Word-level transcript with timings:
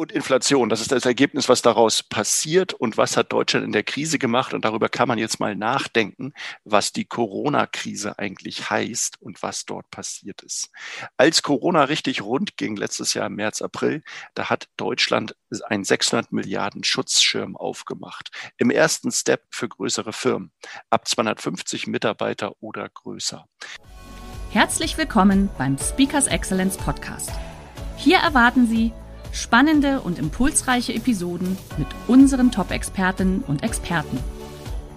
und 0.00 0.12
Inflation. 0.12 0.70
Das 0.70 0.80
ist 0.80 0.92
das 0.92 1.04
Ergebnis, 1.04 1.50
was 1.50 1.60
daraus 1.60 2.02
passiert 2.02 2.72
und 2.72 2.96
was 2.96 3.18
hat 3.18 3.34
Deutschland 3.34 3.66
in 3.66 3.72
der 3.72 3.82
Krise 3.82 4.18
gemacht. 4.18 4.54
Und 4.54 4.64
darüber 4.64 4.88
kann 4.88 5.06
man 5.06 5.18
jetzt 5.18 5.40
mal 5.40 5.54
nachdenken, 5.54 6.32
was 6.64 6.92
die 6.92 7.04
Corona-Krise 7.04 8.18
eigentlich 8.18 8.70
heißt 8.70 9.20
und 9.20 9.42
was 9.42 9.66
dort 9.66 9.90
passiert 9.90 10.40
ist. 10.40 10.70
Als 11.18 11.42
Corona 11.42 11.84
richtig 11.84 12.22
rund 12.22 12.56
ging 12.56 12.76
letztes 12.76 13.12
Jahr 13.12 13.26
im 13.26 13.34
März, 13.34 13.60
April, 13.60 14.02
da 14.34 14.48
hat 14.48 14.68
Deutschland 14.78 15.36
einen 15.66 15.84
600 15.84 16.32
Milliarden 16.32 16.82
Schutzschirm 16.82 17.54
aufgemacht. 17.54 18.30
Im 18.56 18.70
ersten 18.70 19.12
Step 19.12 19.42
für 19.50 19.68
größere 19.68 20.14
Firmen, 20.14 20.50
ab 20.88 21.06
250 21.06 21.86
Mitarbeiter 21.88 22.54
oder 22.60 22.88
größer. 22.88 23.44
Herzlich 24.50 24.96
willkommen 24.96 25.50
beim 25.58 25.76
Speakers 25.76 26.26
Excellence 26.26 26.78
Podcast. 26.78 27.30
Hier 27.98 28.16
erwarten 28.16 28.66
Sie 28.66 28.94
Spannende 29.32 30.00
und 30.00 30.18
impulsreiche 30.18 30.94
Episoden 30.94 31.56
mit 31.78 31.88
unseren 32.08 32.50
Top-Expertinnen 32.50 33.42
und 33.46 33.62
Experten. 33.62 34.18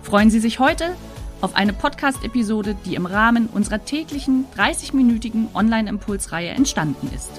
Freuen 0.02 0.30
Sie 0.30 0.40
sich 0.40 0.60
heute 0.60 0.96
auf 1.42 1.56
eine 1.56 1.74
Podcast-Episode, 1.74 2.76
die 2.86 2.96
im 2.96 3.06
Rahmen 3.06 3.48
unserer 3.48 3.84
täglichen 3.84 4.46
30-minütigen 4.58 5.54
Online-Impulsreihe 5.54 6.50
entstanden 6.50 7.10
ist. 7.14 7.32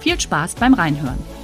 Viel 0.00 0.20
Spaß 0.20 0.56
beim 0.56 0.74
Reinhören. 0.74 1.35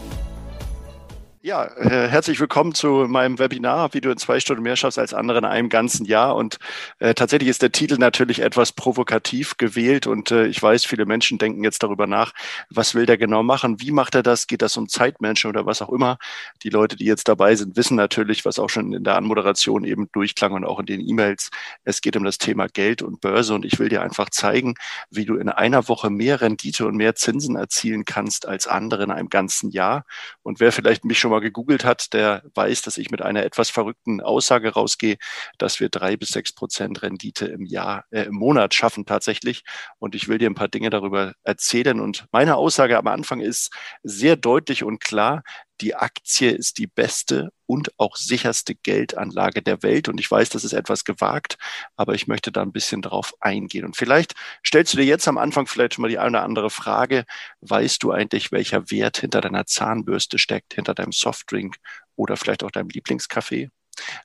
Ja, 1.45 1.65
äh, 1.65 2.07
herzlich 2.07 2.39
willkommen 2.39 2.73
zu 2.73 3.09
meinem 3.09 3.41
Webinar, 3.41 3.95
wie 3.95 4.01
du 4.01 4.13
in 4.13 4.17
zwei 4.17 4.39
Stunden 4.39 4.63
mehr 4.63 4.77
schaffst 4.77 4.97
als 4.97 5.13
andere 5.13 5.39
in 5.39 5.45
einem 5.45 5.69
ganzen 5.71 6.07
Jahr. 6.07 6.37
Und 6.37 6.59
äh, 7.01 7.15
tatsächlich 7.15 7.49
ist 7.49 7.63
der 7.63 7.73
Titel 7.73 7.97
natürlich 7.99 8.39
etwas 8.43 8.71
provokativ 8.71 9.57
gewählt. 9.57 10.07
Und 10.07 10.31
äh, 10.31 10.47
ich 10.47 10.63
weiß, 10.63 10.85
viele 10.85 11.05
Menschen 11.05 11.39
denken 11.39 11.65
jetzt 11.65 11.83
darüber 11.83 12.07
nach, 12.07 12.31
was 12.71 12.95
will 12.95 13.07
der 13.07 13.19
genau 13.19 13.43
machen? 13.43 13.81
Wie 13.81 13.91
macht 13.91 14.15
er 14.15 14.23
das? 14.23 14.47
Geht 14.47 14.63
das 14.63 14.77
um 14.77 14.89
Zeitmenschen 14.89 15.51
oder 15.51 15.67
was 15.67 15.83
auch 15.83 15.89
immer? 15.89 16.19
Die 16.63 16.71
Leute, 16.71 16.95
die 16.95 17.07
jetzt 17.07 17.27
dabei 17.27 17.57
sind, 17.57 17.77
wissen 17.77 17.97
natürlich, 17.97 18.45
was 18.45 18.61
auch 18.61 18.71
schon 18.71 18.93
in 18.93 19.03
der 19.03 19.17
Anmoderation 19.17 19.83
eben 19.83 20.09
durchklang 20.13 20.53
und 20.53 20.65
auch 20.65 20.79
in 20.79 20.87
den 20.87 21.01
E-Mails. 21.01 21.51
Es 21.83 22.03
geht 22.03 22.17
um 22.17 22.23
das 22.23 22.39
Thema 22.39 22.69
Geld 22.69 23.03
und 23.03 23.21
Börse. 23.21 23.53
Und 23.53 23.65
ich 23.65 23.81
will 23.81 23.89
dir 23.89 24.03
einfach 24.03 24.31
zeigen, 24.31 24.75
wie 25.11 25.25
du 25.25 25.35
in 25.35 25.49
einer 25.49 25.89
Woche 25.89 26.09
mehr 26.09 26.41
Rendite 26.41 26.87
und 26.87 26.95
mehr 26.95 27.17
Zinsen 27.17 27.57
erzielen 27.57 28.05
kannst 28.05 28.47
als 28.47 28.69
andere 28.69 29.03
in 29.03 29.11
einem 29.11 29.29
ganzen 29.29 29.73
Jahr. 29.73 30.05
Und 30.45 30.61
wer 30.61 30.71
vielleicht 30.71 31.05
mich 31.05 31.19
schon 31.19 31.32
mal 31.33 31.41
gegoogelt 31.41 31.85
hat, 31.85 32.13
der 32.13 32.43
weiß, 32.55 32.83
dass 32.83 32.99
ich 32.99 33.11
mit 33.11 33.23
einer 33.23 33.43
etwas 33.45 33.71
verrückten 33.71 34.21
Aussage 34.21 34.73
rausgehe, 34.73 35.17
dass 35.59 35.81
wir 35.81 35.89
drei 35.89 36.17
bis 36.17 36.29
sechs 36.29 36.53
Prozent 36.53 37.03
Rendite 37.03 37.47
im 37.47 37.67
Jahr, 37.67 38.05
äh, 38.11 38.23
im 38.23 38.35
Monat 38.35 38.75
schaffen 38.75 39.07
tatsächlich. 39.07 39.65
Und 39.99 40.15
ich 40.15 40.29
will 40.29 40.39
dir 40.39 40.51
ein 40.51 40.55
paar 40.55 40.69
Dinge 40.69 40.91
darüber 40.91 41.33
erzählen. 41.43 42.01
Und 42.01 42.27
meine 42.33 42.57
Aussage 42.57 42.99
am 42.99 43.07
Anfang 43.09 43.41
ist 43.41 43.73
sehr 44.03 44.37
deutlich 44.37 44.85
und 44.85 45.01
klar 45.01 45.43
die 45.83 45.97
Aktie 45.97 46.51
ist 46.51 46.79
die 46.79 46.87
beste 46.87 47.51
und 47.73 47.91
auch 47.99 48.17
sicherste 48.17 48.75
Geldanlage 48.75 49.63
der 49.63 49.83
Welt. 49.83 50.11
Und 50.11 50.21
ich 50.21 50.31
weiß, 50.31 50.51
das 50.51 50.63
ist 50.63 50.75
etwas 50.75 51.05
gewagt, 51.05 51.57
aber 51.97 52.13
ich 52.13 52.27
möchte 52.27 52.53
da 52.53 52.61
ein 52.61 52.71
bisschen 52.71 53.01
drauf 53.01 53.33
eingehen. 53.41 53.87
Und 53.87 53.97
vielleicht 53.97 54.35
stellst 54.67 54.93
du 54.93 54.99
dir 54.99 55.07
jetzt 55.07 55.27
am 55.27 55.39
Anfang 55.39 55.67
vielleicht 55.67 55.95
schon 55.95 56.03
mal 56.03 56.09
die 56.09 56.19
eine 56.19 56.37
oder 56.37 56.45
andere 56.45 56.69
Frage. 56.69 57.25
Weißt 57.63 58.03
du 58.03 58.13
eigentlich, 58.13 58.53
welcher 58.53 58.91
Wert 58.91 59.17
hinter 59.17 59.41
deiner 59.41 59.65
Zahnbürste 59.65 60.37
steckt, 60.39 60.75
hinter 60.75 60.93
deinem 60.93 61.13
Softdrink 61.13 61.77
oder 62.15 62.37
vielleicht 62.37 62.63
auch 62.63 62.71
deinem 62.71 62.91
Lieblingskaffee? 62.91 63.71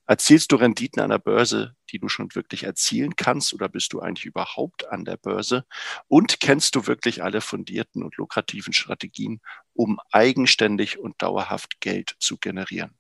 Erzielst 0.06 0.52
du 0.52 0.56
Renditen 0.58 1.02
an 1.02 1.10
der 1.10 1.20
Börse, 1.20 1.76
die 1.92 2.00
du 2.00 2.10
schon 2.10 2.34
wirklich 2.36 2.64
erzielen 2.64 3.16
kannst 3.16 3.54
oder 3.54 3.70
bist 3.70 3.94
du 3.94 4.00
eigentlich 4.00 4.26
überhaupt 4.26 4.88
an 4.90 5.06
der 5.06 5.18
Börse? 5.18 5.66
Und 6.08 6.40
kennst 6.40 6.76
du 6.76 6.88
wirklich 6.88 7.24
alle 7.24 7.42
fundierten 7.42 8.04
und 8.04 8.18
lukrativen 8.18 8.74
Strategien, 8.74 9.42
um 9.74 10.00
eigenständig 10.12 11.00
und 11.00 11.22
dauerhaft 11.22 11.80
Geld 11.82 12.16
zu 12.20 12.38
generieren? 12.38 12.96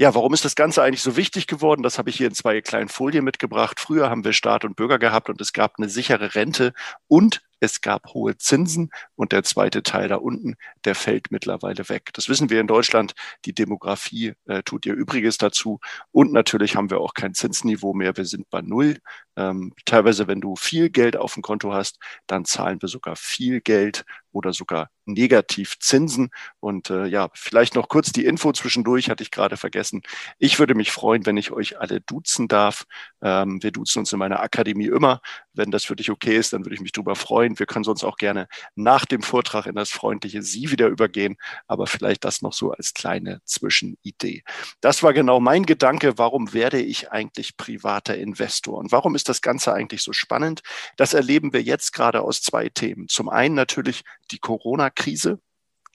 Ja, 0.00 0.14
warum 0.14 0.32
ist 0.32 0.44
das 0.44 0.54
Ganze 0.54 0.80
eigentlich 0.80 1.02
so 1.02 1.16
wichtig 1.16 1.48
geworden? 1.48 1.82
Das 1.82 1.98
habe 1.98 2.08
ich 2.08 2.16
hier 2.16 2.28
in 2.28 2.34
zwei 2.34 2.60
kleinen 2.60 2.88
Folien 2.88 3.24
mitgebracht. 3.24 3.80
Früher 3.80 4.08
haben 4.08 4.22
wir 4.22 4.32
Staat 4.32 4.64
und 4.64 4.76
Bürger 4.76 5.00
gehabt 5.00 5.28
und 5.28 5.40
es 5.40 5.52
gab 5.52 5.74
eine 5.76 5.88
sichere 5.88 6.36
Rente 6.36 6.72
und 7.08 7.42
es 7.60 7.80
gab 7.80 8.14
hohe 8.14 8.36
Zinsen 8.36 8.90
und 9.16 9.32
der 9.32 9.42
zweite 9.42 9.82
Teil 9.82 10.08
da 10.08 10.16
unten, 10.16 10.56
der 10.84 10.94
fällt 10.94 11.30
mittlerweile 11.30 11.88
weg. 11.88 12.10
Das 12.14 12.28
wissen 12.28 12.50
wir 12.50 12.60
in 12.60 12.66
Deutschland. 12.66 13.14
Die 13.44 13.54
Demografie 13.54 14.34
äh, 14.46 14.62
tut 14.62 14.86
ihr 14.86 14.94
Übriges 14.94 15.38
dazu. 15.38 15.80
Und 16.12 16.32
natürlich 16.32 16.76
haben 16.76 16.90
wir 16.90 17.00
auch 17.00 17.14
kein 17.14 17.34
Zinsniveau 17.34 17.94
mehr. 17.94 18.16
Wir 18.16 18.24
sind 18.24 18.48
bei 18.50 18.62
Null. 18.62 18.98
Ähm, 19.36 19.72
teilweise, 19.84 20.26
wenn 20.26 20.40
du 20.40 20.56
viel 20.56 20.90
Geld 20.90 21.16
auf 21.16 21.34
dem 21.34 21.42
Konto 21.42 21.72
hast, 21.72 21.98
dann 22.26 22.44
zahlen 22.44 22.82
wir 22.82 22.88
sogar 22.88 23.16
viel 23.16 23.60
Geld 23.60 24.04
oder 24.32 24.52
sogar 24.52 24.90
negativ 25.04 25.78
Zinsen. 25.78 26.30
Und 26.60 26.90
äh, 26.90 27.06
ja, 27.06 27.28
vielleicht 27.34 27.74
noch 27.74 27.88
kurz 27.88 28.12
die 28.12 28.24
Info 28.24 28.52
zwischendurch, 28.52 29.10
hatte 29.10 29.22
ich 29.22 29.30
gerade 29.30 29.56
vergessen. 29.56 30.02
Ich 30.38 30.58
würde 30.58 30.74
mich 30.74 30.90
freuen, 30.90 31.24
wenn 31.26 31.36
ich 31.36 31.50
euch 31.50 31.80
alle 31.80 32.00
duzen 32.00 32.48
darf. 32.48 32.84
Ähm, 33.22 33.62
wir 33.62 33.70
duzen 33.70 34.00
uns 34.00 34.12
in 34.12 34.18
meiner 34.18 34.40
Akademie 34.40 34.86
immer. 34.86 35.20
Wenn 35.58 35.70
das 35.70 35.84
für 35.84 35.96
dich 35.96 36.10
okay 36.10 36.36
ist, 36.36 36.52
dann 36.52 36.64
würde 36.64 36.76
ich 36.76 36.80
mich 36.80 36.92
darüber 36.92 37.16
freuen. 37.16 37.58
Wir 37.58 37.66
können 37.66 37.84
sonst 37.84 38.04
auch 38.04 38.16
gerne 38.16 38.48
nach 38.76 39.04
dem 39.04 39.22
Vortrag 39.22 39.66
in 39.66 39.74
das 39.74 39.90
freundliche 39.90 40.42
Sie 40.42 40.70
wieder 40.70 40.86
übergehen, 40.86 41.36
aber 41.66 41.86
vielleicht 41.86 42.24
das 42.24 42.42
noch 42.42 42.52
so 42.52 42.70
als 42.70 42.94
kleine 42.94 43.40
Zwischenidee. 43.44 44.44
Das 44.80 45.02
war 45.02 45.12
genau 45.12 45.40
mein 45.40 45.66
Gedanke. 45.66 46.16
Warum 46.16 46.52
werde 46.54 46.80
ich 46.80 47.10
eigentlich 47.10 47.56
privater 47.56 48.16
Investor? 48.16 48.78
Und 48.78 48.92
warum 48.92 49.14
ist 49.16 49.28
das 49.28 49.42
Ganze 49.42 49.74
eigentlich 49.74 50.02
so 50.02 50.12
spannend? 50.12 50.62
Das 50.96 51.12
erleben 51.12 51.52
wir 51.52 51.62
jetzt 51.62 51.92
gerade 51.92 52.22
aus 52.22 52.40
zwei 52.40 52.68
Themen. 52.68 53.08
Zum 53.08 53.28
einen 53.28 53.54
natürlich 53.56 54.04
die 54.30 54.38
Corona-Krise 54.38 55.40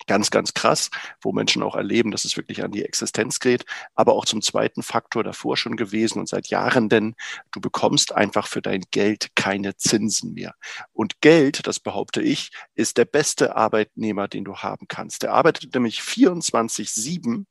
ganz, 0.07 0.31
ganz 0.31 0.53
krass, 0.53 0.89
wo 1.21 1.31
Menschen 1.31 1.63
auch 1.63 1.75
erleben, 1.75 2.11
dass 2.11 2.25
es 2.25 2.37
wirklich 2.37 2.63
an 2.63 2.71
die 2.71 2.83
Existenz 2.83 3.39
geht, 3.39 3.65
aber 3.95 4.13
auch 4.13 4.25
zum 4.25 4.41
zweiten 4.41 4.83
Faktor 4.83 5.23
davor 5.23 5.57
schon 5.57 5.77
gewesen 5.77 6.19
und 6.19 6.27
seit 6.27 6.47
Jahren, 6.47 6.89
denn 6.89 7.15
du 7.51 7.61
bekommst 7.61 8.13
einfach 8.13 8.47
für 8.47 8.61
dein 8.61 8.81
Geld 8.91 9.29
keine 9.35 9.75
Zinsen 9.75 10.33
mehr. 10.33 10.55
Und 10.91 11.21
Geld, 11.21 11.67
das 11.67 11.79
behaupte 11.79 12.21
ich, 12.21 12.51
ist 12.75 12.97
der 12.97 13.05
beste 13.05 13.55
Arbeitnehmer, 13.55 14.27
den 14.27 14.43
du 14.43 14.57
haben 14.57 14.87
kannst. 14.87 15.23
Der 15.23 15.33
arbeitet 15.33 15.73
nämlich 15.73 15.99
24-7, 15.99 17.45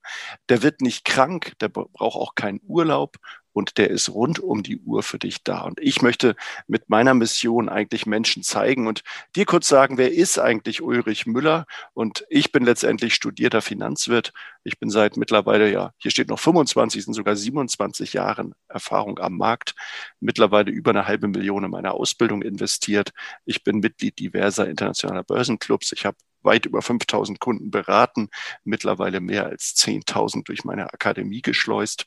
der 0.48 0.62
wird 0.62 0.80
nicht 0.80 1.04
krank, 1.04 1.52
der 1.60 1.68
braucht 1.68 2.16
auch 2.16 2.34
keinen 2.34 2.60
Urlaub 2.66 3.16
und 3.52 3.78
der 3.78 3.90
ist 3.90 4.08
rund 4.08 4.38
um 4.38 4.62
die 4.62 4.78
Uhr 4.78 5.02
für 5.02 5.18
dich 5.18 5.42
da. 5.44 5.62
Und 5.62 5.80
ich 5.80 6.02
möchte 6.02 6.34
mit 6.66 6.88
meiner 6.88 7.14
Mission 7.14 7.68
eigentlich 7.68 8.06
Menschen 8.06 8.42
zeigen 8.42 8.86
und 8.86 9.02
dir 9.36 9.44
kurz 9.44 9.68
sagen, 9.68 9.98
wer 9.98 10.12
ist 10.12 10.38
eigentlich 10.38 10.82
Ulrich 10.82 11.26
Müller? 11.26 11.66
Und 11.94 12.24
ich 12.28 12.52
bin 12.52 12.64
letztendlich 12.64 13.14
studierter 13.14 13.62
Finanzwirt. 13.62 14.32
Ich 14.64 14.78
bin 14.78 14.90
seit 14.90 15.16
mittlerweile, 15.16 15.70
ja, 15.70 15.92
hier 15.98 16.10
steht 16.10 16.28
noch 16.28 16.38
25, 16.38 17.04
sind 17.04 17.14
sogar 17.14 17.36
27 17.36 18.12
Jahren 18.12 18.54
Erfahrung 18.68 19.18
am 19.18 19.36
Markt, 19.36 19.74
mittlerweile 20.20 20.70
über 20.70 20.90
eine 20.90 21.06
halbe 21.06 21.28
Million 21.28 21.64
in 21.64 21.70
meine 21.70 21.92
Ausbildung 21.92 22.42
investiert. 22.42 23.10
Ich 23.44 23.64
bin 23.64 23.80
Mitglied 23.80 24.18
diverser 24.18 24.68
internationaler 24.68 25.24
Börsenclubs. 25.24 25.92
Ich 25.92 26.06
habe 26.06 26.16
weit 26.42 26.66
über 26.66 26.82
5000 26.82 27.40
Kunden 27.40 27.70
beraten, 27.70 28.28
mittlerweile 28.64 29.20
mehr 29.20 29.46
als 29.46 29.74
10.000 29.76 30.44
durch 30.44 30.64
meine 30.64 30.92
Akademie 30.92 31.42
geschleust. 31.42 32.06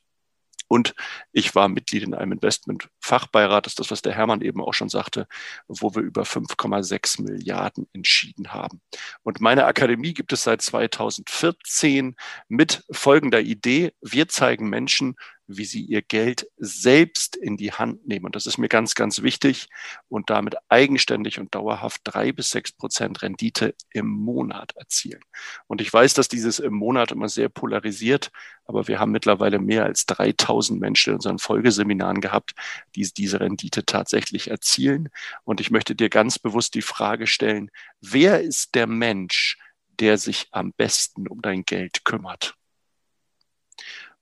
Und 0.67 0.95
ich 1.31 1.53
war 1.55 1.67
Mitglied 1.67 2.03
in 2.03 2.13
einem 2.13 2.33
Investment-Fachbeirat, 2.33 3.65
das 3.65 3.71
ist 3.71 3.79
das, 3.79 3.91
was 3.91 4.01
der 4.01 4.13
Hermann 4.13 4.41
eben 4.41 4.61
auch 4.61 4.73
schon 4.73 4.89
sagte, 4.89 5.27
wo 5.67 5.93
wir 5.93 6.01
über 6.01 6.23
5,6 6.23 7.21
Milliarden 7.21 7.87
entschieden 7.93 8.53
haben. 8.53 8.81
Und 9.23 9.41
meine 9.41 9.65
Akademie 9.65 10.13
gibt 10.13 10.33
es 10.33 10.43
seit 10.43 10.61
2014 10.61 12.15
mit 12.47 12.83
folgender 12.91 13.41
Idee. 13.41 13.93
Wir 14.01 14.27
zeigen 14.27 14.69
Menschen, 14.69 15.15
wie 15.47 15.65
sie 15.65 15.81
ihr 15.81 16.01
Geld 16.01 16.47
selbst 16.57 17.35
in 17.35 17.57
die 17.57 17.71
Hand 17.71 18.07
nehmen. 18.07 18.25
Und 18.25 18.35
das 18.35 18.45
ist 18.45 18.57
mir 18.57 18.69
ganz, 18.69 18.95
ganz 18.95 19.21
wichtig 19.21 19.67
und 20.09 20.29
damit 20.29 20.55
eigenständig 20.69 21.39
und 21.39 21.53
dauerhaft 21.53 22.01
drei 22.03 22.31
bis 22.31 22.49
sechs 22.49 22.71
Prozent 22.71 23.21
Rendite 23.21 23.75
im 23.91 24.07
Monat 24.07 24.75
erzielen. 24.75 25.21
Und 25.67 25.81
ich 25.81 25.91
weiß, 25.91 26.13
dass 26.13 26.27
dieses 26.27 26.59
im 26.59 26.73
Monat 26.73 27.11
immer 27.11 27.29
sehr 27.29 27.49
polarisiert, 27.49 28.31
aber 28.65 28.87
wir 28.87 28.99
haben 28.99 29.11
mittlerweile 29.11 29.59
mehr 29.59 29.85
als 29.85 30.05
3000 30.07 30.79
Menschen 30.79 31.11
in 31.11 31.15
unseren 31.15 31.39
Folgeseminaren 31.39 32.21
gehabt, 32.21 32.53
die 32.95 33.07
diese 33.15 33.39
Rendite 33.39 33.85
tatsächlich 33.85 34.49
erzielen. 34.49 35.09
Und 35.43 35.61
ich 35.61 35.69
möchte 35.69 35.95
dir 35.95 36.09
ganz 36.09 36.39
bewusst 36.39 36.73
die 36.73 36.81
Frage 36.81 37.27
stellen, 37.27 37.69
wer 38.01 38.41
ist 38.41 38.73
der 38.75 38.87
Mensch, 38.87 39.57
der 39.99 40.17
sich 40.17 40.47
am 40.51 40.73
besten 40.73 41.27
um 41.27 41.41
dein 41.41 41.63
Geld 41.63 42.03
kümmert? 42.03 42.55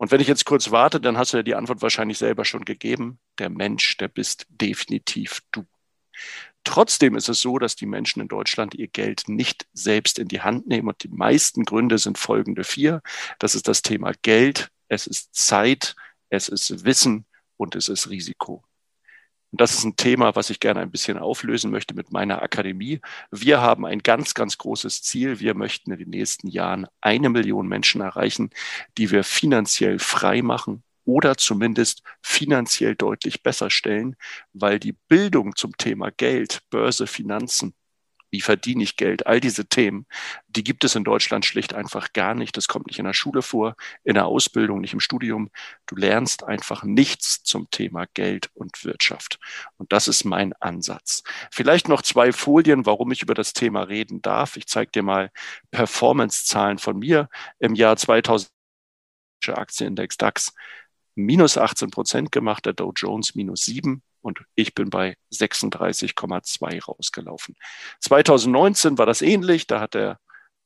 Und 0.03 0.11
wenn 0.11 0.19
ich 0.19 0.27
jetzt 0.27 0.43
kurz 0.43 0.69
warte, 0.69 0.99
dann 0.99 1.17
hast 1.17 1.31
du 1.31 1.37
ja 1.37 1.43
die 1.43 1.55
Antwort 1.55 1.81
wahrscheinlich 1.81 2.17
selber 2.17 2.43
schon 2.43 2.65
gegeben. 2.65 3.19
Der 3.39 3.49
Mensch, 3.49 3.95
der 3.95 4.09
bist 4.09 4.45
definitiv 4.49 5.39
du. 5.53 5.63
Trotzdem 6.65 7.15
ist 7.15 7.29
es 7.29 7.39
so, 7.39 7.57
dass 7.57 7.77
die 7.77 7.85
Menschen 7.85 8.19
in 8.19 8.27
Deutschland 8.27 8.75
ihr 8.75 8.89
Geld 8.89 9.29
nicht 9.29 9.65
selbst 9.71 10.19
in 10.19 10.27
die 10.27 10.41
Hand 10.41 10.67
nehmen. 10.67 10.89
Und 10.89 11.01
die 11.03 11.07
meisten 11.07 11.63
Gründe 11.63 11.99
sind 11.99 12.17
folgende 12.17 12.65
vier. 12.65 13.01
Das 13.39 13.55
ist 13.55 13.69
das 13.69 13.81
Thema 13.81 14.11
Geld, 14.23 14.71
es 14.89 15.07
ist 15.07 15.33
Zeit, 15.35 15.95
es 16.29 16.49
ist 16.49 16.83
Wissen 16.83 17.25
und 17.55 17.73
es 17.77 17.87
ist 17.87 18.09
Risiko. 18.09 18.61
Und 19.53 19.61
das 19.61 19.75
ist 19.75 19.83
ein 19.83 19.95
Thema, 19.95 20.35
was 20.35 20.49
ich 20.49 20.59
gerne 20.59 20.79
ein 20.79 20.89
bisschen 20.89 21.19
auflösen 21.19 21.69
möchte 21.69 21.93
mit 21.93 22.11
meiner 22.11 22.41
Akademie. 22.41 23.01
Wir 23.29 23.61
haben 23.61 23.85
ein 23.85 23.99
ganz, 23.99 24.33
ganz 24.33 24.57
großes 24.57 25.03
Ziel. 25.03 25.39
Wir 25.39 25.53
möchten 25.53 25.91
in 25.91 25.99
den 25.99 26.09
nächsten 26.09 26.47
Jahren 26.47 26.87
eine 27.01 27.29
Million 27.29 27.67
Menschen 27.67 28.01
erreichen, 28.01 28.49
die 28.97 29.11
wir 29.11 29.23
finanziell 29.23 29.99
frei 29.99 30.41
machen 30.41 30.81
oder 31.05 31.37
zumindest 31.37 32.01
finanziell 32.23 32.95
deutlich 32.95 33.43
besser 33.43 33.69
stellen, 33.69 34.15
weil 34.53 34.79
die 34.79 34.93
Bildung 35.07 35.55
zum 35.55 35.77
Thema 35.77 36.09
Geld, 36.09 36.63
Börse, 36.71 37.05
Finanzen 37.05 37.75
wie 38.33 38.41
verdiene 38.41 38.83
ich 38.83 38.97
Geld, 38.97 39.27
all 39.27 39.39
diese 39.39 39.67
Themen, 39.67 40.07
die 40.47 40.63
gibt 40.63 40.83
es 40.83 40.95
in 40.95 41.03
Deutschland 41.03 41.45
schlicht 41.45 41.75
einfach 41.75 42.13
gar 42.13 42.33
nicht. 42.33 42.57
Das 42.57 42.67
kommt 42.67 42.87
nicht 42.87 42.97
in 42.97 43.05
der 43.05 43.13
Schule 43.13 43.43
vor, 43.43 43.75
in 44.03 44.15
der 44.15 44.25
Ausbildung, 44.25 44.81
nicht 44.81 44.93
im 44.93 44.99
Studium. 44.99 45.51
Du 45.85 45.95
lernst 45.95 46.43
einfach 46.43 46.83
nichts 46.83 47.43
zum 47.43 47.69
Thema 47.69 48.07
Geld 48.15 48.49
und 48.55 48.83
Wirtschaft. 48.83 49.39
Und 49.77 49.93
das 49.93 50.07
ist 50.07 50.23
mein 50.23 50.53
Ansatz. 50.53 51.21
Vielleicht 51.51 51.87
noch 51.87 52.01
zwei 52.01 52.33
Folien, 52.33 52.87
warum 52.87 53.11
ich 53.11 53.21
über 53.21 53.35
das 53.35 53.53
Thema 53.53 53.83
reden 53.83 54.23
darf. 54.23 54.57
Ich 54.57 54.65
zeige 54.65 54.89
dir 54.89 55.03
mal 55.03 55.29
Performance-Zahlen 55.69 56.79
von 56.79 56.97
mir 56.97 57.29
im 57.59 57.75
Jahr 57.75 57.97
2000. 57.97 58.49
Aktienindex 59.45 60.17
DAX 60.17 60.53
minus 61.15 61.57
18 61.57 61.91
Prozent 61.91 62.31
gemacht, 62.31 62.65
der 62.65 62.73
Dow 62.73 62.93
Jones 62.95 63.35
minus 63.35 63.65
7 63.65 64.01
und 64.23 64.39
ich 64.55 64.73
bin 64.73 64.89
bei 64.89 65.17
36,2 65.33 66.83
rausgelaufen. 66.83 67.55
2019 67.99 68.97
war 68.97 69.05
das 69.05 69.21
ähnlich, 69.21 69.67
da 69.67 69.79
hat 69.79 69.93
der 69.93 70.19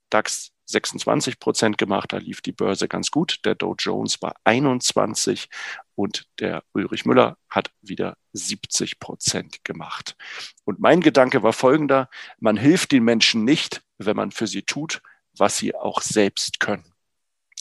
DAX 0.09 0.51
26 0.67 1.39
Prozent 1.39 1.77
gemacht, 1.77 2.11
da 2.11 2.17
lief 2.17 2.41
die 2.41 2.51
Börse 2.51 2.87
ganz 2.87 3.09
gut. 3.09 3.39
Der 3.45 3.55
Dow 3.55 3.75
Jones 3.77 4.21
war 4.21 4.35
21 4.43 5.49
und 5.95 6.27
der 6.39 6.63
Ulrich 6.73 7.05
Müller 7.05 7.37
hat 7.49 7.71
wieder 7.81 8.17
70 8.33 8.99
Prozent 8.99 9.63
gemacht. 9.63 10.15
Und 10.65 10.79
mein 10.79 11.01
Gedanke 11.01 11.41
war 11.41 11.53
folgender, 11.53 12.09
man 12.39 12.57
hilft 12.57 12.91
den 12.91 13.03
Menschen 13.03 13.45
nicht, 13.45 13.81
wenn 13.97 14.17
man 14.17 14.31
für 14.31 14.47
sie 14.47 14.63
tut, 14.63 15.01
was 15.37 15.57
sie 15.57 15.73
auch 15.73 16.01
selbst 16.01 16.59
können. 16.59 16.93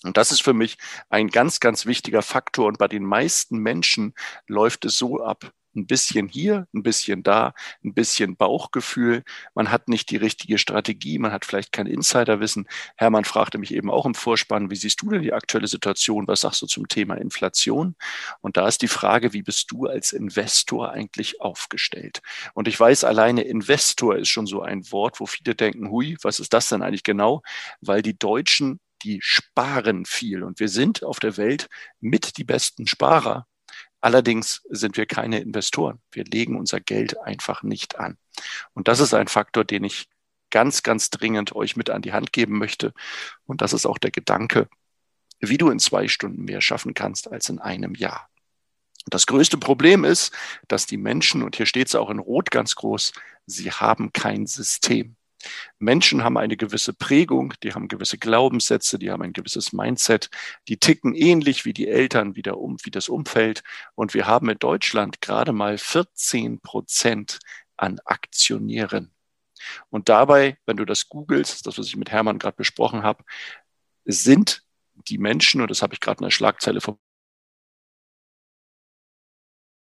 Und 0.02 0.16
das 0.16 0.30
ist 0.30 0.42
für 0.42 0.52
mich 0.52 0.76
ein 1.08 1.28
ganz, 1.28 1.60
ganz 1.60 1.86
wichtiger 1.86 2.22
Faktor. 2.22 2.66
Und 2.66 2.78
bei 2.78 2.88
den 2.88 3.04
meisten 3.04 3.58
Menschen 3.58 4.14
läuft 4.46 4.84
es 4.84 4.98
so 4.98 5.22
ab, 5.22 5.52
ein 5.76 5.86
bisschen 5.86 6.28
hier, 6.28 6.66
ein 6.74 6.82
bisschen 6.82 7.22
da, 7.22 7.54
ein 7.84 7.94
bisschen 7.94 8.36
Bauchgefühl. 8.36 9.22
Man 9.54 9.70
hat 9.70 9.88
nicht 9.88 10.10
die 10.10 10.16
richtige 10.16 10.58
Strategie, 10.58 11.18
man 11.18 11.32
hat 11.32 11.44
vielleicht 11.44 11.72
kein 11.72 11.86
Insiderwissen. 11.86 12.66
Hermann 12.96 13.24
fragte 13.24 13.58
mich 13.58 13.72
eben 13.74 13.90
auch 13.90 14.06
im 14.06 14.14
Vorspann, 14.14 14.70
wie 14.70 14.76
siehst 14.76 15.02
du 15.02 15.10
denn 15.10 15.22
die 15.22 15.32
aktuelle 15.32 15.68
Situation? 15.68 16.26
Was 16.26 16.40
sagst 16.40 16.62
du 16.62 16.66
zum 16.66 16.88
Thema 16.88 17.14
Inflation? 17.16 17.94
Und 18.40 18.56
da 18.56 18.66
ist 18.66 18.82
die 18.82 18.88
Frage, 18.88 19.32
wie 19.32 19.42
bist 19.42 19.70
du 19.70 19.86
als 19.86 20.12
Investor 20.12 20.90
eigentlich 20.90 21.40
aufgestellt? 21.40 22.20
Und 22.54 22.68
ich 22.68 22.78
weiß, 22.78 23.04
alleine 23.04 23.42
Investor 23.42 24.16
ist 24.16 24.28
schon 24.28 24.46
so 24.46 24.62
ein 24.62 24.90
Wort, 24.90 25.20
wo 25.20 25.26
viele 25.26 25.54
denken, 25.54 25.90
hui, 25.90 26.16
was 26.22 26.40
ist 26.40 26.52
das 26.52 26.68
denn 26.68 26.82
eigentlich 26.82 27.04
genau? 27.04 27.42
Weil 27.80 28.02
die 28.02 28.18
Deutschen 28.18 28.80
die 29.02 29.20
sparen 29.22 30.04
viel 30.04 30.42
und 30.42 30.58
wir 30.58 30.68
sind 30.68 31.02
auf 31.04 31.20
der 31.20 31.36
Welt 31.36 31.68
mit 32.00 32.38
die 32.38 32.44
besten 32.44 32.86
Sparer. 32.86 33.46
Allerdings 34.06 34.62
sind 34.70 34.96
wir 34.96 35.04
keine 35.04 35.40
Investoren. 35.40 35.98
Wir 36.12 36.22
legen 36.22 36.56
unser 36.56 36.78
Geld 36.78 37.18
einfach 37.18 37.64
nicht 37.64 37.98
an. 37.98 38.16
Und 38.72 38.86
das 38.86 39.00
ist 39.00 39.14
ein 39.14 39.26
Faktor, 39.26 39.64
den 39.64 39.82
ich 39.82 40.08
ganz, 40.50 40.84
ganz 40.84 41.10
dringend 41.10 41.56
euch 41.56 41.74
mit 41.74 41.90
an 41.90 42.02
die 42.02 42.12
Hand 42.12 42.32
geben 42.32 42.56
möchte. 42.56 42.94
Und 43.46 43.62
das 43.62 43.72
ist 43.72 43.84
auch 43.84 43.98
der 43.98 44.12
Gedanke, 44.12 44.68
wie 45.40 45.58
du 45.58 45.70
in 45.70 45.80
zwei 45.80 46.06
Stunden 46.06 46.44
mehr 46.44 46.60
schaffen 46.60 46.94
kannst 46.94 47.32
als 47.32 47.48
in 47.48 47.58
einem 47.58 47.96
Jahr. 47.96 48.30
Das 49.06 49.26
größte 49.26 49.58
Problem 49.58 50.04
ist, 50.04 50.32
dass 50.68 50.86
die 50.86 50.98
Menschen, 50.98 51.42
und 51.42 51.56
hier 51.56 51.66
steht 51.66 51.88
es 51.88 51.96
auch 51.96 52.08
in 52.08 52.20
Rot 52.20 52.52
ganz 52.52 52.76
groß, 52.76 53.12
sie 53.46 53.72
haben 53.72 54.12
kein 54.12 54.46
System. 54.46 55.16
Menschen 55.78 56.24
haben 56.24 56.36
eine 56.38 56.56
gewisse 56.56 56.92
Prägung, 56.92 57.54
die 57.62 57.72
haben 57.72 57.88
gewisse 57.88 58.18
Glaubenssätze, 58.18 58.98
die 58.98 59.10
haben 59.10 59.22
ein 59.22 59.32
gewisses 59.32 59.72
Mindset, 59.72 60.30
die 60.68 60.78
ticken 60.78 61.14
ähnlich 61.14 61.64
wie 61.64 61.72
die 61.72 61.88
Eltern, 61.88 62.36
wie, 62.36 62.42
der 62.42 62.58
um, 62.58 62.76
wie 62.82 62.90
das 62.90 63.08
Umfeld. 63.08 63.62
Und 63.94 64.14
wir 64.14 64.26
haben 64.26 64.48
in 64.48 64.58
Deutschland 64.58 65.20
gerade 65.20 65.52
mal 65.52 65.78
14 65.78 66.60
Prozent 66.60 67.38
an 67.76 67.98
Aktionären. 68.04 69.12
Und 69.90 70.08
dabei, 70.08 70.58
wenn 70.66 70.76
du 70.76 70.84
das 70.84 71.08
googelst, 71.08 71.66
das, 71.66 71.78
was 71.78 71.86
ich 71.86 71.96
mit 71.96 72.10
Hermann 72.10 72.38
gerade 72.38 72.56
besprochen 72.56 73.02
habe, 73.02 73.24
sind 74.04 74.62
die 75.08 75.18
Menschen, 75.18 75.60
und 75.60 75.70
das 75.70 75.82
habe 75.82 75.94
ich 75.94 76.00
gerade 76.00 76.18
in 76.18 76.24
der 76.24 76.30
Schlagzeile 76.30 76.80
vom 76.80 76.98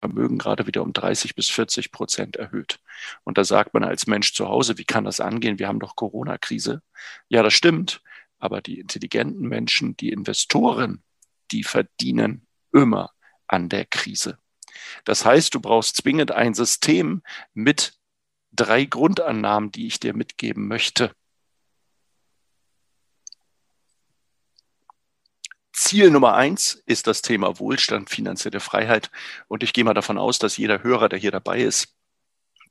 Vermögen 0.01 0.39
gerade 0.39 0.67
wieder 0.67 0.83
um 0.83 0.93
30 0.93 1.35
bis 1.35 1.49
40 1.49 1.93
Prozent 1.93 2.37
erhöht. 2.37 2.79
Und 3.25 3.39
da 3.39 3.45
sagt 3.45 3.75
man 3.75 3.85
als 3.85 4.07
Mensch 4.07 4.35
zu 4.35 4.49
Hause, 4.49 4.79
wie 4.79 4.85
kann 4.85 5.05
das 5.05 5.21
angehen? 5.21 5.59
Wir 5.59 5.69
haben 5.69 5.81
doch 5.81 5.97
Corona-Krise. 5.97 6.83
Ja, 7.29 7.43
das 7.43 7.55
stimmt. 7.55 8.01
Aber 8.39 8.61
die 8.61 8.79
intelligenten 8.79 9.49
Menschen, 9.49 9.97
die 9.97 10.11
Investoren, 10.11 11.03
die 11.51 11.65
verdienen 11.65 12.47
immer 12.73 13.11
an 13.49 13.69
der 13.69 13.85
Krise. 13.85 14.39
Das 15.05 15.25
heißt, 15.25 15.55
du 15.55 15.61
brauchst 15.61 15.97
zwingend 15.97 16.31
ein 16.31 16.55
System 16.55 17.23
mit 17.55 17.99
drei 18.53 18.85
Grundannahmen, 18.85 19.73
die 19.73 19.87
ich 19.87 19.99
dir 19.99 20.15
mitgeben 20.15 20.69
möchte. 20.69 21.13
Ziel 25.89 26.11
Nummer 26.11 26.35
eins 26.35 26.83
ist 26.85 27.07
das 27.07 27.23
Thema 27.23 27.59
Wohlstand, 27.61 28.11
finanzielle 28.11 28.61
Freiheit. 28.61 29.11
Und 29.47 29.63
ich 29.63 29.73
gehe 29.73 29.85
mal 29.85 29.95
davon 29.95 30.19
aus, 30.19 30.39
dass 30.39 30.59
jeder 30.59 30.83
Hörer, 30.83 31.09
der 31.09 31.19
hier 31.19 31.31
dabei 31.31 31.63
ist, 31.63 31.95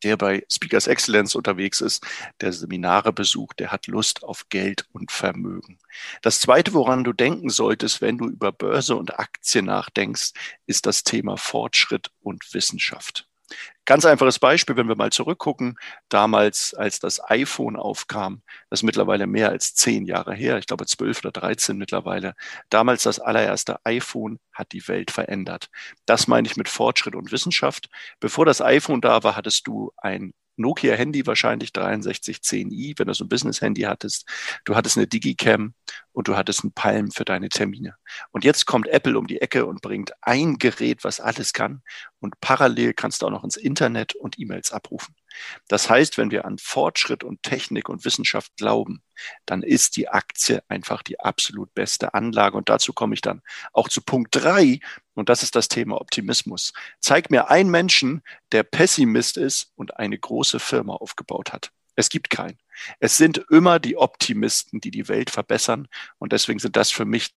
der 0.03 0.17
bei 0.17 0.45
Speakers 0.51 0.85
Excellence 0.85 1.33
unterwegs 1.33 1.81
ist, 1.81 2.05
der 2.41 2.53
Seminare 2.53 3.11
besucht, 3.11 3.59
der 3.59 3.71
hat 3.71 3.87
Lust 3.87 4.23
auf 4.23 4.49
Geld 4.49 4.85
und 4.91 5.11
Vermögen. 5.11 5.79
Das 6.21 6.41
Zweite, 6.41 6.75
woran 6.75 7.03
du 7.03 7.11
denken 7.11 7.49
solltest, 7.49 8.01
wenn 8.01 8.19
du 8.19 8.27
über 8.27 8.51
Börse 8.51 8.95
und 8.95 9.17
Aktien 9.17 9.65
nachdenkst, 9.65 10.33
ist 10.67 10.85
das 10.85 11.03
Thema 11.03 11.37
Fortschritt 11.37 12.11
und 12.19 12.53
Wissenschaft. 12.53 13.26
Ganz 13.87 14.03
einfaches 14.05 14.37
Beispiel, 14.37 14.75
wenn 14.75 14.89
wir 14.89 14.97
mal 14.97 15.11
zurückgucken, 15.13 15.79
damals, 16.09 16.73
als 16.73 16.99
das 16.99 17.21
iPhone 17.29 17.77
aufkam, 17.77 18.41
das 18.69 18.81
ist 18.81 18.83
mittlerweile 18.83 19.27
mehr 19.27 19.49
als 19.49 19.75
zehn 19.75 20.05
Jahre 20.05 20.35
her, 20.35 20.57
ich 20.57 20.67
glaube 20.67 20.85
zwölf 20.85 21.19
oder 21.19 21.31
dreizehn 21.31 21.77
mittlerweile, 21.77 22.35
damals 22.69 23.03
das 23.03 23.19
allererste 23.19 23.79
iPhone 23.85 24.39
hat 24.51 24.73
die 24.73 24.87
Welt 24.89 25.09
verändert. 25.09 25.69
Das 26.05 26.27
meine 26.27 26.47
ich 26.49 26.57
mit 26.57 26.67
Fortschritt 26.67 27.15
und 27.15 27.31
Wissenschaft. 27.31 27.89
Bevor 28.19 28.45
das 28.45 28.61
iPhone 28.61 28.99
da 29.01 29.23
war, 29.23 29.37
hattest 29.37 29.67
du 29.67 29.93
ein 29.97 30.33
Nokia-Handy 30.57 31.25
wahrscheinlich 31.25 31.71
6310i, 31.71 32.97
wenn 32.97 33.07
du 33.07 33.13
so 33.13 33.25
ein 33.25 33.29
Business-Handy 33.29 33.81
hattest. 33.81 34.27
Du 34.65 34.75
hattest 34.75 34.97
eine 34.97 35.07
Digicam 35.07 35.73
und 36.11 36.27
du 36.27 36.35
hattest 36.35 36.63
einen 36.63 36.73
Palm 36.73 37.11
für 37.11 37.25
deine 37.25 37.49
Termine. 37.49 37.95
Und 38.31 38.43
jetzt 38.43 38.65
kommt 38.65 38.87
Apple 38.87 39.17
um 39.17 39.27
die 39.27 39.41
Ecke 39.41 39.65
und 39.65 39.81
bringt 39.81 40.11
ein 40.21 40.57
Gerät, 40.57 41.03
was 41.03 41.19
alles 41.19 41.53
kann. 41.53 41.81
Und 42.19 42.39
parallel 42.41 42.93
kannst 42.93 43.21
du 43.21 43.27
auch 43.27 43.31
noch 43.31 43.43
ins 43.43 43.57
Internet 43.57 44.15
und 44.15 44.39
E-Mails 44.39 44.71
abrufen. 44.71 45.15
Das 45.67 45.89
heißt, 45.89 46.17
wenn 46.17 46.31
wir 46.31 46.45
an 46.45 46.57
Fortschritt 46.57 47.23
und 47.23 47.43
Technik 47.43 47.89
und 47.89 48.05
Wissenschaft 48.05 48.55
glauben, 48.57 49.01
dann 49.45 49.63
ist 49.63 49.97
die 49.97 50.09
Aktie 50.09 50.63
einfach 50.67 51.03
die 51.03 51.19
absolut 51.19 51.73
beste 51.73 52.13
Anlage. 52.13 52.57
Und 52.57 52.69
dazu 52.69 52.93
komme 52.93 53.13
ich 53.13 53.21
dann 53.21 53.41
auch 53.73 53.89
zu 53.89 54.01
Punkt 54.01 54.35
drei. 54.35 54.79
Und 55.13 55.29
das 55.29 55.43
ist 55.43 55.55
das 55.55 55.67
Thema 55.67 55.99
Optimismus. 55.99 56.73
Zeig 56.99 57.31
mir 57.31 57.49
einen 57.49 57.71
Menschen, 57.71 58.21
der 58.51 58.63
Pessimist 58.63 59.37
ist 59.37 59.71
und 59.75 59.97
eine 59.97 60.17
große 60.17 60.59
Firma 60.59 60.93
aufgebaut 60.93 61.53
hat. 61.53 61.71
Es 61.95 62.09
gibt 62.09 62.29
keinen. 62.29 62.59
Es 62.99 63.17
sind 63.17 63.39
immer 63.49 63.79
die 63.79 63.97
Optimisten, 63.97 64.79
die 64.79 64.91
die 64.91 65.07
Welt 65.07 65.31
verbessern. 65.31 65.87
Und 66.19 66.31
deswegen 66.31 66.59
sind 66.59 66.75
das 66.75 66.91
für 66.91 67.05
mich 67.05 67.31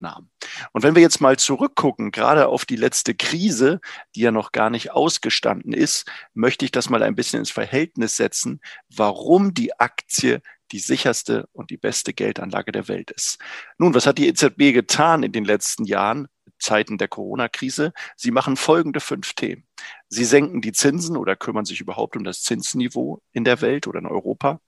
Namen. 0.00 0.30
Und 0.72 0.82
wenn 0.82 0.94
wir 0.94 1.02
jetzt 1.02 1.20
mal 1.20 1.38
zurückgucken, 1.38 2.10
gerade 2.10 2.48
auf 2.48 2.64
die 2.64 2.76
letzte 2.76 3.14
Krise, 3.14 3.80
die 4.14 4.20
ja 4.20 4.30
noch 4.30 4.52
gar 4.52 4.70
nicht 4.70 4.92
ausgestanden 4.92 5.72
ist, 5.72 6.10
möchte 6.34 6.64
ich 6.64 6.70
das 6.70 6.90
mal 6.90 7.02
ein 7.02 7.14
bisschen 7.14 7.40
ins 7.40 7.50
Verhältnis 7.50 8.16
setzen, 8.16 8.60
warum 8.88 9.54
die 9.54 9.78
Aktie 9.78 10.40
die 10.72 10.78
sicherste 10.78 11.48
und 11.52 11.70
die 11.70 11.76
beste 11.76 12.12
Geldanlage 12.12 12.72
der 12.72 12.88
Welt 12.88 13.10
ist. 13.10 13.38
Nun, 13.78 13.94
was 13.94 14.06
hat 14.06 14.18
die 14.18 14.28
EZB 14.28 14.72
getan 14.72 15.22
in 15.22 15.32
den 15.32 15.44
letzten 15.44 15.84
Jahren, 15.84 16.28
Zeiten 16.58 16.98
der 16.98 17.08
Corona-Krise? 17.08 17.92
Sie 18.16 18.30
machen 18.30 18.56
folgende 18.56 19.00
fünf 19.00 19.34
Themen. 19.34 19.66
Sie 20.08 20.24
senken 20.24 20.60
die 20.62 20.72
Zinsen 20.72 21.16
oder 21.16 21.36
kümmern 21.36 21.64
sich 21.64 21.80
überhaupt 21.80 22.16
um 22.16 22.24
das 22.24 22.42
Zinsniveau 22.42 23.22
in 23.32 23.44
der 23.44 23.60
Welt 23.60 23.86
oder 23.86 23.98
in 24.00 24.06
Europa. 24.06 24.60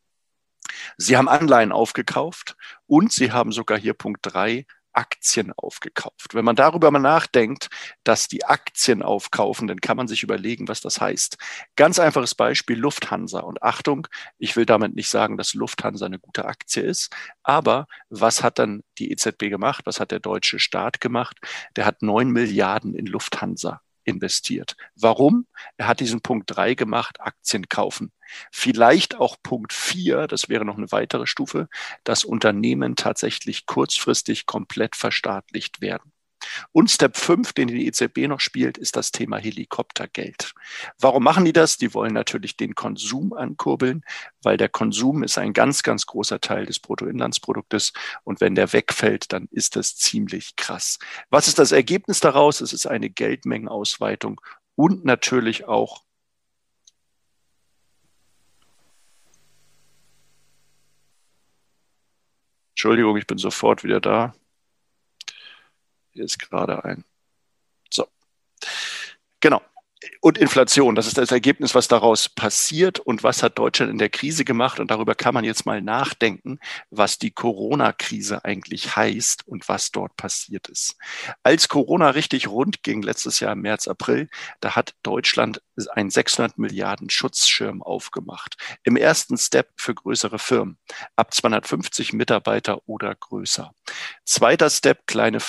Sie 0.97 1.17
haben 1.17 1.29
Anleihen 1.29 1.73
aufgekauft 1.73 2.57
und 2.87 3.13
Sie 3.13 3.33
haben 3.33 3.53
sogar 3.53 3.79
hier 3.79 3.95
Punkt 3.95 4.21
drei 4.23 4.67
Aktien 4.97 5.53
aufgekauft. 5.57 6.35
Wenn 6.35 6.45
man 6.45 6.57
darüber 6.57 6.91
mal 6.91 6.99
nachdenkt, 6.99 7.69
dass 8.05 8.29
die 8.29 8.45
Aktien 8.45 9.03
aufkaufen, 9.03 9.69
dann 9.69 9.81
kann 9.81 9.97
man 9.97 10.09
sich 10.09 10.23
überlegen, 10.23 10.69
was 10.69 10.81
das 10.81 11.01
heißt. 11.01 11.37
Ganz 11.77 11.99
einfaches 11.99 12.35
Beispiel 12.35 12.79
Lufthansa. 12.79 13.41
Und 13.41 13.63
Achtung, 13.63 14.09
ich 14.39 14.57
will 14.57 14.67
damit 14.67 14.95
nicht 14.95 15.11
sagen, 15.11 15.37
dass 15.37 15.55
Lufthansa 15.55 16.07
eine 16.07 16.19
gute 16.19 16.47
Aktie 16.47 16.83
ist, 16.83 17.15
aber 17.43 17.87
was 18.09 18.43
hat 18.43 18.59
dann 18.59 18.83
die 18.99 19.13
EZB 19.13 19.51
gemacht? 19.51 19.87
Was 19.87 20.01
hat 20.01 20.11
der 20.11 20.21
deutsche 20.21 20.59
Staat 20.59 21.01
gemacht? 21.01 21.39
Der 21.77 21.87
hat 21.87 22.03
neun 22.03 22.31
Milliarden 22.31 22.95
in 22.95 23.07
Lufthansa 23.07 23.81
investiert. 24.07 24.77
Warum? 24.95 25.47
Er 25.77 25.89
hat 25.89 26.01
diesen 26.01 26.23
Punkt 26.23 26.51
drei 26.51 26.75
gemacht, 26.75 27.21
Aktien 27.21 27.69
kaufen. 27.69 28.13
Vielleicht 28.51 29.17
auch 29.17 29.37
Punkt 29.43 29.73
vier, 29.73 30.27
das 30.27 30.49
wäre 30.49 30.65
noch 30.65 30.79
eine 30.79 30.91
weitere 30.93 31.27
Stufe, 31.27 31.69
dass 32.05 32.25
Unternehmen 32.25 32.97
tatsächlich 32.97 33.67
kurzfristig 33.67 34.47
komplett 34.47 34.97
verstaatlicht 34.97 35.81
werden. 35.81 36.13
Und 36.73 36.91
Step 36.91 37.17
5, 37.17 37.53
den 37.53 37.69
die 37.69 37.87
EZB 37.87 38.29
noch 38.29 38.41
spielt, 38.41 38.79
ist 38.79 38.97
das 38.97 39.13
Thema 39.13 39.39
Helikoptergeld. 39.39 40.55
Warum 40.99 41.25
machen 41.25 41.45
die 41.45 41.53
das? 41.53 41.77
Die 41.77 41.95
wollen 41.95 42.15
natürlich 42.15 42.57
den 42.57 42.75
Konsum 42.75 43.33
ankurbeln, 43.33 44.05
weil 44.43 44.57
der 44.57 44.69
Konsum 44.69 45.23
ist 45.23 45.39
ein 45.39 45.53
ganz, 45.53 45.83
ganz 45.83 46.07
großer 46.07 46.41
Teil 46.41 46.67
des 46.67 46.79
Bruttoinlandsproduktes. 46.79 47.93
Und 48.25 48.41
wenn 48.41 48.55
der 48.55 48.73
wegfällt, 48.73 49.33
dann 49.33 49.49
ist 49.51 49.77
das 49.77 49.97
ziemlich 49.97 50.57
krass. 50.57 50.99
Was 51.31 51.49
ist 51.49 51.59
das 51.59 51.73
Ergebnis 51.73 52.21
daraus? 52.21 52.61
Es 52.61 52.73
ist 52.73 52.87
eine 52.87 53.11
Geldmengenausweitung 53.11 54.41
und 54.75 55.05
natürlich 55.05 55.67
auch 55.67 56.07
Entschuldigung, 62.77 63.17
ich 63.17 63.27
bin 63.27 63.39
sofort 63.39 63.85
wieder 63.85 64.01
da. 64.01 64.35
Ist 66.19 66.39
gerade 66.39 66.85
ein. 66.85 67.05
So. 67.91 68.07
Genau. 69.41 69.63
Und 70.21 70.39
Inflation, 70.39 70.95
das 70.95 71.07
ist 71.07 71.19
das 71.19 71.31
Ergebnis, 71.31 71.75
was 71.75 71.89
daraus 71.89 72.29
passiert 72.29 72.99
und 73.01 73.23
was 73.23 73.43
hat 73.43 73.59
Deutschland 73.59 73.91
in 73.91 73.99
der 73.99 74.11
Krise 74.11 74.45
gemacht. 74.45 74.79
Und 74.79 74.91
darüber 74.91 75.15
kann 75.15 75.35
man 75.35 75.45
jetzt 75.45 75.67
mal 75.67 75.81
nachdenken, 75.81 76.59
was 76.91 77.19
die 77.19 77.31
Corona-Krise 77.31 78.45
eigentlich 78.45 78.95
heißt 78.97 79.47
und 79.47 79.69
was 79.69 79.93
dort 79.93 80.17
passiert 80.17 80.69
ist. 80.69 80.97
Als 81.43 81.69
Corona 81.69 82.11
richtig 82.11 82.49
rund 82.49 82.83
ging, 82.83 83.03
letztes 83.03 83.41
Jahr 83.41 83.53
im 83.53 83.63
März, 83.63 83.89
April, 83.89 84.29
da 84.61 84.77
hat 84.77 84.95
Deutschland 85.03 85.63
einen 85.93 86.11
600 86.11 86.59
Milliarden 86.59 87.09
Schutzschirm 87.09 87.83
aufgemacht. 87.83 88.57
Im 88.85 88.97
ersten 88.97 89.39
Step 89.39 89.71
für 89.77 89.95
größere 89.95 90.39
Firmen, 90.39 90.79
ab 91.17 91.33
250 91.33 92.13
Mitarbeiter 92.13 92.81
oder 92.87 93.15
größer. 93.15 93.73
Zweiter 94.25 94.71
Step, 94.71 95.07
kleine 95.07 95.41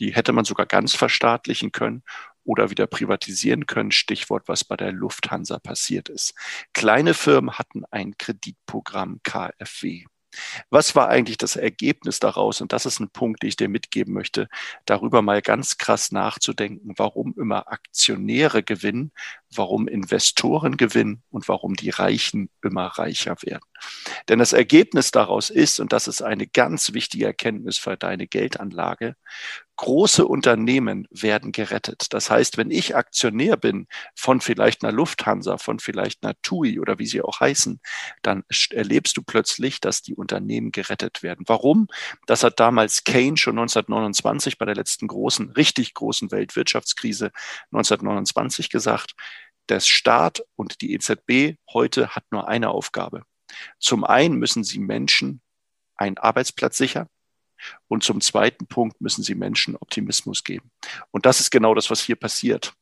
Die 0.00 0.14
hätte 0.14 0.32
man 0.32 0.44
sogar 0.44 0.66
ganz 0.66 0.94
verstaatlichen 0.94 1.72
können 1.72 2.02
oder 2.44 2.70
wieder 2.70 2.86
privatisieren 2.86 3.66
können. 3.66 3.92
Stichwort, 3.92 4.48
was 4.48 4.64
bei 4.64 4.76
der 4.76 4.92
Lufthansa 4.92 5.58
passiert 5.58 6.08
ist. 6.08 6.34
Kleine 6.72 7.14
Firmen 7.14 7.58
hatten 7.58 7.84
ein 7.90 8.16
Kreditprogramm 8.18 9.20
KfW. 9.22 10.06
Was 10.70 10.94
war 10.94 11.08
eigentlich 11.08 11.38
das 11.38 11.56
Ergebnis 11.56 12.20
daraus? 12.20 12.60
Und 12.60 12.72
das 12.72 12.86
ist 12.86 13.00
ein 13.00 13.10
Punkt, 13.10 13.42
den 13.42 13.48
ich 13.48 13.56
dir 13.56 13.68
mitgeben 13.68 14.14
möchte, 14.14 14.48
darüber 14.84 15.22
mal 15.22 15.42
ganz 15.42 15.76
krass 15.78 16.12
nachzudenken, 16.12 16.94
warum 16.96 17.34
immer 17.36 17.70
Aktionäre 17.70 18.62
gewinnen, 18.62 19.12
warum 19.54 19.88
Investoren 19.88 20.76
gewinnen 20.76 21.22
und 21.30 21.48
warum 21.48 21.74
die 21.74 21.90
Reichen 21.90 22.48
immer 22.62 22.86
reicher 22.86 23.36
werden. 23.42 23.64
Denn 24.28 24.38
das 24.38 24.52
Ergebnis 24.52 25.10
daraus 25.10 25.50
ist, 25.50 25.80
und 25.80 25.92
das 25.92 26.06
ist 26.06 26.22
eine 26.22 26.46
ganz 26.46 26.92
wichtige 26.92 27.26
Erkenntnis 27.26 27.78
für 27.78 27.96
deine 27.96 28.28
Geldanlage, 28.28 29.16
große 29.80 30.26
Unternehmen 30.26 31.08
werden 31.10 31.52
gerettet. 31.52 32.08
Das 32.10 32.28
heißt, 32.28 32.58
wenn 32.58 32.70
ich 32.70 32.96
Aktionär 32.96 33.56
bin 33.56 33.86
von 34.14 34.42
vielleicht 34.42 34.84
einer 34.84 34.92
Lufthansa, 34.92 35.56
von 35.56 35.78
vielleicht 35.78 36.22
einer 36.22 36.34
TUI 36.42 36.78
oder 36.80 36.98
wie 36.98 37.06
sie 37.06 37.22
auch 37.22 37.40
heißen, 37.40 37.80
dann 38.20 38.44
erlebst 38.72 39.16
du 39.16 39.22
plötzlich, 39.22 39.80
dass 39.80 40.02
die 40.02 40.14
Unternehmen 40.14 40.70
gerettet 40.70 41.22
werden. 41.22 41.44
Warum? 41.46 41.88
Das 42.26 42.44
hat 42.44 42.60
damals 42.60 43.04
Kane 43.04 43.38
schon 43.38 43.58
1929 43.58 44.58
bei 44.58 44.66
der 44.66 44.74
letzten 44.74 45.08
großen, 45.08 45.52
richtig 45.52 45.94
großen 45.94 46.30
Weltwirtschaftskrise 46.30 47.30
1929 47.72 48.68
gesagt. 48.68 49.14
Der 49.70 49.80
Staat 49.80 50.42
und 50.56 50.82
die 50.82 50.92
EZB 50.92 51.56
heute 51.72 52.10
hat 52.10 52.24
nur 52.30 52.48
eine 52.48 52.68
Aufgabe. 52.68 53.22
Zum 53.78 54.04
einen 54.04 54.34
müssen 54.34 54.62
sie 54.62 54.78
Menschen 54.78 55.40
einen 55.96 56.18
Arbeitsplatz 56.18 56.76
sichern. 56.76 57.08
Und 57.88 58.04
zum 58.04 58.20
zweiten 58.20 58.66
Punkt 58.66 59.00
müssen 59.00 59.22
sie 59.22 59.34
Menschen 59.34 59.76
Optimismus 59.76 60.44
geben. 60.44 60.70
Und 61.10 61.26
das 61.26 61.40
ist 61.40 61.50
genau 61.50 61.74
das, 61.74 61.90
was 61.90 62.00
hier 62.00 62.16
passiert. 62.16 62.74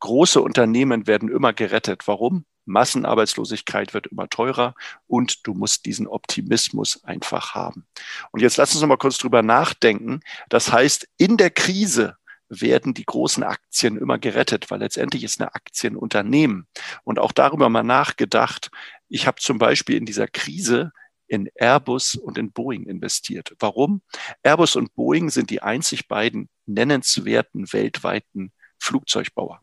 Große 0.00 0.40
Unternehmen 0.40 1.06
werden 1.06 1.28
immer 1.28 1.52
gerettet. 1.52 2.06
Warum? 2.06 2.44
Massenarbeitslosigkeit 2.66 3.94
wird 3.94 4.08
immer 4.08 4.28
teurer 4.28 4.74
und 5.06 5.46
du 5.46 5.54
musst 5.54 5.86
diesen 5.86 6.06
Optimismus 6.06 7.02
einfach 7.04 7.54
haben. 7.54 7.86
Und 8.32 8.42
jetzt 8.42 8.56
lass 8.56 8.72
uns 8.72 8.82
noch 8.82 8.88
mal 8.88 8.96
kurz 8.96 9.18
drüber 9.18 9.42
nachdenken. 9.42 10.20
Das 10.48 10.72
heißt, 10.72 11.08
in 11.16 11.36
der 11.36 11.50
Krise 11.50 12.16
werden 12.48 12.94
die 12.94 13.04
großen 13.04 13.42
Aktien 13.42 13.96
immer 13.96 14.18
gerettet, 14.18 14.70
weil 14.70 14.80
letztendlich 14.80 15.24
ist 15.24 15.40
eine 15.40 15.54
Aktienunternehmen. 15.54 16.66
Und 17.04 17.18
auch 17.18 17.32
darüber 17.32 17.68
mal 17.68 17.82
nachgedacht. 17.82 18.70
Ich 19.08 19.26
habe 19.26 19.40
zum 19.40 19.58
Beispiel 19.58 19.96
in 19.96 20.06
dieser 20.06 20.28
Krise 20.28 20.92
in 21.26 21.50
Airbus 21.54 22.14
und 22.14 22.38
in 22.38 22.52
Boeing 22.52 22.84
investiert. 22.84 23.54
Warum? 23.58 24.02
Airbus 24.42 24.76
und 24.76 24.94
Boeing 24.94 25.30
sind 25.30 25.50
die 25.50 25.62
einzig 25.62 26.08
beiden 26.08 26.48
nennenswerten 26.66 27.72
weltweiten 27.72 28.52
Flugzeugbauer. 28.78 29.60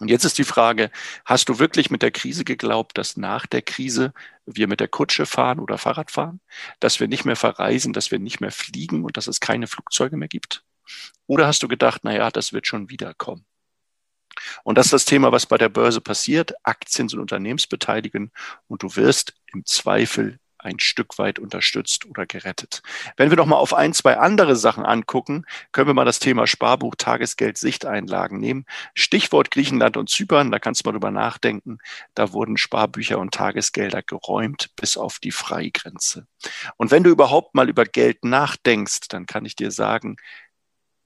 Und 0.00 0.08
jetzt 0.08 0.24
ist 0.24 0.38
die 0.38 0.44
Frage, 0.44 0.90
hast 1.24 1.48
du 1.48 1.58
wirklich 1.58 1.90
mit 1.90 2.02
der 2.02 2.12
Krise 2.12 2.44
geglaubt, 2.44 2.96
dass 2.96 3.16
nach 3.16 3.46
der 3.46 3.62
Krise 3.62 4.12
wir 4.46 4.68
mit 4.68 4.78
der 4.78 4.88
Kutsche 4.88 5.26
fahren 5.26 5.58
oder 5.58 5.76
Fahrrad 5.76 6.10
fahren, 6.10 6.40
dass 6.78 7.00
wir 7.00 7.08
nicht 7.08 7.24
mehr 7.24 7.36
verreisen, 7.36 7.92
dass 7.92 8.12
wir 8.12 8.20
nicht 8.20 8.40
mehr 8.40 8.52
fliegen 8.52 9.04
und 9.04 9.16
dass 9.16 9.26
es 9.26 9.40
keine 9.40 9.66
Flugzeuge 9.66 10.16
mehr 10.16 10.28
gibt? 10.28 10.62
Oder 11.26 11.46
hast 11.46 11.62
du 11.62 11.68
gedacht, 11.68 12.02
na 12.04 12.14
ja, 12.14 12.30
das 12.30 12.52
wird 12.52 12.66
schon 12.66 12.90
wiederkommen? 12.90 13.44
Und 14.62 14.78
das 14.78 14.86
ist 14.86 14.92
das 14.92 15.04
Thema, 15.04 15.32
was 15.32 15.46
bei 15.46 15.58
der 15.58 15.68
Börse 15.68 16.00
passiert. 16.00 16.54
Aktien 16.62 17.08
sind 17.08 17.18
Unternehmensbeteiligen 17.18 18.30
und 18.68 18.84
du 18.84 18.94
wirst 18.94 19.34
im 19.52 19.64
Zweifel 19.66 20.38
ein 20.58 20.78
Stück 20.80 21.18
weit 21.18 21.38
unterstützt 21.38 22.06
oder 22.06 22.26
gerettet. 22.26 22.82
Wenn 23.16 23.30
wir 23.30 23.36
noch 23.36 23.46
mal 23.46 23.56
auf 23.56 23.74
ein, 23.74 23.92
zwei 23.92 24.16
andere 24.18 24.56
Sachen 24.56 24.84
angucken, 24.84 25.44
können 25.72 25.88
wir 25.88 25.94
mal 25.94 26.04
das 26.04 26.18
Thema 26.18 26.46
Sparbuch, 26.46 26.94
Tagesgeld, 26.96 27.58
Sichteinlagen 27.58 28.38
nehmen. 28.38 28.66
Stichwort 28.94 29.50
Griechenland 29.50 29.96
und 29.96 30.10
Zypern, 30.10 30.50
da 30.50 30.58
kannst 30.58 30.84
du 30.84 30.88
mal 30.88 30.92
drüber 30.92 31.10
nachdenken. 31.10 31.78
Da 32.14 32.32
wurden 32.32 32.56
Sparbücher 32.56 33.18
und 33.18 33.34
Tagesgelder 33.34 34.02
geräumt 34.02 34.70
bis 34.76 34.96
auf 34.96 35.18
die 35.18 35.32
Freigrenze. 35.32 36.26
Und 36.76 36.90
wenn 36.90 37.04
du 37.04 37.10
überhaupt 37.10 37.54
mal 37.54 37.68
über 37.68 37.84
Geld 37.84 38.24
nachdenkst, 38.24 39.08
dann 39.08 39.26
kann 39.26 39.44
ich 39.44 39.56
dir 39.56 39.70
sagen, 39.70 40.16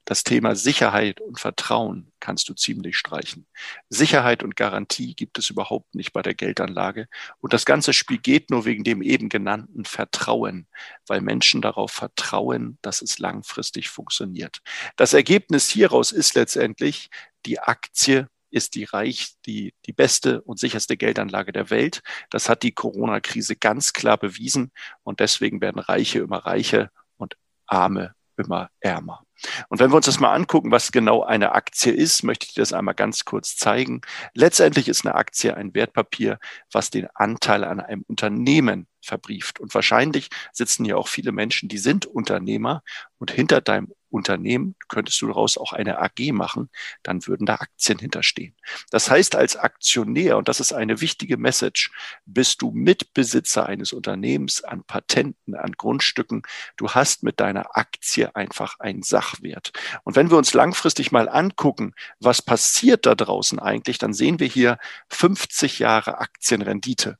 das 0.05 0.23
Thema 0.23 0.55
Sicherheit 0.55 1.21
und 1.21 1.39
Vertrauen 1.39 2.11
kannst 2.19 2.49
du 2.49 2.53
ziemlich 2.53 2.97
streichen. 2.97 3.47
Sicherheit 3.89 4.43
und 4.43 4.55
Garantie 4.55 5.15
gibt 5.15 5.37
es 5.37 5.49
überhaupt 5.49 5.95
nicht 5.95 6.11
bei 6.11 6.21
der 6.21 6.33
Geldanlage. 6.33 7.07
Und 7.39 7.53
das 7.53 7.65
ganze 7.65 7.93
Spiel 7.93 8.17
geht 8.17 8.49
nur 8.49 8.65
wegen 8.65 8.83
dem 8.83 9.01
eben 9.01 9.29
genannten 9.29 9.85
Vertrauen, 9.85 10.67
weil 11.07 11.21
Menschen 11.21 11.61
darauf 11.61 11.91
vertrauen, 11.91 12.77
dass 12.81 13.01
es 13.01 13.19
langfristig 13.19 13.89
funktioniert. 13.89 14.59
Das 14.97 15.13
Ergebnis 15.13 15.69
hieraus 15.69 16.11
ist 16.11 16.35
letztendlich, 16.35 17.09
die 17.45 17.59
Aktie 17.59 18.27
ist 18.51 18.75
die 18.75 18.83
reich, 18.83 19.33
die, 19.45 19.73
die 19.85 19.93
beste 19.93 20.41
und 20.41 20.59
sicherste 20.59 20.95
Geldanlage 20.95 21.51
der 21.51 21.69
Welt. 21.69 22.01
Das 22.29 22.49
hat 22.49 22.63
die 22.63 22.71
Corona-Krise 22.71 23.55
ganz 23.55 23.93
klar 23.93 24.17
bewiesen. 24.17 24.71
Und 25.01 25.19
deswegen 25.19 25.59
werden 25.59 25.79
Reiche 25.79 26.19
immer 26.19 26.37
reicher 26.37 26.91
und 27.17 27.35
Arme 27.65 28.13
immer 28.37 28.69
ärmer. 28.79 29.23
Und 29.69 29.79
wenn 29.79 29.91
wir 29.91 29.95
uns 29.97 30.05
das 30.05 30.19
mal 30.19 30.33
angucken, 30.33 30.71
was 30.71 30.91
genau 30.91 31.23
eine 31.23 31.53
Aktie 31.53 31.91
ist, 31.91 32.23
möchte 32.23 32.45
ich 32.45 32.53
dir 32.53 32.61
das 32.61 32.73
einmal 32.73 32.95
ganz 32.95 33.25
kurz 33.25 33.55
zeigen. 33.55 34.01
Letztendlich 34.33 34.87
ist 34.87 35.05
eine 35.05 35.15
Aktie 35.15 35.55
ein 35.55 35.73
Wertpapier, 35.73 36.39
was 36.71 36.89
den 36.89 37.07
Anteil 37.13 37.63
an 37.63 37.79
einem 37.79 38.03
Unternehmen 38.07 38.87
verbrieft. 39.01 39.59
Und 39.59 39.73
wahrscheinlich 39.73 40.29
sitzen 40.51 40.85
hier 40.85 40.97
auch 40.97 41.07
viele 41.07 41.31
Menschen, 41.31 41.69
die 41.69 41.77
sind 41.77 42.05
Unternehmer 42.05 42.83
und 43.19 43.31
hinter 43.31 43.61
deinem 43.61 43.93
Unternehmen, 44.13 44.75
könntest 44.87 45.21
du 45.21 45.27
daraus 45.27 45.57
auch 45.57 45.73
eine 45.73 45.99
AG 45.99 46.31
machen, 46.31 46.69
dann 47.01 47.25
würden 47.27 47.45
da 47.45 47.55
Aktien 47.55 47.99
hinterstehen. 47.99 48.55
Das 48.91 49.09
heißt, 49.09 49.35
als 49.35 49.55
Aktionär, 49.55 50.37
und 50.37 50.47
das 50.47 50.59
ist 50.59 50.71
eine 50.71 51.01
wichtige 51.01 51.37
Message, 51.37 51.91
bist 52.25 52.61
du 52.61 52.71
Mitbesitzer 52.71 53.65
eines 53.65 53.91
Unternehmens 53.91 54.63
an 54.63 54.83
Patenten, 54.83 55.55
an 55.55 55.71
Grundstücken. 55.73 56.43
Du 56.77 56.91
hast 56.91 57.23
mit 57.23 57.39
deiner 57.39 57.75
Aktie 57.75 58.35
einfach 58.35 58.79
einen 58.79 59.03
Sachwert. 59.03 59.71
Und 60.03 60.15
wenn 60.15 60.29
wir 60.29 60.37
uns 60.37 60.53
langfristig 60.53 61.11
mal 61.11 61.27
angucken, 61.27 61.93
was 62.19 62.41
passiert 62.41 63.05
da 63.05 63.15
draußen 63.15 63.59
eigentlich, 63.59 63.97
dann 63.97 64.13
sehen 64.13 64.39
wir 64.39 64.47
hier 64.47 64.77
50 65.09 65.79
Jahre 65.79 66.19
Aktienrendite. 66.19 67.17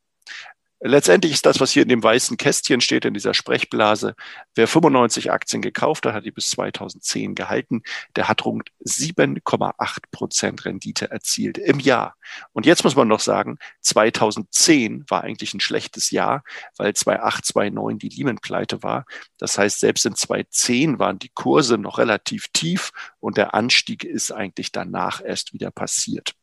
Letztendlich 0.86 1.32
ist 1.32 1.46
das, 1.46 1.62
was 1.62 1.72
hier 1.72 1.84
in 1.84 1.88
dem 1.88 2.04
weißen 2.04 2.36
Kästchen 2.36 2.82
steht, 2.82 3.06
in 3.06 3.13
dieser 3.13 3.34
Sprechblase, 3.34 4.16
wer 4.54 4.68
95 4.68 5.32
Aktien 5.32 5.62
gekauft 5.62 6.06
hat, 6.06 6.13
hat 6.13 6.25
die 6.25 6.32
bis 6.32 6.50
2010 6.50 7.36
gehalten, 7.36 7.84
der 8.18 8.28
hat 8.28 8.44
rund 8.44 8.70
7,8 8.86 9.98
Prozent 10.12 10.66
Rendite 10.66 11.10
erzielt 11.10 11.58
im 11.58 11.80
Jahr. 11.80 12.18
Und 12.52 12.66
jetzt 12.66 12.84
muss 12.84 12.98
man 12.98 13.08
noch 13.08 13.22
sagen, 13.22 13.60
2010 13.80 15.06
war 15.08 15.24
eigentlich 15.24 15.54
ein 15.54 15.62
schlechtes 15.62 16.12
Jahr, 16.12 16.44
weil 16.75 16.94
2008, 16.94 17.46
2009 17.46 18.00
die 18.00 18.10
Lehman-Pleite 18.10 18.84
war. 18.84 19.06
Das 19.38 19.58
heißt, 19.58 19.80
selbst 19.80 20.06
in 20.06 20.16
2010 20.16 21.00
waren 21.00 21.18
die 21.18 21.32
Kurse 21.34 21.78
noch 21.78 21.98
relativ 21.98 22.50
tief 22.52 22.92
und 23.22 23.38
der 23.38 23.54
Anstieg 23.54 24.04
ist 24.04 24.34
eigentlich 24.34 24.74
danach 24.74 25.22
erst 25.24 25.54
wieder 25.54 25.72
passiert. 25.72 26.36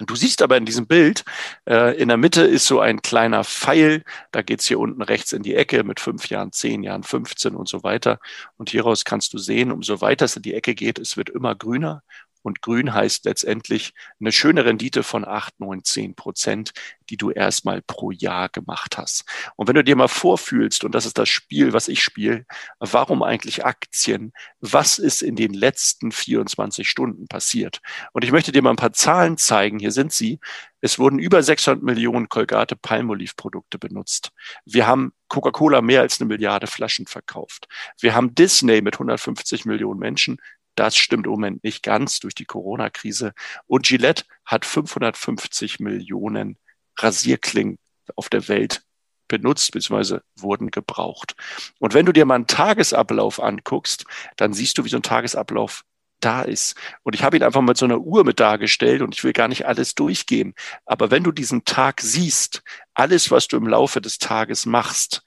Du 0.00 0.16
siehst 0.16 0.42
aber 0.42 0.56
in 0.56 0.66
diesem 0.66 0.88
Bild, 0.88 1.24
äh, 1.68 1.96
in 1.96 2.08
der 2.08 2.16
Mitte 2.16 2.42
ist 2.42 2.66
so 2.66 2.80
ein 2.80 3.00
kleiner 3.00 3.44
Pfeil, 3.44 4.02
da 4.32 4.42
geht's 4.42 4.66
hier 4.66 4.80
unten 4.80 5.02
rechts 5.02 5.32
in 5.32 5.44
die 5.44 5.54
Ecke 5.54 5.84
mit 5.84 6.00
fünf 6.00 6.28
Jahren, 6.28 6.50
zehn 6.50 6.82
Jahren, 6.82 7.04
15 7.04 7.54
und 7.54 7.68
so 7.68 7.84
weiter. 7.84 8.18
Und 8.56 8.70
hieraus 8.70 9.04
kannst 9.04 9.32
du 9.34 9.38
sehen, 9.38 9.70
umso 9.70 10.00
weiter 10.00 10.24
es 10.24 10.34
in 10.34 10.42
die 10.42 10.54
Ecke 10.54 10.74
geht, 10.74 10.98
es 10.98 11.16
wird 11.16 11.30
immer 11.30 11.54
grüner 11.54 12.02
und 12.44 12.60
grün 12.60 12.92
heißt 12.92 13.24
letztendlich 13.24 13.94
eine 14.20 14.30
schöne 14.30 14.66
Rendite 14.66 15.02
von 15.02 15.24
acht, 15.24 15.58
neun, 15.58 15.82
zehn 15.82 16.14
Prozent, 16.14 16.72
die 17.08 17.16
du 17.16 17.30
erstmal 17.30 17.80
pro 17.80 18.10
Jahr 18.10 18.50
gemacht 18.50 18.98
hast. 18.98 19.24
Und 19.56 19.66
wenn 19.66 19.74
du 19.74 19.82
dir 19.82 19.96
mal 19.96 20.08
vorfühlst, 20.08 20.84
und 20.84 20.94
das 20.94 21.06
ist 21.06 21.16
das 21.16 21.28
Spiel, 21.28 21.72
was 21.72 21.88
ich 21.88 22.02
spiele, 22.02 22.44
warum 22.78 23.22
eigentlich 23.22 23.64
Aktien? 23.64 24.32
Was 24.60 24.98
ist 24.98 25.22
in 25.22 25.36
den 25.36 25.54
letzten 25.54 26.12
24 26.12 26.88
Stunden 26.88 27.28
passiert? 27.28 27.80
Und 28.12 28.24
ich 28.24 28.32
möchte 28.32 28.52
dir 28.52 28.60
mal 28.60 28.70
ein 28.70 28.76
paar 28.76 28.92
Zahlen 28.92 29.38
zeigen. 29.38 29.78
Hier 29.78 29.92
sind 29.92 30.12
sie. 30.12 30.38
Es 30.82 30.98
wurden 30.98 31.18
über 31.18 31.42
600 31.42 31.82
Millionen 31.82 32.28
Colgate 32.28 32.76
Palmolive 32.76 33.32
Produkte 33.36 33.78
benutzt. 33.78 34.32
Wir 34.66 34.86
haben 34.86 35.14
Coca-Cola 35.28 35.80
mehr 35.80 36.02
als 36.02 36.20
eine 36.20 36.28
Milliarde 36.28 36.66
Flaschen 36.66 37.06
verkauft. 37.06 37.68
Wir 38.00 38.14
haben 38.14 38.34
Disney 38.34 38.82
mit 38.82 38.96
150 38.96 39.64
Millionen 39.64 39.98
Menschen 39.98 40.36
das 40.74 40.96
stimmt 40.96 41.26
im 41.26 41.32
Moment 41.32 41.64
nicht 41.64 41.82
ganz 41.82 42.20
durch 42.20 42.34
die 42.34 42.44
Corona-Krise. 42.44 43.32
Und 43.66 43.86
Gillette 43.86 44.24
hat 44.44 44.64
550 44.64 45.80
Millionen 45.80 46.58
Rasierklingen 46.96 47.78
auf 48.16 48.28
der 48.28 48.48
Welt 48.48 48.82
benutzt 49.28 49.72
bzw. 49.72 50.18
wurden 50.36 50.70
gebraucht. 50.70 51.34
Und 51.78 51.94
wenn 51.94 52.06
du 52.06 52.12
dir 52.12 52.26
mal 52.26 52.36
einen 52.36 52.46
Tagesablauf 52.46 53.42
anguckst, 53.42 54.04
dann 54.36 54.52
siehst 54.52 54.78
du, 54.78 54.84
wie 54.84 54.88
so 54.88 54.96
ein 54.96 55.02
Tagesablauf 55.02 55.84
da 56.20 56.42
ist. 56.42 56.74
Und 57.02 57.14
ich 57.14 57.22
habe 57.22 57.36
ihn 57.36 57.42
einfach 57.42 57.60
mit 57.60 57.76
so 57.76 57.84
einer 57.84 57.98
Uhr 57.98 58.24
mit 58.24 58.40
dargestellt 58.40 59.02
und 59.02 59.14
ich 59.14 59.24
will 59.24 59.32
gar 59.32 59.48
nicht 59.48 59.66
alles 59.66 59.94
durchgehen. 59.94 60.54
Aber 60.86 61.10
wenn 61.10 61.22
du 61.22 61.32
diesen 61.32 61.64
Tag 61.64 62.00
siehst, 62.00 62.62
alles, 62.94 63.30
was 63.30 63.48
du 63.48 63.56
im 63.56 63.66
Laufe 63.66 64.00
des 64.00 64.18
Tages 64.18 64.66
machst, 64.66 65.22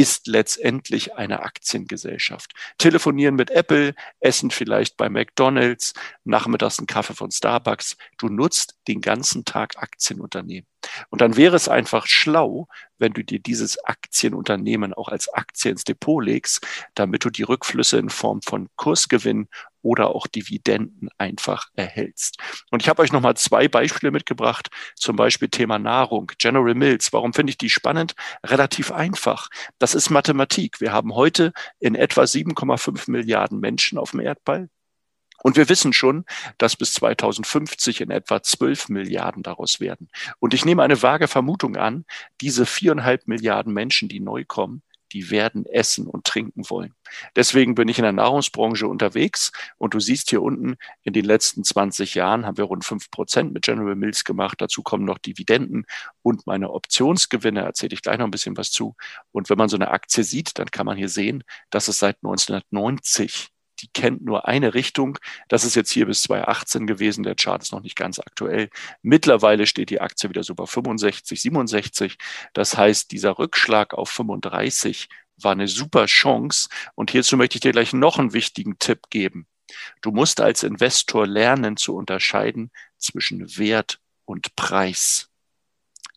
ist 0.00 0.26
letztendlich 0.26 1.16
eine 1.16 1.42
Aktiengesellschaft. 1.42 2.52
Telefonieren 2.78 3.34
mit 3.34 3.50
Apple, 3.50 3.94
essen 4.20 4.50
vielleicht 4.50 4.96
bei 4.96 5.10
McDonald's, 5.10 5.92
nachmittags 6.24 6.78
einen 6.78 6.86
Kaffee 6.86 7.12
von 7.12 7.30
Starbucks. 7.30 7.98
Du 8.16 8.30
nutzt 8.30 8.78
den 8.88 9.02
ganzen 9.02 9.44
Tag 9.44 9.76
Aktienunternehmen. 9.76 10.66
Und 11.10 11.20
dann 11.20 11.36
wäre 11.36 11.54
es 11.54 11.68
einfach 11.68 12.06
schlau, 12.06 12.66
wenn 12.96 13.12
du 13.12 13.22
dir 13.22 13.40
dieses 13.40 13.84
Aktienunternehmen 13.84 14.94
auch 14.94 15.08
als 15.08 15.28
Aktie 15.28 15.70
ins 15.70 15.84
Depot 15.84 16.24
legst, 16.24 16.66
damit 16.94 17.26
du 17.26 17.28
die 17.28 17.42
Rückflüsse 17.42 17.98
in 17.98 18.08
Form 18.08 18.40
von 18.40 18.70
Kursgewinn 18.76 19.48
oder 19.82 20.14
auch 20.14 20.26
Dividenden 20.26 21.08
einfach 21.18 21.68
erhältst. 21.74 22.38
Und 22.70 22.82
ich 22.82 22.88
habe 22.88 23.02
euch 23.02 23.12
nochmal 23.12 23.36
zwei 23.36 23.68
Beispiele 23.68 24.10
mitgebracht, 24.10 24.68
zum 24.96 25.16
Beispiel 25.16 25.48
Thema 25.48 25.78
Nahrung, 25.78 26.32
General 26.38 26.74
Mills. 26.74 27.12
Warum 27.12 27.32
finde 27.32 27.50
ich 27.50 27.58
die 27.58 27.70
spannend? 27.70 28.14
Relativ 28.44 28.92
einfach. 28.92 29.48
Das 29.78 29.94
ist 29.94 30.10
Mathematik. 30.10 30.80
Wir 30.80 30.92
haben 30.92 31.14
heute 31.14 31.52
in 31.78 31.94
etwa 31.94 32.22
7,5 32.22 33.10
Milliarden 33.10 33.60
Menschen 33.60 33.98
auf 33.98 34.12
dem 34.12 34.20
Erdball. 34.20 34.68
Und 35.42 35.56
wir 35.56 35.68
wissen 35.68 35.92
schon, 35.92 36.24
dass 36.58 36.76
bis 36.76 36.92
2050 36.94 38.02
in 38.02 38.10
etwa 38.10 38.42
12 38.42 38.90
Milliarden 38.90 39.42
daraus 39.42 39.80
werden. 39.80 40.08
Und 40.38 40.54
ich 40.54 40.64
nehme 40.64 40.82
eine 40.82 41.02
vage 41.02 41.28
Vermutung 41.28 41.76
an, 41.76 42.04
diese 42.40 42.66
viereinhalb 42.66 43.26
Milliarden 43.26 43.72
Menschen, 43.72 44.08
die 44.08 44.20
neu 44.20 44.44
kommen, 44.44 44.82
die 45.12 45.30
werden 45.30 45.66
essen 45.66 46.06
und 46.06 46.24
trinken 46.24 46.68
wollen. 46.68 46.94
Deswegen 47.36 47.74
bin 47.74 47.88
ich 47.88 47.98
in 47.98 48.04
der 48.04 48.12
Nahrungsbranche 48.12 48.86
unterwegs 48.86 49.52
und 49.78 49.94
du 49.94 50.00
siehst 50.00 50.30
hier 50.30 50.42
unten, 50.42 50.76
in 51.02 51.12
den 51.12 51.24
letzten 51.24 51.64
20 51.64 52.14
Jahren 52.14 52.46
haben 52.46 52.56
wir 52.56 52.64
rund 52.64 52.84
fünf 52.84 53.10
Prozent 53.10 53.52
mit 53.52 53.64
General 53.64 53.96
Mills 53.96 54.24
gemacht. 54.24 54.60
Dazu 54.60 54.82
kommen 54.82 55.04
noch 55.04 55.18
Dividenden 55.18 55.86
und 56.22 56.46
meine 56.46 56.70
Optionsgewinne, 56.70 57.60
erzähle 57.60 57.94
ich 57.94 58.02
gleich 58.02 58.18
noch 58.18 58.26
ein 58.26 58.30
bisschen 58.30 58.56
was 58.56 58.70
zu. 58.70 58.96
Und 59.32 59.50
wenn 59.50 59.58
man 59.58 59.68
so 59.68 59.76
eine 59.76 59.90
Aktie 59.90 60.24
sieht, 60.24 60.58
dann 60.58 60.70
kann 60.70 60.86
man 60.86 60.96
hier 60.96 61.08
sehen, 61.08 61.44
dass 61.70 61.88
es 61.88 61.98
seit 61.98 62.16
1990 62.22 63.50
die 63.82 63.88
kennt 63.88 64.22
nur 64.22 64.46
eine 64.48 64.74
Richtung. 64.74 65.18
Das 65.48 65.64
ist 65.64 65.74
jetzt 65.74 65.90
hier 65.90 66.06
bis 66.06 66.22
2018 66.22 66.86
gewesen. 66.86 67.22
Der 67.22 67.34
Chart 67.34 67.62
ist 67.62 67.72
noch 67.72 67.82
nicht 67.82 67.96
ganz 67.96 68.18
aktuell. 68.18 68.70
Mittlerweile 69.02 69.66
steht 69.66 69.90
die 69.90 70.00
Aktie 70.00 70.28
wieder 70.28 70.42
so 70.42 70.54
bei 70.54 70.66
65, 70.66 71.40
67. 71.40 72.18
Das 72.52 72.76
heißt, 72.76 73.10
dieser 73.12 73.38
Rückschlag 73.38 73.94
auf 73.94 74.10
35 74.10 75.08
war 75.36 75.52
eine 75.52 75.68
super 75.68 76.06
Chance. 76.06 76.68
Und 76.94 77.10
hierzu 77.10 77.36
möchte 77.36 77.56
ich 77.56 77.62
dir 77.62 77.72
gleich 77.72 77.92
noch 77.92 78.18
einen 78.18 78.32
wichtigen 78.32 78.78
Tipp 78.78 79.10
geben. 79.10 79.46
Du 80.02 80.10
musst 80.10 80.40
als 80.40 80.62
Investor 80.62 81.26
lernen 81.26 81.76
zu 81.76 81.94
unterscheiden 81.94 82.70
zwischen 82.98 83.56
Wert 83.56 84.00
und 84.24 84.54
Preis. 84.56 85.28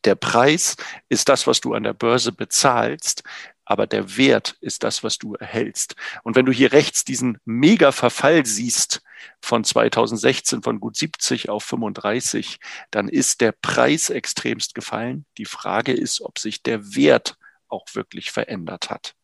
Der 0.06 0.16
Preis 0.16 0.76
ist 1.08 1.30
das, 1.30 1.48
was 1.48 1.62
du 1.62 1.74
an 1.74 1.84
der 1.84 1.94
Börse 1.94 2.34
bezahlst 2.34 3.24
aber 3.66 3.88
der 3.88 4.18
Wert 4.18 4.58
ist 4.62 4.84
das, 4.84 5.04
was 5.04 5.18
du 5.18 5.36
erhältst. 5.36 5.96
Und 6.24 6.36
wenn 6.36 6.46
du 6.46 6.52
hier 6.52 6.72
rechts 6.72 7.06
diesen 7.06 7.38
Mega-Verfall 7.46 8.46
siehst 8.46 9.02
von 9.42 9.64
2016 9.64 10.64
von 10.64 10.80
gut 10.80 10.98
70 10.98 11.50
auf 11.50 11.64
35, 11.64 12.60
dann 12.92 13.08
ist 13.08 13.42
der 13.42 13.52
Preis 13.52 14.10
extremst 14.10 14.76
gefallen. 14.76 15.26
Die 15.38 15.46
Frage 15.46 15.94
ist, 15.94 16.22
ob 16.22 16.40
sich 16.40 16.64
der 16.64 16.96
Wert 16.96 17.38
auch 17.68 17.86
wirklich 17.94 18.32
verändert 18.32 18.90
hat. 18.90 19.16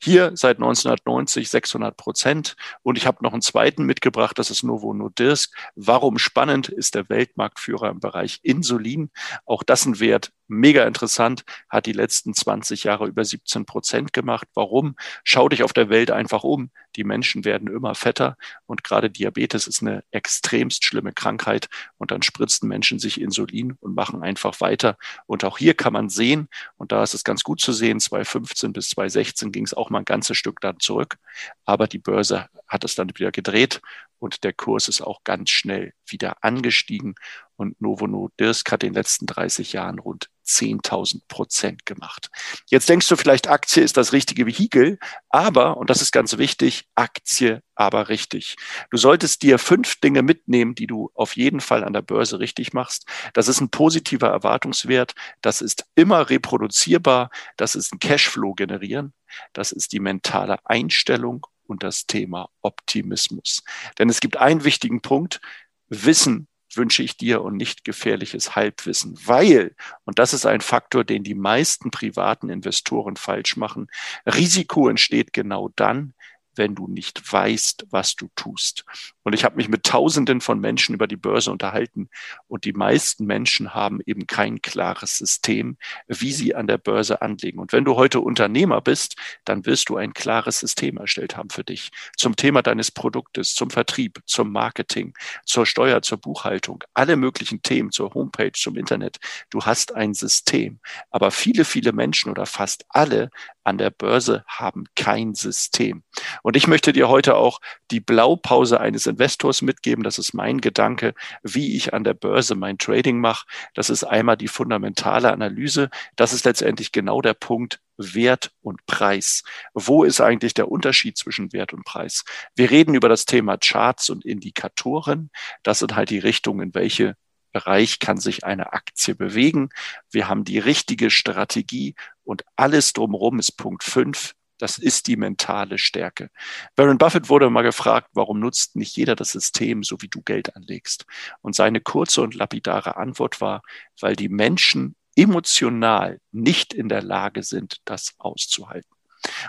Hier 0.00 0.32
seit 0.34 0.56
1990 0.56 1.50
600 1.50 1.96
Prozent. 1.96 2.56
Und 2.82 2.98
ich 2.98 3.06
habe 3.06 3.22
noch 3.22 3.32
einen 3.32 3.42
zweiten 3.42 3.84
mitgebracht, 3.84 4.38
das 4.38 4.50
ist 4.50 4.62
Novo 4.62 4.94
Nordisk. 4.94 5.54
Warum 5.74 6.18
spannend 6.18 6.68
ist 6.68 6.94
der 6.94 7.08
Weltmarktführer 7.08 7.90
im 7.90 8.00
Bereich 8.00 8.40
Insulin? 8.42 9.10
Auch 9.46 9.62
das 9.62 9.86
ein 9.86 10.00
Wert, 10.00 10.32
mega 10.52 10.84
interessant, 10.84 11.44
hat 11.68 11.86
die 11.86 11.92
letzten 11.92 12.34
20 12.34 12.84
Jahre 12.84 13.06
über 13.06 13.24
17 13.24 13.64
Prozent 13.66 14.12
gemacht. 14.12 14.48
Warum? 14.54 14.96
Schau 15.24 15.48
dich 15.48 15.62
auf 15.62 15.72
der 15.72 15.88
Welt 15.88 16.10
einfach 16.10 16.44
um. 16.44 16.70
Die 16.96 17.04
Menschen 17.04 17.44
werden 17.44 17.68
immer 17.68 17.94
fetter 17.94 18.36
und 18.66 18.84
gerade 18.84 19.10
Diabetes 19.10 19.66
ist 19.66 19.80
eine 19.80 20.04
extremst 20.10 20.84
schlimme 20.84 21.12
Krankheit 21.12 21.68
und 21.96 22.10
dann 22.10 22.22
spritzen 22.22 22.68
Menschen 22.68 22.98
sich 22.98 23.20
Insulin 23.20 23.76
und 23.80 23.94
machen 23.94 24.22
einfach 24.22 24.60
weiter. 24.60 24.98
Und 25.26 25.44
auch 25.44 25.58
hier 25.58 25.74
kann 25.74 25.94
man 25.94 26.10
sehen, 26.10 26.48
und 26.76 26.92
da 26.92 27.02
ist 27.02 27.14
es 27.14 27.24
ganz 27.24 27.42
gut 27.42 27.60
zu 27.60 27.72
sehen, 27.72 27.98
2015 27.98 28.72
bis 28.72 28.90
2016 28.90 29.52
ging 29.52 29.61
es 29.64 29.74
auch 29.74 29.90
mal 29.90 30.00
ein 30.00 30.04
ganzes 30.04 30.36
Stück 30.36 30.60
dann 30.60 30.80
zurück, 30.80 31.18
aber 31.64 31.86
die 31.86 31.98
Börse 31.98 32.48
hat 32.68 32.84
es 32.84 32.94
dann 32.94 33.10
wieder 33.10 33.32
gedreht 33.32 33.80
und 34.22 34.44
der 34.44 34.52
Kurs 34.52 34.86
ist 34.86 35.00
auch 35.00 35.24
ganz 35.24 35.50
schnell 35.50 35.94
wieder 36.06 36.44
angestiegen. 36.44 37.16
Und 37.56 37.80
Novo 37.80 38.06
Nordisk 38.06 38.70
hat 38.70 38.84
in 38.84 38.90
den 38.90 38.94
letzten 38.94 39.26
30 39.26 39.72
Jahren 39.72 39.98
rund 39.98 40.28
10.000 40.52 41.22
Prozent 41.28 41.86
gemacht. 41.86 42.30
Jetzt 42.66 42.88
denkst 42.88 43.08
du 43.08 43.16
vielleicht, 43.16 43.48
Aktie 43.48 43.82
ist 43.82 43.96
das 43.96 44.12
richtige 44.12 44.46
Vehikel, 44.46 44.98
aber, 45.28 45.76
und 45.76 45.90
das 45.90 46.02
ist 46.02 46.12
ganz 46.12 46.38
wichtig, 46.38 46.84
Aktie 46.94 47.62
aber 47.74 48.08
richtig. 48.08 48.56
Du 48.90 48.96
solltest 48.96 49.42
dir 49.42 49.58
fünf 49.58 49.98
Dinge 50.00 50.22
mitnehmen, 50.22 50.74
die 50.74 50.86
du 50.86 51.10
auf 51.14 51.36
jeden 51.36 51.60
Fall 51.60 51.84
an 51.84 51.92
der 51.92 52.02
Börse 52.02 52.38
richtig 52.38 52.72
machst. 52.72 53.06
Das 53.32 53.48
ist 53.48 53.60
ein 53.60 53.70
positiver 53.70 54.28
Erwartungswert, 54.28 55.14
das 55.40 55.62
ist 55.62 55.86
immer 55.94 56.30
reproduzierbar, 56.30 57.30
das 57.56 57.74
ist 57.74 57.92
ein 57.92 57.98
Cashflow 57.98 58.54
generieren, 58.54 59.14
das 59.52 59.72
ist 59.72 59.92
die 59.92 60.00
mentale 60.00 60.58
Einstellung 60.64 61.46
und 61.66 61.82
das 61.82 62.06
Thema 62.06 62.50
Optimismus. 62.60 63.62
Denn 63.98 64.08
es 64.08 64.20
gibt 64.20 64.36
einen 64.36 64.64
wichtigen 64.64 65.00
Punkt, 65.00 65.40
Wissen 65.88 66.48
wünsche 66.76 67.02
ich 67.02 67.16
dir 67.16 67.42
und 67.42 67.56
nicht 67.56 67.84
gefährliches 67.84 68.56
Halbwissen, 68.56 69.18
weil, 69.24 69.74
und 70.04 70.18
das 70.18 70.32
ist 70.34 70.46
ein 70.46 70.60
Faktor, 70.60 71.04
den 71.04 71.24
die 71.24 71.34
meisten 71.34 71.90
privaten 71.90 72.48
Investoren 72.48 73.16
falsch 73.16 73.56
machen, 73.56 73.88
Risiko 74.26 74.88
entsteht 74.88 75.32
genau 75.32 75.70
dann, 75.76 76.14
wenn 76.56 76.74
du 76.74 76.88
nicht 76.88 77.32
weißt, 77.32 77.86
was 77.90 78.16
du 78.16 78.28
tust. 78.36 78.84
Und 79.22 79.34
ich 79.34 79.44
habe 79.44 79.56
mich 79.56 79.68
mit 79.68 79.84
Tausenden 79.84 80.40
von 80.40 80.60
Menschen 80.60 80.94
über 80.94 81.06
die 81.06 81.16
Börse 81.16 81.50
unterhalten 81.50 82.08
und 82.48 82.64
die 82.64 82.72
meisten 82.72 83.24
Menschen 83.24 83.74
haben 83.74 84.00
eben 84.04 84.26
kein 84.26 84.60
klares 84.60 85.18
System, 85.18 85.76
wie 86.08 86.32
sie 86.32 86.54
an 86.54 86.66
der 86.66 86.78
Börse 86.78 87.22
anlegen. 87.22 87.58
Und 87.58 87.72
wenn 87.72 87.84
du 87.84 87.96
heute 87.96 88.20
Unternehmer 88.20 88.80
bist, 88.80 89.16
dann 89.44 89.64
wirst 89.66 89.88
du 89.88 89.96
ein 89.96 90.12
klares 90.12 90.58
System 90.58 90.96
erstellt 90.96 91.36
haben 91.36 91.50
für 91.50 91.64
dich 91.64 91.90
zum 92.16 92.36
Thema 92.36 92.62
deines 92.62 92.90
Produktes, 92.90 93.54
zum 93.54 93.70
Vertrieb, 93.70 94.20
zum 94.26 94.52
Marketing, 94.52 95.14
zur 95.44 95.66
Steuer, 95.66 96.02
zur 96.02 96.18
Buchhaltung, 96.18 96.84
alle 96.94 97.16
möglichen 97.16 97.62
Themen, 97.62 97.90
zur 97.92 98.12
Homepage, 98.14 98.52
zum 98.52 98.76
Internet. 98.76 99.18
Du 99.50 99.62
hast 99.62 99.94
ein 99.94 100.14
System. 100.14 100.80
Aber 101.10 101.30
viele, 101.30 101.64
viele 101.64 101.92
Menschen 101.92 102.30
oder 102.30 102.46
fast 102.46 102.84
alle 102.88 103.30
an 103.64 103.78
der 103.78 103.90
Börse 103.90 104.44
haben 104.46 104.84
kein 104.96 105.34
System. 105.34 106.02
Und 106.42 106.56
ich 106.56 106.66
möchte 106.66 106.92
dir 106.92 107.08
heute 107.08 107.36
auch 107.36 107.60
die 107.90 108.00
Blaupause 108.00 108.80
eines 108.80 109.06
Investors 109.06 109.62
mitgeben. 109.62 110.04
Das 110.04 110.18
ist 110.18 110.34
mein 110.34 110.60
Gedanke, 110.60 111.14
wie 111.42 111.76
ich 111.76 111.94
an 111.94 112.04
der 112.04 112.14
Börse 112.14 112.54
mein 112.54 112.78
Trading 112.78 113.20
mache. 113.20 113.46
Das 113.74 113.90
ist 113.90 114.04
einmal 114.04 114.36
die 114.36 114.48
fundamentale 114.48 115.32
Analyse. 115.32 115.90
Das 116.16 116.32
ist 116.32 116.44
letztendlich 116.44 116.92
genau 116.92 117.20
der 117.20 117.34
Punkt, 117.34 117.80
Wert 117.96 118.52
und 118.62 118.84
Preis. 118.86 119.42
Wo 119.74 120.04
ist 120.04 120.20
eigentlich 120.20 120.54
der 120.54 120.70
Unterschied 120.70 121.16
zwischen 121.16 121.52
Wert 121.52 121.72
und 121.72 121.84
Preis? 121.84 122.24
Wir 122.56 122.70
reden 122.70 122.94
über 122.94 123.08
das 123.08 123.26
Thema 123.26 123.56
Charts 123.58 124.10
und 124.10 124.24
Indikatoren. 124.24 125.30
Das 125.62 125.78
sind 125.78 125.94
halt 125.94 126.10
die 126.10 126.18
Richtungen, 126.18 126.68
in 126.68 126.74
welche 126.74 127.16
Bereich 127.52 127.98
kann 127.98 128.18
sich 128.18 128.44
eine 128.44 128.72
Aktie 128.72 129.14
bewegen. 129.14 129.68
Wir 130.10 130.28
haben 130.28 130.44
die 130.44 130.58
richtige 130.58 131.10
Strategie 131.10 131.94
und 132.24 132.44
alles 132.56 132.92
drumherum 132.92 133.38
ist 133.38 133.52
Punkt 133.52 133.84
fünf. 133.84 134.34
Das 134.58 134.78
ist 134.78 135.08
die 135.08 135.16
mentale 135.16 135.76
Stärke. 135.76 136.30
Warren 136.76 136.96
Buffett 136.96 137.28
wurde 137.28 137.50
mal 137.50 137.62
gefragt, 137.62 138.10
warum 138.12 138.38
nutzt 138.38 138.76
nicht 138.76 138.96
jeder 138.96 139.16
das 139.16 139.32
System, 139.32 139.82
so 139.82 140.00
wie 140.02 140.08
du 140.08 140.22
Geld 140.22 140.54
anlegst? 140.54 141.04
Und 141.40 141.56
seine 141.56 141.80
kurze 141.80 142.22
und 142.22 142.34
lapidare 142.34 142.96
Antwort 142.96 143.40
war, 143.40 143.62
weil 144.00 144.14
die 144.14 144.28
Menschen 144.28 144.94
emotional 145.16 146.20
nicht 146.30 146.72
in 146.74 146.88
der 146.88 147.02
Lage 147.02 147.42
sind, 147.42 147.78
das 147.86 148.14
auszuhalten. 148.18 148.88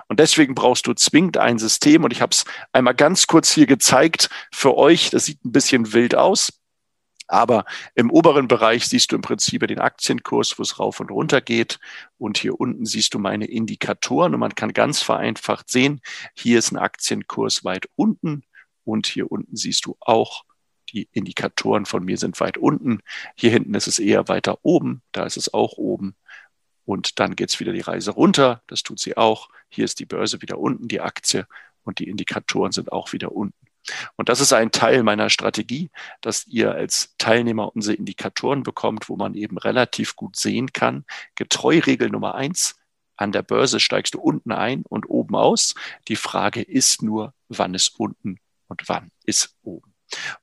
Und 0.08 0.20
deswegen 0.20 0.56
brauchst 0.56 0.88
du 0.88 0.94
zwingend 0.94 1.38
ein 1.38 1.60
System. 1.60 2.04
Und 2.04 2.12
ich 2.12 2.22
habe 2.22 2.32
es 2.32 2.46
einmal 2.72 2.96
ganz 2.96 3.28
kurz 3.28 3.52
hier 3.52 3.68
gezeigt 3.68 4.30
für 4.52 4.76
euch. 4.76 5.10
Das 5.10 5.26
sieht 5.26 5.44
ein 5.46 5.52
bisschen 5.52 5.94
wild 5.94 6.16
aus. 6.16 6.63
Aber 7.28 7.66
im 7.96 8.12
oberen 8.12 8.48
Bereich 8.48 8.88
siehst 8.88 9.12
du 9.12 9.16
im 9.16 9.22
Prinzip 9.22 9.66
den 9.68 9.80
Aktienkurs, 9.80 10.58
wo 10.58 10.64
es 10.64 10.80
rauf 10.80 11.00
und 11.00 11.12
runter 11.12 11.42
geht. 11.42 11.80
Und 12.18 12.38
hier 12.38 12.60
unten 12.60 12.86
siehst 12.86 13.14
du 13.14 13.20
meine 13.20 13.46
Indikatoren. 13.46 14.34
Und 14.34 14.40
man 14.40 14.56
kann 14.56 14.74
ganz 14.74 15.02
vereinfacht 15.02 15.70
sehen, 15.70 16.02
hier 16.36 16.60
ist 16.60 16.72
ein 16.72 16.78
Aktienkurs 16.78 17.64
weit 17.64 17.88
unten. 17.96 18.44
Und 18.84 19.08
hier 19.08 19.32
unten 19.32 19.56
siehst 19.56 19.86
du 19.86 19.96
auch, 20.00 20.44
die 20.92 21.10
Indikatoren 21.12 21.86
von 21.86 22.04
mir 22.04 22.18
sind 22.18 22.40
weit 22.40 22.58
unten. 22.58 23.00
Hier 23.36 23.50
hinten 23.50 23.74
ist 23.74 23.88
es 23.88 24.00
eher 24.00 24.28
weiter 24.28 24.60
oben. 24.64 25.02
Da 25.12 25.26
ist 25.26 25.38
es 25.38 25.54
auch 25.54 25.74
oben. 25.78 26.16
Und 26.86 27.20
dann 27.20 27.36
geht 27.36 27.50
es 27.50 27.60
wieder 27.60 27.74
die 27.74 27.82
Reise 27.82 28.12
runter. 28.12 28.62
Das 28.68 28.84
tut 28.84 29.00
sie 29.00 29.18
auch. 29.18 29.50
Hier 29.70 29.86
ist 29.86 30.00
die 30.00 30.06
Börse 30.06 30.42
wieder 30.42 30.60
unten, 30.60 30.88
die 30.88 31.02
Aktie. 31.02 31.48
Und 31.84 32.00
die 32.00 32.10
Indikatoren 32.10 32.72
sind 32.72 32.92
auch 32.92 33.14
wieder 33.14 33.32
unten. 33.32 33.63
Und 34.16 34.30
das 34.30 34.40
ist 34.40 34.54
ein 34.54 34.72
Teil 34.72 35.04
meiner 35.04 35.30
Strategie, 35.30 35.90
dass 36.22 36.48
ihr 36.48 36.74
als 36.74 37.16
Teilnehmer 37.18 37.76
unsere 37.76 37.96
Indikatoren 37.96 38.64
bekommt, 38.64 39.10
wo 39.10 39.16
man 39.16 39.36
eben 39.36 39.58
relativ 39.58 40.16
gut 40.16 40.36
sehen 40.36 40.72
kann. 40.74 41.06
Getreuregel 41.36 42.10
Nummer 42.10 42.36
eins. 42.36 42.76
An 43.16 43.32
der 43.32 43.44
Börse 43.44 43.80
steigst 43.80 44.16
du 44.16 44.20
unten 44.20 44.52
ein 44.52 44.84
und 44.88 45.10
oben 45.10 45.36
aus. 45.36 45.76
Die 46.08 46.16
Frage 46.16 46.62
ist 46.62 47.04
nur, 47.04 47.34
wann 47.48 47.74
ist 47.74 48.00
unten 48.00 48.40
und 48.68 48.90
wann 48.90 49.12
ist 49.26 49.56
oben. 49.62 49.94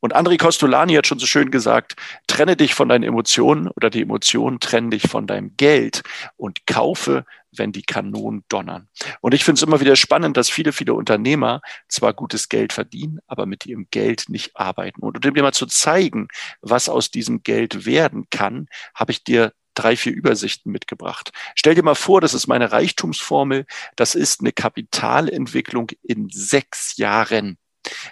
Und 0.00 0.14
André 0.16 0.38
Costolani 0.38 0.94
hat 0.94 1.07
schon 1.07 1.18
so 1.18 1.26
schön 1.26 1.50
gesagt, 1.50 1.96
trenne 2.26 2.57
dich 2.57 2.74
von 2.74 2.88
deinen 2.88 3.05
Emotionen 3.05 3.68
oder 3.68 3.90
die 3.90 4.03
Emotionen 4.03 4.61
trennen 4.61 4.90
dich 4.90 5.03
von 5.03 5.26
deinem 5.26 5.57
Geld 5.57 6.03
und 6.37 6.66
kaufe, 6.66 7.24
wenn 7.52 7.72
die 7.72 7.82
Kanonen 7.82 8.44
donnern. 8.48 8.88
Und 9.20 9.34
ich 9.34 9.44
finde 9.44 9.58
es 9.58 9.62
immer 9.62 9.80
wieder 9.80 9.96
spannend, 9.96 10.36
dass 10.36 10.50
viele, 10.50 10.72
viele 10.72 10.94
Unternehmer 10.94 11.60
zwar 11.88 12.14
gutes 12.14 12.48
Geld 12.48 12.72
verdienen, 12.72 13.18
aber 13.26 13.46
mit 13.46 13.66
ihrem 13.66 13.88
Geld 13.90 14.24
nicht 14.28 14.56
arbeiten. 14.56 15.02
Und 15.02 15.24
um 15.24 15.34
dir 15.34 15.42
mal 15.42 15.52
zu 15.52 15.66
zeigen, 15.66 16.28
was 16.60 16.88
aus 16.88 17.10
diesem 17.10 17.42
Geld 17.42 17.86
werden 17.86 18.26
kann, 18.30 18.68
habe 18.94 19.12
ich 19.12 19.24
dir 19.24 19.52
drei, 19.74 19.96
vier 19.96 20.12
Übersichten 20.12 20.72
mitgebracht. 20.72 21.30
Stell 21.54 21.74
dir 21.74 21.82
mal 21.82 21.94
vor, 21.94 22.20
das 22.20 22.34
ist 22.34 22.46
meine 22.46 22.72
Reichtumsformel. 22.72 23.66
Das 23.96 24.14
ist 24.14 24.40
eine 24.40 24.52
Kapitalentwicklung 24.52 25.90
in 26.02 26.28
sechs 26.28 26.96
Jahren. 26.96 27.56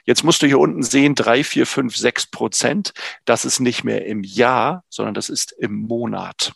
Jetzt 0.04 0.24
musst 0.24 0.42
du 0.42 0.46
hier 0.46 0.58
unten 0.58 0.82
sehen, 0.82 1.14
drei, 1.14 1.44
vier, 1.44 1.66
fünf, 1.66 1.96
sechs 1.96 2.26
Prozent. 2.26 2.92
Das 3.24 3.44
ist 3.44 3.60
nicht 3.60 3.84
mehr 3.84 4.06
im 4.06 4.22
Jahr, 4.22 4.84
sondern 4.88 5.14
das 5.14 5.28
ist 5.28 5.52
im 5.52 5.74
Monat. 5.74 6.52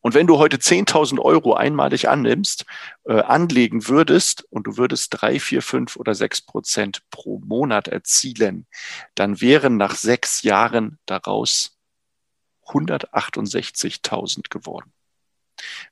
Und 0.00 0.14
wenn 0.14 0.26
du 0.26 0.38
heute 0.38 0.56
10.000 0.56 1.20
Euro 1.20 1.54
einmalig 1.54 2.08
annimmst, 2.08 2.64
äh, 3.04 3.20
anlegen 3.20 3.88
würdest 3.88 4.44
und 4.50 4.66
du 4.66 4.76
würdest 4.76 5.08
drei, 5.10 5.40
vier, 5.40 5.62
fünf 5.62 5.96
oder 5.96 6.14
sechs 6.14 6.40
Prozent 6.42 7.02
pro 7.10 7.38
Monat 7.40 7.88
erzielen, 7.88 8.66
dann 9.14 9.40
wären 9.40 9.76
nach 9.76 9.94
sechs 9.94 10.42
Jahren 10.42 10.98
daraus 11.06 11.78
168.000 12.66 14.50
geworden. 14.50 14.92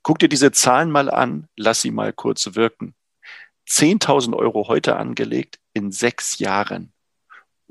Guck 0.02 0.18
dir 0.18 0.28
diese 0.28 0.52
Zahlen 0.52 0.90
mal 0.90 1.10
an, 1.10 1.48
lass 1.56 1.82
sie 1.82 1.90
mal 1.90 2.12
kurz 2.12 2.54
wirken. 2.54 2.94
10.000 3.68 4.34
Euro 4.34 4.68
heute 4.68 4.96
angelegt 4.96 5.58
in 5.72 5.92
sechs 5.92 6.38
Jahren, 6.38 6.92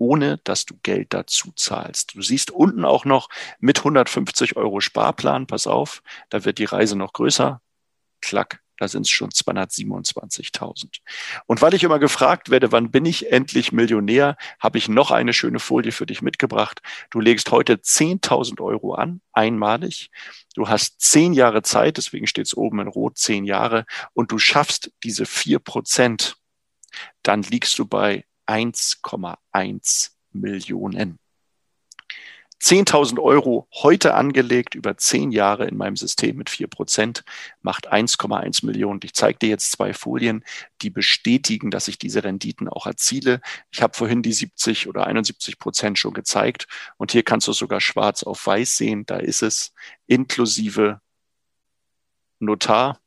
ohne 0.01 0.39
dass 0.43 0.65
du 0.65 0.73
Geld 0.81 1.13
dazu 1.13 1.51
zahlst. 1.55 2.15
Du 2.15 2.23
siehst 2.23 2.49
unten 2.49 2.85
auch 2.85 3.05
noch 3.05 3.29
mit 3.59 3.77
150 3.77 4.55
Euro 4.55 4.81
Sparplan, 4.81 5.45
pass 5.45 5.67
auf, 5.67 6.01
da 6.31 6.43
wird 6.43 6.57
die 6.57 6.65
Reise 6.65 6.97
noch 6.97 7.13
größer. 7.13 7.61
Klack, 8.19 8.61
da 8.77 8.87
sind 8.87 9.03
es 9.03 9.11
schon 9.11 9.29
227.000. 9.29 11.01
Und 11.45 11.61
weil 11.61 11.75
ich 11.75 11.83
immer 11.83 11.99
gefragt 11.99 12.49
werde, 12.49 12.71
wann 12.71 12.89
bin 12.89 13.05
ich 13.05 13.31
endlich 13.31 13.71
Millionär, 13.71 14.37
habe 14.59 14.79
ich 14.79 14.89
noch 14.89 15.11
eine 15.11 15.33
schöne 15.33 15.59
Folie 15.59 15.91
für 15.91 16.07
dich 16.07 16.23
mitgebracht. 16.23 16.81
Du 17.11 17.19
legst 17.19 17.51
heute 17.51 17.75
10.000 17.75 18.59
Euro 18.59 18.95
an, 18.95 19.21
einmalig. 19.33 20.09
Du 20.55 20.67
hast 20.67 20.99
zehn 20.99 21.33
Jahre 21.33 21.61
Zeit, 21.61 21.97
deswegen 21.97 22.25
steht 22.25 22.47
es 22.47 22.57
oben 22.57 22.79
in 22.79 22.87
Rot, 22.87 23.19
zehn 23.19 23.45
Jahre, 23.45 23.85
und 24.13 24.31
du 24.31 24.39
schaffst 24.39 24.91
diese 25.03 25.27
vier 25.27 25.59
Prozent, 25.59 26.37
dann 27.21 27.43
liegst 27.43 27.77
du 27.77 27.85
bei 27.85 28.25
1,1 28.51 30.11
Millionen. 30.33 31.17
10.000 32.61 33.19
Euro 33.19 33.67
heute 33.73 34.13
angelegt 34.13 34.75
über 34.75 34.95
zehn 34.95 35.31
Jahre 35.31 35.65
in 35.65 35.77
meinem 35.77 35.95
System 35.95 36.35
mit 36.35 36.47
vier 36.47 36.67
Prozent 36.67 37.23
macht 37.63 37.91
1,1 37.91 38.67
Millionen. 38.67 38.99
Ich 39.03 39.13
zeige 39.13 39.39
dir 39.39 39.49
jetzt 39.49 39.71
zwei 39.71 39.95
Folien, 39.95 40.43
die 40.83 40.91
bestätigen, 40.91 41.71
dass 41.71 41.87
ich 41.87 41.97
diese 41.97 42.23
Renditen 42.23 42.69
auch 42.69 42.85
erziele. 42.85 43.41
Ich 43.71 43.81
habe 43.81 43.97
vorhin 43.97 44.21
die 44.21 44.33
70 44.33 44.87
oder 44.87 45.07
71 45.07 45.57
Prozent 45.57 45.97
schon 45.97 46.13
gezeigt 46.13 46.67
und 46.97 47.13
hier 47.13 47.23
kannst 47.23 47.47
du 47.47 47.53
sogar 47.53 47.81
schwarz 47.81 48.21
auf 48.21 48.45
weiß 48.45 48.77
sehen. 48.77 49.07
Da 49.07 49.17
ist 49.17 49.41
es 49.41 49.73
inklusive 50.05 51.01
Notar 52.37 53.00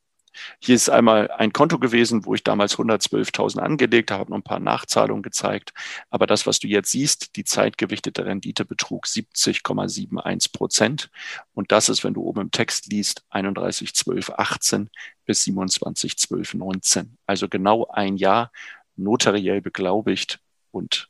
hier 0.59 0.75
ist 0.75 0.89
einmal 0.89 1.29
ein 1.31 1.53
Konto 1.53 1.79
gewesen, 1.79 2.25
wo 2.25 2.35
ich 2.35 2.43
damals 2.43 2.77
112.000 2.77 3.59
angelegt 3.59 4.11
habe, 4.11 4.29
noch 4.29 4.37
ein 4.37 4.43
paar 4.43 4.59
Nachzahlungen 4.59 5.23
gezeigt. 5.23 5.73
Aber 6.09 6.27
das, 6.27 6.45
was 6.45 6.59
du 6.59 6.67
jetzt 6.67 6.91
siehst, 6.91 7.35
die 7.35 7.43
zeitgewichtete 7.43 8.25
Rendite 8.25 8.65
betrug 8.65 9.05
70,71 9.05 10.51
Prozent. 10.51 11.09
Und 11.53 11.71
das 11.71 11.89
ist, 11.89 12.03
wenn 12.03 12.13
du 12.13 12.21
oben 12.21 12.41
im 12.41 12.51
Text 12.51 12.87
liest, 12.87 13.23
31,12,18 13.31 14.87
bis 15.25 15.43
27,12,19. 15.43 17.07
Also 17.25 17.47
genau 17.49 17.87
ein 17.87 18.17
Jahr 18.17 18.51
notariell 18.95 19.61
beglaubigt 19.61 20.39
und 20.71 21.09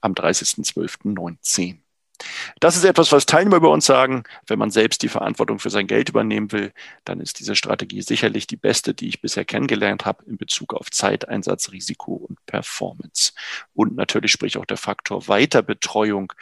am 0.00 0.12
30.12.19. 0.12 1.83
Das 2.60 2.76
ist 2.76 2.84
etwas, 2.84 3.12
was 3.12 3.26
Teilnehmer 3.26 3.56
über 3.56 3.70
uns 3.70 3.86
sagen. 3.86 4.24
Wenn 4.46 4.58
man 4.58 4.70
selbst 4.70 5.02
die 5.02 5.08
Verantwortung 5.08 5.58
für 5.58 5.70
sein 5.70 5.86
Geld 5.86 6.08
übernehmen 6.08 6.52
will, 6.52 6.72
dann 7.04 7.20
ist 7.20 7.40
diese 7.40 7.56
Strategie 7.56 8.02
sicherlich 8.02 8.46
die 8.46 8.56
beste, 8.56 8.94
die 8.94 9.08
ich 9.08 9.20
bisher 9.20 9.44
kennengelernt 9.44 10.04
habe 10.04 10.24
in 10.24 10.36
Bezug 10.36 10.74
auf 10.74 10.90
Zeiteinsatz, 10.90 11.72
Risiko 11.72 12.14
und 12.14 12.44
Performance. 12.46 13.32
Und 13.74 13.96
natürlich 13.96 14.32
spricht 14.32 14.56
auch 14.56 14.66
der 14.66 14.76
Faktor 14.76 15.28
Weiterbetreuung 15.28 16.32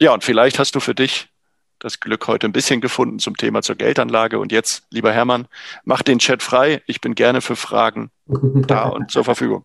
Ja, 0.00 0.14
und 0.14 0.22
vielleicht 0.22 0.60
hast 0.60 0.76
du 0.76 0.80
für 0.80 0.94
dich 0.94 1.28
das 1.80 1.98
Glück 1.98 2.28
heute 2.28 2.46
ein 2.46 2.52
bisschen 2.52 2.80
gefunden 2.80 3.18
zum 3.18 3.36
Thema 3.36 3.62
zur 3.62 3.74
Geldanlage. 3.74 4.38
Und 4.38 4.52
jetzt, 4.52 4.84
lieber 4.90 5.12
Hermann, 5.12 5.46
mach 5.84 6.02
den 6.02 6.20
Chat 6.20 6.42
frei. 6.42 6.82
Ich 6.86 7.00
bin 7.00 7.16
gerne 7.16 7.40
für 7.40 7.56
Fragen 7.56 8.10
da 8.26 8.88
und 8.88 9.10
zur 9.10 9.24
Verfügung. 9.24 9.64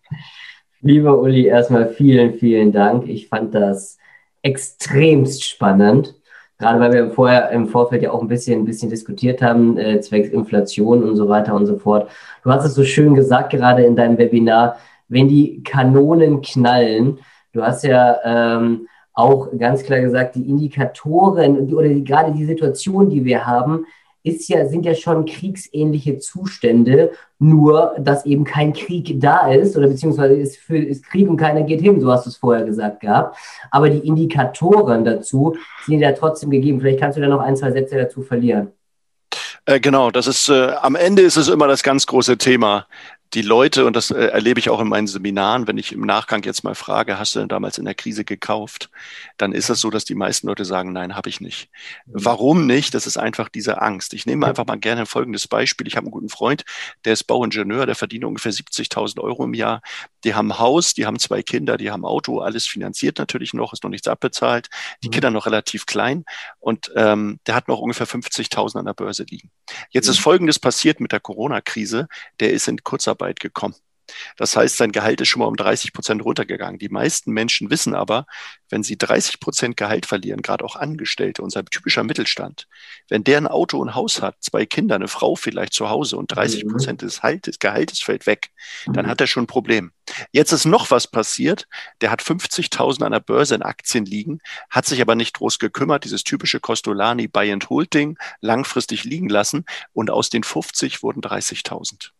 Lieber 0.80 1.18
Uli, 1.20 1.46
erstmal 1.46 1.88
vielen, 1.88 2.34
vielen 2.34 2.72
Dank. 2.72 3.08
Ich 3.08 3.28
fand 3.28 3.54
das 3.54 3.96
extremst 4.42 5.44
spannend. 5.44 6.14
Gerade 6.58 6.80
weil 6.80 6.92
wir 6.92 7.10
vorher 7.10 7.50
im 7.50 7.68
Vorfeld 7.68 8.02
ja 8.02 8.10
auch 8.10 8.20
ein 8.20 8.28
bisschen, 8.28 8.62
ein 8.62 8.64
bisschen 8.64 8.90
diskutiert 8.90 9.40
haben, 9.40 9.78
äh, 9.78 10.00
zwecks 10.00 10.28
Inflation 10.28 11.02
und 11.04 11.16
so 11.16 11.28
weiter 11.28 11.54
und 11.54 11.66
so 11.66 11.78
fort. 11.78 12.10
Du 12.42 12.50
hast 12.50 12.64
es 12.64 12.74
so 12.74 12.84
schön 12.84 13.14
gesagt, 13.14 13.50
gerade 13.50 13.84
in 13.84 13.96
deinem 13.96 14.18
Webinar, 14.18 14.78
wenn 15.08 15.28
die 15.28 15.62
Kanonen 15.62 16.42
knallen, 16.42 17.18
du 17.52 17.62
hast 17.62 17.84
ja 17.84 18.18
ähm, 18.24 18.88
auch 19.14 19.48
ganz 19.58 19.84
klar 19.84 20.00
gesagt, 20.00 20.34
die 20.34 20.48
Indikatoren 20.48 21.72
oder 21.72 21.88
die, 21.88 22.04
gerade 22.04 22.32
die 22.32 22.44
Situation, 22.44 23.08
die 23.08 23.24
wir 23.24 23.46
haben, 23.46 23.86
ist 24.24 24.48
ja, 24.48 24.66
sind 24.66 24.86
ja 24.86 24.94
schon 24.94 25.26
kriegsähnliche 25.26 26.18
Zustände, 26.18 27.12
nur 27.38 27.94
dass 27.98 28.24
eben 28.24 28.44
kein 28.44 28.72
Krieg 28.72 29.20
da 29.20 29.48
ist 29.52 29.76
oder 29.76 29.86
beziehungsweise 29.86 30.34
ist, 30.34 30.56
für, 30.56 30.78
ist 30.78 31.04
Krieg 31.04 31.28
und 31.28 31.36
keiner 31.36 31.62
geht 31.62 31.82
hin, 31.82 32.00
so 32.00 32.10
hast 32.10 32.24
du 32.24 32.30
es 32.30 32.36
vorher 32.36 32.64
gesagt 32.64 33.00
gehabt. 33.00 33.36
Aber 33.70 33.90
die 33.90 33.98
Indikatoren 33.98 35.04
dazu 35.04 35.56
sind 35.86 36.00
ja 36.00 36.12
trotzdem 36.12 36.50
gegeben. 36.50 36.80
Vielleicht 36.80 37.00
kannst 37.00 37.18
du 37.18 37.22
da 37.22 37.28
noch 37.28 37.40
ein, 37.40 37.54
zwei 37.54 37.70
Sätze 37.70 37.96
dazu 37.96 38.22
verlieren. 38.22 38.72
Äh, 39.66 39.78
genau, 39.78 40.10
das 40.10 40.26
ist 40.26 40.48
äh, 40.48 40.72
am 40.80 40.96
Ende 40.96 41.22
ist 41.22 41.36
es 41.36 41.48
immer 41.48 41.68
das 41.68 41.82
ganz 41.82 42.06
große 42.06 42.38
Thema 42.38 42.86
die 43.34 43.42
Leute, 43.42 43.84
und 43.84 43.96
das 43.96 44.12
äh, 44.12 44.26
erlebe 44.26 44.60
ich 44.60 44.70
auch 44.70 44.80
in 44.80 44.88
meinen 44.88 45.08
Seminaren, 45.08 45.66
wenn 45.66 45.76
ich 45.76 45.90
im 45.90 46.02
Nachgang 46.02 46.44
jetzt 46.44 46.62
mal 46.62 46.76
frage, 46.76 47.18
hast 47.18 47.34
du 47.34 47.40
denn 47.40 47.48
damals 47.48 47.78
in 47.78 47.84
der 47.84 47.94
Krise 47.94 48.24
gekauft? 48.24 48.90
Dann 49.38 49.52
ist 49.52 49.70
es 49.70 49.80
so, 49.80 49.90
dass 49.90 50.04
die 50.04 50.14
meisten 50.14 50.46
Leute 50.46 50.64
sagen, 50.64 50.92
nein, 50.92 51.16
habe 51.16 51.28
ich 51.28 51.40
nicht. 51.40 51.68
Mhm. 52.06 52.12
Warum 52.14 52.66
nicht? 52.66 52.94
Das 52.94 53.08
ist 53.08 53.16
einfach 53.16 53.48
diese 53.48 53.82
Angst. 53.82 54.14
Ich 54.14 54.24
nehme 54.24 54.46
einfach 54.46 54.66
mal 54.66 54.78
gerne 54.78 55.02
ein 55.02 55.06
folgendes 55.06 55.48
Beispiel. 55.48 55.88
Ich 55.88 55.96
habe 55.96 56.06
einen 56.06 56.12
guten 56.12 56.28
Freund, 56.28 56.64
der 57.04 57.12
ist 57.12 57.24
Bauingenieur, 57.24 57.86
der 57.86 57.96
verdient 57.96 58.24
ungefähr 58.24 58.52
70.000 58.52 59.20
Euro 59.20 59.44
im 59.44 59.54
Jahr. 59.54 59.82
Die 60.22 60.34
haben 60.34 60.52
ein 60.52 60.58
Haus, 60.60 60.94
die 60.94 61.04
haben 61.04 61.18
zwei 61.18 61.42
Kinder, 61.42 61.76
die 61.76 61.90
haben 61.90 62.02
ein 62.02 62.08
Auto, 62.08 62.38
alles 62.38 62.66
finanziert 62.66 63.18
natürlich 63.18 63.52
noch, 63.52 63.72
ist 63.72 63.82
noch 63.82 63.90
nichts 63.90 64.06
abbezahlt. 64.06 64.68
Die 65.02 65.08
mhm. 65.08 65.12
Kinder 65.12 65.30
noch 65.30 65.46
relativ 65.46 65.86
klein 65.86 66.24
und 66.60 66.92
ähm, 66.94 67.40
der 67.46 67.56
hat 67.56 67.66
noch 67.66 67.80
ungefähr 67.80 68.06
50.000 68.06 68.78
an 68.78 68.86
der 68.86 68.94
Börse 68.94 69.24
liegen. 69.28 69.50
Jetzt 69.90 70.08
ist 70.08 70.20
Folgendes 70.20 70.60
passiert 70.60 71.00
mit 71.00 71.10
der 71.10 71.20
Corona-Krise. 71.20 72.06
Der 72.38 72.52
ist 72.52 72.68
in 72.68 72.82
Kurzarbeit 72.84 73.23
Kurzarbeit 73.24 73.40
gekommen. 73.40 73.74
Das 74.36 74.54
heißt, 74.54 74.76
sein 74.76 74.92
Gehalt 74.92 75.22
ist 75.22 75.28
schon 75.28 75.40
mal 75.40 75.46
um 75.46 75.56
30 75.56 75.94
Prozent 75.94 76.22
runtergegangen. 76.22 76.78
Die 76.78 76.90
meisten 76.90 77.32
Menschen 77.32 77.70
wissen 77.70 77.94
aber, 77.94 78.26
wenn 78.68 78.82
sie 78.82 78.98
30 78.98 79.40
Prozent 79.40 79.78
Gehalt 79.78 80.04
verlieren, 80.04 80.42
gerade 80.42 80.62
auch 80.62 80.76
Angestellte, 80.76 81.40
unser 81.40 81.64
typischer 81.64 82.04
Mittelstand, 82.04 82.68
wenn 83.08 83.24
der 83.24 83.38
ein 83.38 83.46
Auto 83.46 83.78
und 83.78 83.94
Haus 83.94 84.20
hat, 84.20 84.36
zwei 84.40 84.66
Kinder, 84.66 84.96
eine 84.96 85.08
Frau 85.08 85.36
vielleicht 85.36 85.72
zu 85.72 85.88
Hause 85.88 86.18
und 86.18 86.26
30 86.26 86.68
Prozent 86.68 87.00
des 87.00 87.22
Haltes, 87.22 87.58
Gehaltes 87.58 88.00
fällt 88.00 88.26
weg, 88.26 88.50
dann 88.84 89.06
mhm. 89.06 89.10
hat 89.10 89.22
er 89.22 89.26
schon 89.26 89.44
ein 89.44 89.46
Problem. 89.46 89.90
Jetzt 90.32 90.52
ist 90.52 90.66
noch 90.66 90.90
was 90.90 91.06
passiert. 91.06 91.66
Der 92.02 92.10
hat 92.10 92.20
50.000 92.20 93.04
an 93.04 93.12
der 93.12 93.20
Börse 93.20 93.54
in 93.54 93.62
Aktien 93.62 94.04
liegen, 94.04 94.40
hat 94.68 94.84
sich 94.84 95.00
aber 95.00 95.14
nicht 95.14 95.38
groß 95.38 95.58
gekümmert. 95.58 96.04
Dieses 96.04 96.24
typische 96.24 96.60
Costolani 96.60 97.26
Buy 97.26 97.52
and 97.52 97.70
Hold 97.70 97.94
Ding 97.94 98.18
langfristig 98.42 99.04
liegen 99.04 99.30
lassen 99.30 99.64
und 99.94 100.10
aus 100.10 100.28
den 100.28 100.42
50 100.42 101.02
wurden 101.02 101.22
30.000. 101.22 102.10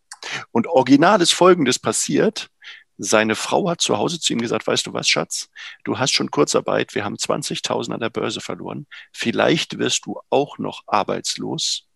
Und 0.51 0.67
original 0.67 1.21
ist 1.21 1.33
Folgendes 1.33 1.79
passiert. 1.79 2.49
Seine 2.97 3.35
Frau 3.35 3.69
hat 3.69 3.81
zu 3.81 3.99
Hause 3.99 4.21
zu 4.21 4.33
ihm 4.33 4.41
gesagt, 4.41 4.67
weißt 4.67 4.87
du 4.87 4.93
was, 4.93 5.09
Schatz, 5.09 5.49
du 5.83 5.99
hast 5.99 6.13
schon 6.13 6.31
Kurzarbeit, 6.31 6.95
wir 6.95 7.05
haben 7.05 7.17
20.000 7.17 7.93
an 7.93 8.01
der 8.01 8.11
Börse 8.11 8.41
verloren, 8.41 8.87
vielleicht 9.13 9.79
wirst 9.79 10.07
du 10.07 10.21
auch 10.31 10.59
noch 10.59 10.83
arbeitslos. 10.87 11.89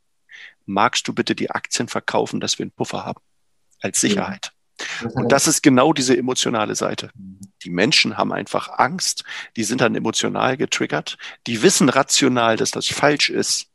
Magst 0.66 1.07
du 1.07 1.14
bitte 1.14 1.37
die 1.37 1.51
Aktien 1.51 1.87
verkaufen, 1.87 2.40
dass 2.40 2.59
wir 2.59 2.64
einen 2.64 2.72
Puffer 2.72 3.05
haben 3.05 3.20
als 3.81 4.01
Sicherheit? 4.01 4.53
Und 5.14 5.33
das 5.33 5.46
ist 5.48 5.62
genau 5.62 5.92
diese 5.92 6.16
emotionale 6.16 6.74
Seite. 6.74 7.11
Die 7.62 7.70
Menschen 7.70 8.16
haben 8.16 8.33
einfach 8.33 8.79
Angst, 8.79 9.24
die 9.57 9.64
sind 9.64 9.81
dann 9.81 9.94
emotional 9.94 10.57
getriggert, 10.57 11.16
die 11.46 11.62
wissen 11.62 11.88
rational, 11.88 12.57
dass 12.57 12.70
das 12.70 12.87
falsch 12.87 13.31
ist, 13.31 13.67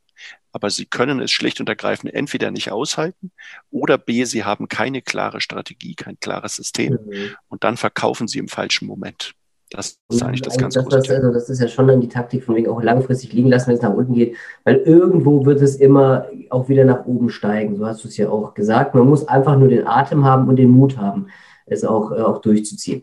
aber 0.54 0.70
sie 0.70 0.86
können 0.86 1.20
es 1.20 1.32
schlicht 1.32 1.60
und 1.60 1.68
ergreifend 1.68 2.14
entweder 2.14 2.52
nicht 2.52 2.72
aushalten 2.72 3.32
oder 3.72 3.98
B, 3.98 4.24
sie 4.24 4.46
haben 4.46 4.70
keine 4.70 5.02
klare 5.02 5.42
Strategie, 5.42 5.96
kein 5.96 6.18
klares 6.20 6.56
System 6.56 7.00
mhm. 7.06 7.36
und 7.50 7.64
dann 7.64 7.76
verkaufen 7.76 8.28
sie 8.28 8.40
im 8.40 8.48
falschen 8.48 8.88
Moment. 8.88 9.34
Das 9.72 9.98
ist 10.08 10.22
eigentlich 10.22 10.44
das 10.44 10.58
ganz 10.58 10.76
das, 10.76 10.86
das, 10.86 11.10
also 11.10 11.34
das 11.34 11.50
ist 11.50 11.60
ja 11.60 11.68
schon 11.68 11.88
dann 11.88 12.00
die 12.00 12.08
Taktik 12.08 12.44
von 12.44 12.56
wegen 12.56 12.70
auch 12.70 12.84
langfristig 12.84 13.34
liegen 13.34 13.50
lassen, 13.50 13.70
wenn 13.70 13.76
es 13.76 13.82
nach 13.82 13.94
unten 13.94 14.14
geht, 14.14 14.38
weil 14.64 14.76
irgendwo 14.78 15.46
wird 15.48 15.62
es 15.62 15.78
immer 15.78 16.28
auch 16.52 16.70
wieder 16.70 16.86
nach 16.86 17.06
oben 17.06 17.32
steigen. 17.32 17.76
So 17.76 17.88
hast 17.88 18.04
du 18.04 18.08
es 18.08 18.16
ja 18.18 18.30
auch 18.30 18.54
gesagt. 18.54 18.94
Man 18.94 19.08
muss 19.08 19.28
einfach 19.28 19.58
nur 19.58 19.70
den 19.70 19.88
Atem 19.88 20.26
haben 20.26 20.48
und 20.48 20.58
den 20.58 20.70
Mut 20.70 20.98
haben, 20.98 21.28
es 21.66 21.84
auch, 21.84 22.12
äh, 22.12 22.22
auch 22.22 22.42
durchzuziehen. 22.42 23.02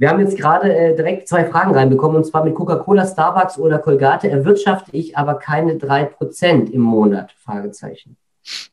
Wir 0.00 0.08
haben 0.08 0.20
jetzt 0.20 0.38
gerade 0.38 0.74
äh, 0.74 0.96
direkt 0.96 1.28
zwei 1.28 1.44
Fragen 1.44 1.74
reinbekommen, 1.74 2.16
und 2.16 2.24
zwar 2.24 2.42
mit 2.42 2.54
Coca-Cola, 2.54 3.06
Starbucks 3.06 3.58
oder 3.58 3.78
Colgate 3.78 4.30
erwirtschafte 4.30 4.92
ich 4.96 5.18
aber 5.18 5.34
keine 5.34 5.74
3% 5.74 6.70
im 6.70 6.80
Monat? 6.80 7.32
Fragezeichen. 7.44 8.16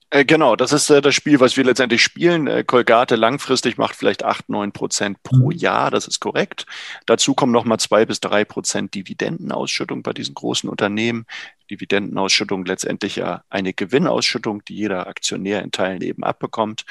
Äh, 0.10 0.24
genau, 0.24 0.56
das 0.56 0.72
ist 0.72 0.90
äh, 0.90 1.02
das 1.02 1.14
Spiel, 1.14 1.42
was 1.42 1.58
wir 1.58 1.66
letztendlich 1.66 2.02
spielen. 2.02 2.48
Äh, 2.48 2.64
Colgate 2.64 3.18
langfristig 3.18 3.78
macht 3.78 3.96
vielleicht 3.96 4.24
8, 4.24 4.48
9 4.48 4.72
Prozent 4.72 5.22
pro 5.22 5.52
mhm. 5.52 5.58
Jahr, 5.58 5.92
das 5.92 6.08
ist 6.08 6.22
korrekt. 6.22 6.66
Dazu 7.06 7.34
kommen 7.34 7.52
nochmal 7.52 7.78
2 7.78 8.06
bis 8.06 8.22
3 8.22 8.46
Prozent 8.46 8.96
Dividendenausschüttung 8.96 10.04
bei 10.04 10.14
diesen 10.14 10.34
großen 10.34 10.70
Unternehmen. 10.70 11.26
Dividendenausschüttung 11.70 12.66
letztendlich 12.66 13.18
ja 13.18 13.44
eine 13.50 13.74
Gewinnausschüttung, 13.74 14.64
die 14.66 14.76
jeder 14.76 15.08
Aktionär 15.08 15.62
in 15.62 15.72
Teilen 15.72 16.02
eben 16.02 16.24
abbekommt. 16.24 16.86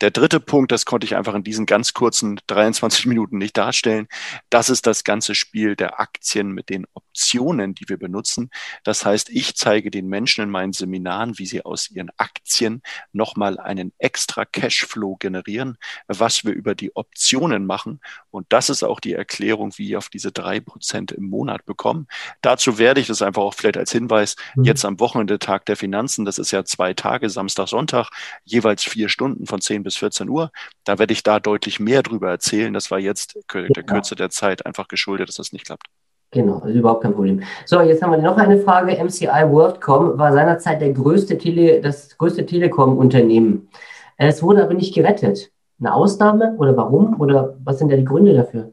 Der 0.00 0.10
dritte 0.10 0.40
Punkt, 0.40 0.72
das 0.72 0.84
konnte 0.84 1.04
ich 1.04 1.16
einfach 1.16 1.34
in 1.34 1.44
diesen 1.44 1.66
ganz 1.66 1.92
kurzen 1.92 2.40
23 2.46 3.06
Minuten 3.06 3.38
nicht 3.38 3.56
darstellen, 3.56 4.08
das 4.50 4.70
ist 4.70 4.86
das 4.86 5.04
ganze 5.04 5.34
Spiel 5.34 5.76
der 5.76 6.00
Aktien 6.00 6.52
mit 6.52 6.70
den 6.70 6.86
Optionen, 6.94 7.74
die 7.74 7.88
wir 7.88 7.98
benutzen. 7.98 8.50
Das 8.84 9.04
heißt, 9.04 9.30
ich 9.30 9.54
zeige 9.54 9.90
den 9.90 10.08
Menschen 10.08 10.44
in 10.44 10.50
meinen 10.50 10.72
Seminaren, 10.72 11.38
wie 11.38 11.46
sie 11.46 11.64
aus 11.64 11.90
ihren 11.90 12.10
Aktien 12.16 12.82
nochmal 13.12 13.58
einen 13.58 13.92
extra 13.98 14.44
Cashflow 14.44 15.16
generieren, 15.16 15.78
was 16.06 16.44
wir 16.44 16.52
über 16.52 16.74
die 16.74 16.94
Optionen 16.96 17.66
machen. 17.66 18.00
Und 18.30 18.46
das 18.50 18.70
ist 18.70 18.82
auch 18.82 19.00
die 19.00 19.12
Erklärung, 19.12 19.72
wie 19.76 19.90
ich 19.90 19.96
auf 19.96 20.08
diese 20.08 20.32
drei 20.32 20.60
Prozent 20.60 21.12
im 21.12 21.28
Monat 21.28 21.64
bekommen. 21.66 22.08
Dazu 22.40 22.78
werde 22.78 23.00
ich 23.00 23.06
das 23.06 23.22
einfach 23.22 23.42
auch 23.42 23.54
vielleicht 23.54 23.76
als 23.76 23.92
Hinweis 23.92 24.21
mhm. 24.54 24.64
jetzt 24.64 24.84
am 24.84 24.98
Wochenende 25.00 25.38
Tag 25.38 25.66
der 25.66 25.76
Finanzen. 25.76 26.24
Das 26.24 26.38
ist 26.38 26.50
ja 26.50 26.64
zwei 26.64 26.94
Tage, 26.94 27.28
Samstag, 27.30 27.68
Sonntag, 27.68 28.10
jeweils 28.44 28.82
vier 28.84 29.08
Stunden 29.08 29.46
von 29.46 29.60
10 29.60 29.82
bis 29.82 29.96
14 29.96 30.28
Uhr. 30.28 30.50
Da 30.84 30.98
werde 30.98 31.12
ich 31.12 31.22
da 31.22 31.40
deutlich 31.40 31.80
mehr 31.80 32.02
drüber 32.02 32.30
erzählen. 32.30 32.72
Das 32.72 32.90
war 32.90 32.98
jetzt 32.98 33.38
der 33.52 33.82
Kürze 33.84 34.16
der 34.16 34.30
Zeit 34.30 34.66
einfach 34.66 34.88
geschuldet, 34.88 35.28
dass 35.28 35.36
das 35.36 35.52
nicht 35.52 35.66
klappt. 35.66 35.86
Genau, 36.32 36.60
also 36.60 36.78
überhaupt 36.78 37.02
kein 37.02 37.12
Problem. 37.12 37.42
So, 37.66 37.80
jetzt 37.82 38.02
haben 38.02 38.10
wir 38.10 38.18
noch 38.18 38.38
eine 38.38 38.58
Frage. 38.58 38.92
MCI 38.92 39.26
WorldCom 39.26 40.18
war 40.18 40.32
seinerzeit 40.32 40.80
der 40.80 40.92
größte 40.92 41.36
Tele, 41.36 41.82
das 41.82 42.16
größte 42.16 42.46
Telekom-Unternehmen. 42.46 43.68
Es 44.16 44.42
wurde 44.42 44.62
aber 44.62 44.72
nicht 44.72 44.94
gerettet. 44.94 45.50
Eine 45.78 45.92
Ausnahme 45.92 46.54
oder 46.56 46.74
warum? 46.76 47.20
Oder 47.20 47.56
was 47.62 47.78
sind 47.78 47.92
da 47.92 47.96
die 47.96 48.04
Gründe 48.04 48.32
dafür? 48.32 48.72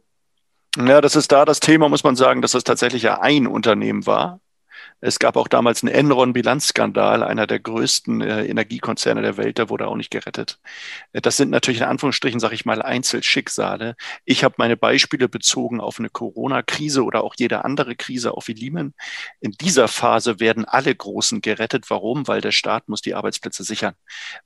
Ja, 0.77 1.01
das 1.01 1.17
ist 1.17 1.31
da 1.31 1.43
das 1.43 1.59
Thema, 1.59 1.89
muss 1.89 2.03
man 2.03 2.15
sagen, 2.15 2.41
dass 2.41 2.51
das 2.53 2.63
tatsächlich 2.63 3.03
ja 3.03 3.19
ein 3.19 3.47
Unternehmen 3.47 4.05
war. 4.05 4.39
Es 5.01 5.19
gab 5.19 5.37
auch 5.37 5.47
damals 5.47 5.83
einen 5.83 5.93
Enron-Bilanzskandal, 5.93 7.23
einer 7.23 7.47
der 7.47 7.59
größten 7.59 8.21
äh, 8.21 8.45
Energiekonzerne 8.45 9.21
der 9.21 9.37
Welt, 9.37 9.57
der 9.57 9.69
wurde 9.69 9.87
auch 9.87 9.95
nicht 9.95 10.11
gerettet. 10.11 10.59
Äh, 11.13 11.21
das 11.21 11.37
sind 11.37 11.49
natürlich 11.49 11.79
in 11.81 11.87
Anführungsstrichen, 11.87 12.39
sage 12.39 12.55
ich 12.55 12.65
mal, 12.65 12.81
Einzelschicksale. 12.81 13.95
Ich 14.25 14.43
habe 14.43 14.55
meine 14.57 14.75
Beispiele 14.75 15.29
bezogen 15.29 15.79
auf 15.79 15.99
eine 15.99 16.09
Corona-Krise 16.09 17.03
oder 17.03 17.23
auch 17.23 17.35
jede 17.37 17.63
andere 17.63 17.95
Krise, 17.95 18.33
auch 18.33 18.47
wie 18.47 18.53
Lehman. 18.53 18.93
In 19.39 19.51
dieser 19.51 19.87
Phase 19.87 20.39
werden 20.39 20.65
alle 20.65 20.93
Großen 20.93 21.41
gerettet. 21.41 21.89
Warum? 21.89 22.27
Weil 22.27 22.41
der 22.41 22.51
Staat 22.51 22.89
muss 22.89 23.01
die 23.01 23.15
Arbeitsplätze 23.15 23.63
sichern. 23.63 23.93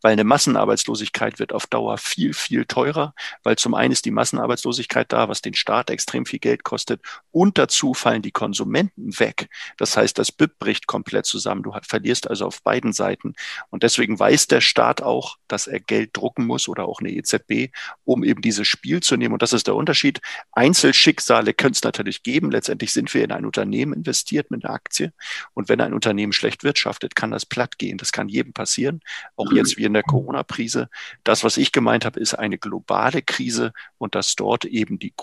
Weil 0.01 0.13
eine 0.13 0.23
Massenarbeitslosigkeit 0.23 1.39
wird 1.39 1.53
auf 1.53 1.65
Dauer 1.65 1.97
viel, 1.97 2.33
viel 2.33 2.65
teurer, 2.65 3.15
weil 3.43 3.55
zum 3.55 3.73
einen 3.73 3.91
ist 3.91 4.05
die 4.05 4.11
Massenarbeitslosigkeit 4.11 5.11
da, 5.11 5.29
was 5.29 5.41
den 5.41 5.53
Staat 5.55 5.89
extrem 5.89 6.25
viel 6.25 6.39
Geld 6.39 6.63
kostet 6.63 7.01
und 7.31 7.57
dazu 7.57 7.93
fallen 7.93 8.21
die 8.21 8.31
Konsumenten 8.31 9.19
weg. 9.19 9.49
Das 9.77 9.97
heißt, 9.97 10.19
das 10.19 10.31
BIP 10.43 10.59
bricht 10.59 10.87
komplett 10.87 11.25
zusammen. 11.25 11.63
Du 11.63 11.73
verlierst 11.87 12.29
also 12.29 12.45
auf 12.45 12.61
beiden 12.63 12.91
Seiten. 12.91 13.33
Und 13.69 13.83
deswegen 13.83 14.19
weiß 14.19 14.47
der 14.47 14.59
Staat 14.61 15.01
auch, 15.01 15.37
dass 15.47 15.67
er 15.67 15.79
Geld 15.79 16.11
drucken 16.13 16.45
muss 16.45 16.67
oder 16.67 16.85
auch 16.85 16.99
eine 16.99 17.11
EZB, 17.11 17.71
um 18.03 18.23
eben 18.23 18.41
dieses 18.41 18.67
Spiel 18.67 19.01
zu 19.01 19.15
nehmen. 19.15 19.33
Und 19.33 19.41
das 19.41 19.53
ist 19.53 19.67
der 19.67 19.75
Unterschied. 19.75 20.19
Einzelschicksale 20.51 21.53
können 21.53 21.73
es 21.73 21.83
natürlich 21.83 22.23
geben. 22.23 22.51
Letztendlich 22.51 22.91
sind 22.91 23.13
wir 23.13 23.23
in 23.23 23.31
ein 23.31 23.45
Unternehmen 23.45 23.93
investiert 23.93 24.51
mit 24.51 24.65
einer 24.65 24.73
Aktie. 24.73 25.13
Und 25.53 25.69
wenn 25.69 25.79
ein 25.79 25.93
Unternehmen 25.93 26.33
schlecht 26.33 26.63
wirtschaftet, 26.63 27.15
kann 27.15 27.31
das 27.31 27.45
platt 27.45 27.77
gehen. 27.77 27.97
Das 27.97 28.11
kann 28.11 28.27
jedem 28.27 28.51
passieren. 28.53 28.99
Auch 29.37 29.51
jetzt 29.53 29.77
wie 29.77 29.85
in 29.85 29.93
der 29.93 30.03
Corona-Krise. 30.03 30.89
Das, 31.23 31.43
was 31.43 31.57
ich 31.57 31.71
gemeint 31.71 32.03
habe, 32.03 32.19
ist 32.19 32.33
eine 32.33 32.57
globale 32.57 33.21
Krise 33.21 33.71
und 33.97 34.15
dass 34.15 34.35
dort 34.35 34.65
eben 34.65 34.99
die 34.99 35.13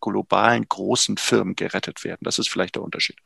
globalen 0.00 0.66
großen 0.68 1.16
Firmen 1.16 1.54
gerettet 1.54 2.02
werden. 2.02 2.20
Das 2.22 2.38
ist 2.38 2.48
vielleicht 2.48 2.74
der 2.74 2.82
Unterschied. 2.82 3.18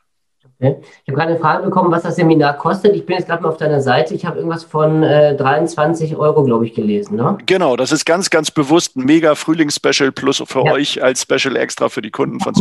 Okay. 0.61 0.75
Ich 1.03 1.07
habe 1.07 1.17
gerade 1.17 1.31
eine 1.31 1.39
Frage 1.39 1.63
bekommen, 1.63 1.91
was 1.91 2.03
das 2.03 2.15
Seminar 2.15 2.57
kostet. 2.57 2.95
Ich 2.95 3.05
bin 3.05 3.17
jetzt 3.17 3.27
gerade 3.27 3.41
mal 3.41 3.49
auf 3.49 3.57
deiner 3.57 3.81
Seite. 3.81 4.13
Ich 4.13 4.25
habe 4.25 4.37
irgendwas 4.37 4.63
von 4.63 5.03
äh, 5.03 5.35
23 5.35 6.17
Euro, 6.17 6.43
glaube 6.43 6.65
ich, 6.65 6.73
gelesen. 6.73 7.15
Ne? 7.15 7.37
Genau, 7.45 7.75
das 7.75 7.91
ist 7.91 8.05
ganz, 8.05 8.29
ganz 8.29 8.51
bewusst 8.51 8.97
ein 8.97 9.05
mega 9.05 9.35
Frühlingsspecial 9.35 10.11
plus 10.11 10.43
für 10.45 10.65
ja. 10.65 10.73
euch 10.73 11.01
als 11.01 11.21
Special 11.21 11.55
extra 11.55 11.89
für 11.89 12.01
die 12.01 12.11
Kunden 12.11 12.39
von 12.39 12.53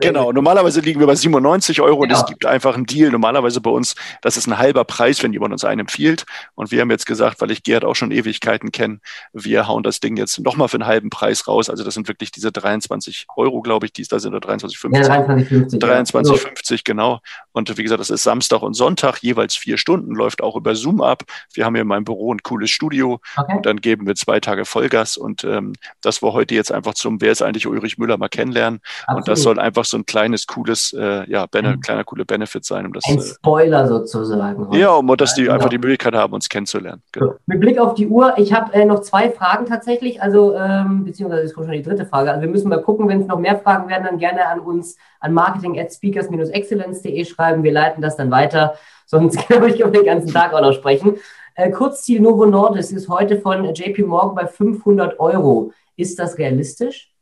Genau, 0.00 0.32
normalerweise 0.32 0.80
liegen 0.80 1.00
wir 1.00 1.06
bei 1.06 1.14
97 1.14 1.80
Euro 1.80 2.00
genau. 2.00 2.02
und 2.02 2.10
es 2.12 2.26
gibt 2.26 2.44
einfach 2.44 2.74
einen 2.74 2.86
Deal. 2.86 3.10
Normalerweise 3.10 3.60
bei 3.60 3.70
uns, 3.70 3.94
das 4.22 4.36
ist 4.36 4.46
ein 4.46 4.58
halber 4.58 4.84
Preis, 4.84 5.22
wenn 5.22 5.32
jemand 5.32 5.52
uns 5.52 5.64
einen 5.64 5.80
empfiehlt. 5.80 6.24
Und 6.54 6.70
wir 6.70 6.80
haben 6.80 6.90
jetzt 6.90 7.06
gesagt, 7.06 7.40
weil 7.40 7.50
ich 7.50 7.62
Gerd 7.62 7.84
auch 7.84 7.94
schon 7.94 8.10
Ewigkeiten 8.10 8.72
kenne, 8.72 8.98
wir 9.32 9.68
hauen 9.68 9.82
das 9.82 10.00
Ding 10.00 10.16
jetzt 10.16 10.40
nochmal 10.40 10.68
für 10.68 10.76
einen 10.76 10.86
halben 10.86 11.10
Preis 11.10 11.46
raus. 11.46 11.70
Also 11.70 11.84
das 11.84 11.94
sind 11.94 12.08
wirklich 12.08 12.32
diese 12.32 12.50
23 12.50 13.26
Euro, 13.36 13.60
glaube 13.60 13.86
ich, 13.86 13.92
die 13.92 14.02
es 14.02 14.08
da 14.08 14.18
sind, 14.18 14.34
oder 14.34 14.48
23,50. 14.48 14.96
Ja, 14.96 15.02
23,50. 15.02 15.78
23, 15.78 16.37
50, 16.38 16.84
genau. 16.84 17.20
Und 17.52 17.76
wie 17.76 17.82
gesagt, 17.82 18.00
das 18.00 18.10
ist 18.10 18.22
Samstag 18.22 18.62
und 18.62 18.74
Sonntag, 18.74 19.18
jeweils 19.22 19.56
vier 19.56 19.78
Stunden, 19.78 20.14
läuft 20.14 20.42
auch 20.42 20.56
über 20.56 20.74
Zoom 20.74 21.00
ab. 21.00 21.24
Wir 21.52 21.64
haben 21.64 21.74
hier 21.74 21.82
in 21.82 21.88
meinem 21.88 22.04
Büro 22.04 22.32
ein 22.32 22.42
cooles 22.42 22.70
Studio 22.70 23.20
okay. 23.36 23.56
und 23.56 23.66
dann 23.66 23.80
geben 23.80 24.06
wir 24.06 24.14
zwei 24.14 24.40
Tage 24.40 24.64
Vollgas. 24.64 25.16
Und 25.16 25.44
ähm, 25.44 25.72
das 26.00 26.22
war 26.22 26.32
heute 26.32 26.54
jetzt 26.54 26.72
einfach 26.72 26.94
zum, 26.94 27.20
wer 27.20 27.32
ist 27.32 27.42
eigentlich 27.42 27.66
Ulrich 27.66 27.98
Müller, 27.98 28.16
mal 28.16 28.28
kennenlernen. 28.28 28.80
Absolut. 29.02 29.18
Und 29.18 29.28
das 29.28 29.42
soll 29.42 29.58
einfach 29.58 29.84
so 29.84 29.98
ein 29.98 30.06
kleines, 30.06 30.46
cooles, 30.46 30.92
äh, 30.92 31.28
ja, 31.30 31.46
ein 31.52 31.64
mhm. 31.64 31.80
kleiner, 31.80 32.04
cooler 32.04 32.24
Benefit 32.24 32.64
sein. 32.64 32.86
Um 32.86 32.92
das, 32.92 33.04
ein 33.06 33.18
äh, 33.18 33.22
Spoiler 33.22 33.84
äh, 33.84 33.88
sozusagen. 33.88 34.72
Ja, 34.72 34.90
um 34.90 35.08
dass 35.16 35.34
die 35.34 35.42
genau. 35.42 35.54
einfach 35.54 35.68
die 35.68 35.78
Möglichkeit 35.78 36.14
haben, 36.14 36.32
uns 36.32 36.48
kennenzulernen. 36.48 37.02
Genau. 37.12 37.34
Mit 37.46 37.60
Blick 37.60 37.78
auf 37.78 37.94
die 37.94 38.06
Uhr, 38.06 38.34
ich 38.36 38.52
habe 38.52 38.72
äh, 38.74 38.84
noch 38.84 39.00
zwei 39.00 39.30
Fragen 39.30 39.66
tatsächlich, 39.66 40.22
also 40.22 40.54
ähm, 40.54 41.04
beziehungsweise 41.04 41.42
ist 41.42 41.54
schon 41.54 41.70
die 41.70 41.82
dritte 41.82 42.06
Frage. 42.06 42.30
Also 42.30 42.42
wir 42.42 42.48
müssen 42.48 42.68
mal 42.68 42.82
gucken, 42.82 43.08
wenn 43.08 43.22
es 43.22 43.26
noch 43.26 43.38
mehr 43.38 43.58
Fragen 43.58 43.88
werden, 43.88 44.04
dann 44.04 44.18
gerne 44.18 44.46
an 44.46 44.60
uns 44.60 44.96
an 45.20 45.32
marketing 45.32 45.78
at 45.78 45.92
speakers-excellence.de 45.92 47.24
schreiben. 47.24 47.62
Wir 47.62 47.72
leiten 47.72 48.02
das 48.02 48.16
dann 48.16 48.30
weiter. 48.30 48.74
Sonst 49.06 49.36
kann 49.48 49.66
ich 49.68 49.76
den 49.76 50.04
ganzen 50.04 50.32
Tag 50.32 50.52
auch 50.52 50.60
noch 50.60 50.74
sprechen. 50.74 51.16
Äh, 51.54 51.70
Kurzziel 51.70 52.20
Novo 52.20 52.46
Nordisk 52.46 52.92
ist 52.92 53.08
heute 53.08 53.40
von 53.40 53.64
JP 53.74 54.02
Morgan 54.02 54.34
bei 54.34 54.46
500 54.46 55.18
Euro. 55.18 55.72
Ist 55.96 56.18
das 56.18 56.38
realistisch? 56.38 57.12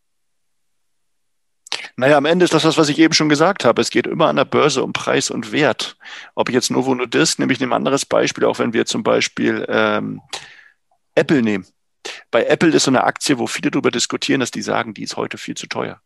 Naja, 1.99 2.19
am 2.19 2.27
Ende 2.27 2.45
ist 2.45 2.53
das 2.53 2.63
das, 2.63 2.77
was 2.77 2.91
ich 2.91 2.99
eben 2.99 3.15
schon 3.15 3.31
gesagt 3.31 3.65
habe. 3.65 3.81
Es 3.81 3.89
geht 3.89 4.07
immer 4.07 4.27
an 4.27 4.37
der 4.37 4.45
Börse 4.45 4.83
um 4.83 4.93
Preis 4.93 5.31
und 5.31 5.53
Wert. 5.53 5.97
Ob 6.35 6.51
ich 6.51 6.55
jetzt 6.55 6.71
Novo 6.71 6.95
Nordisk, 6.95 7.39
nehme 7.39 7.55
ich 7.55 7.63
ein 7.63 7.73
anderes 7.73 8.05
Beispiel, 8.05 8.45
auch 8.45 8.59
wenn 8.59 8.75
wir 8.75 8.85
zum 8.85 9.03
Beispiel 9.03 9.65
ähm, 9.69 10.21
Apple 11.15 11.43
nehmen. 11.43 11.67
Bei 12.31 12.45
Apple 12.45 12.69
ist 12.69 12.85
so 12.85 12.91
eine 12.91 13.05
Aktie, 13.05 13.39
wo 13.39 13.47
viele 13.47 13.71
darüber 13.71 13.91
diskutieren, 13.91 14.41
dass 14.41 14.51
die 14.51 14.61
sagen, 14.61 14.93
die 14.93 15.05
ist 15.05 15.17
heute 15.17 15.39
viel 15.39 15.57
zu 15.57 15.67
teuer. 15.69 16.03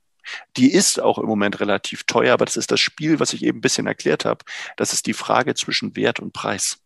Die 0.57 0.73
ist 0.73 1.01
auch 1.01 1.19
im 1.19 1.27
Moment 1.27 1.61
relativ 1.61 2.05
teuer, 2.05 2.35
aber 2.35 2.45
das 2.45 2.57
ist 2.57 2.71
das 2.71 2.81
Spiel, 2.81 3.21
was 3.21 3.33
ich 3.33 3.45
eben 3.45 3.59
ein 3.59 3.63
bisschen 3.63 3.87
erklärt 3.87 4.25
habe. 4.25 4.45
Das 4.77 4.93
ist 4.93 5.07
die 5.07 5.15
Frage 5.15 5.55
zwischen 5.55 5.97
Wert 5.97 6.21
und 6.21 6.33
Preis. 6.33 6.79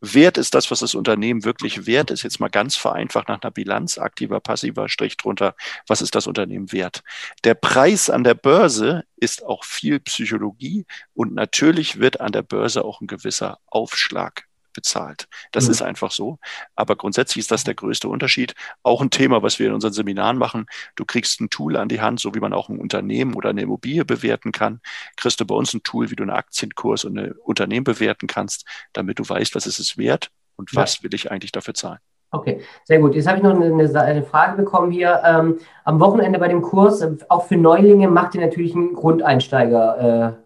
Wert 0.00 0.36
ist 0.36 0.54
das, 0.54 0.70
was 0.70 0.80
das 0.80 0.94
Unternehmen 0.94 1.44
wirklich 1.44 1.86
wert 1.86 2.10
ist. 2.10 2.22
Jetzt 2.22 2.40
mal 2.40 2.48
ganz 2.48 2.76
vereinfacht 2.76 3.28
nach 3.28 3.40
einer 3.42 3.50
Bilanz, 3.50 3.96
aktiver, 3.96 4.40
passiver, 4.40 4.88
Strich 4.88 5.16
drunter. 5.16 5.54
Was 5.86 6.02
ist 6.02 6.14
das 6.14 6.26
Unternehmen 6.26 6.72
wert? 6.72 7.02
Der 7.44 7.54
Preis 7.54 8.10
an 8.10 8.24
der 8.24 8.34
Börse 8.34 9.04
ist 9.16 9.44
auch 9.44 9.64
viel 9.64 10.00
Psychologie 10.00 10.84
und 11.14 11.34
natürlich 11.34 12.00
wird 12.00 12.20
an 12.20 12.32
der 12.32 12.42
Börse 12.42 12.84
auch 12.84 13.00
ein 13.00 13.06
gewisser 13.06 13.58
Aufschlag 13.66 14.46
bezahlt. 14.74 15.26
Das 15.52 15.64
mhm. 15.64 15.70
ist 15.70 15.82
einfach 15.82 16.10
so. 16.10 16.38
Aber 16.76 16.96
grundsätzlich 16.96 17.42
ist 17.42 17.50
das 17.50 17.64
der 17.64 17.74
größte 17.74 18.08
Unterschied. 18.08 18.54
Auch 18.82 19.00
ein 19.00 19.10
Thema, 19.10 19.42
was 19.42 19.58
wir 19.58 19.68
in 19.68 19.72
unseren 19.72 19.92
Seminaren 19.92 20.36
machen. 20.36 20.66
Du 20.96 21.04
kriegst 21.04 21.40
ein 21.40 21.48
Tool 21.48 21.76
an 21.76 21.88
die 21.88 22.00
Hand, 22.00 22.20
so 22.20 22.34
wie 22.34 22.40
man 22.40 22.52
auch 22.52 22.68
ein 22.68 22.78
Unternehmen 22.78 23.34
oder 23.34 23.50
eine 23.50 23.62
Immobilie 23.62 24.04
bewerten 24.04 24.52
kann. 24.52 24.80
Kriegst 25.16 25.40
du 25.40 25.46
bei 25.46 25.54
uns 25.54 25.72
ein 25.72 25.82
Tool, 25.82 26.10
wie 26.10 26.16
du 26.16 26.24
einen 26.24 26.30
Aktienkurs 26.30 27.04
und 27.04 27.18
ein 27.18 27.32
Unternehmen 27.32 27.84
bewerten 27.84 28.26
kannst, 28.26 28.66
damit 28.92 29.18
du 29.18 29.28
weißt, 29.28 29.54
was 29.54 29.66
ist 29.66 29.78
es 29.78 29.96
wert 29.96 30.30
und 30.56 30.72
ja. 30.72 30.82
was 30.82 31.02
will 31.02 31.14
ich 31.14 31.30
eigentlich 31.30 31.52
dafür 31.52 31.74
zahlen. 31.74 32.00
Okay, 32.34 32.62
sehr 32.82 32.98
gut. 32.98 33.14
Jetzt 33.14 33.28
habe 33.28 33.38
ich 33.38 33.44
noch 33.44 33.54
eine, 33.54 34.00
eine 34.00 34.22
Frage 34.24 34.56
bekommen 34.56 34.90
hier. 34.90 35.22
Ähm, 35.24 35.58
am 35.84 36.00
Wochenende 36.00 36.40
bei 36.40 36.48
dem 36.48 36.62
Kurs, 36.62 37.00
äh, 37.00 37.16
auch 37.28 37.46
für 37.46 37.56
Neulinge, 37.56 38.08
macht 38.08 38.34
ihr 38.34 38.40
natürlich 38.40 38.74
einen 38.74 38.92
Grundeinsteiger 38.92 40.36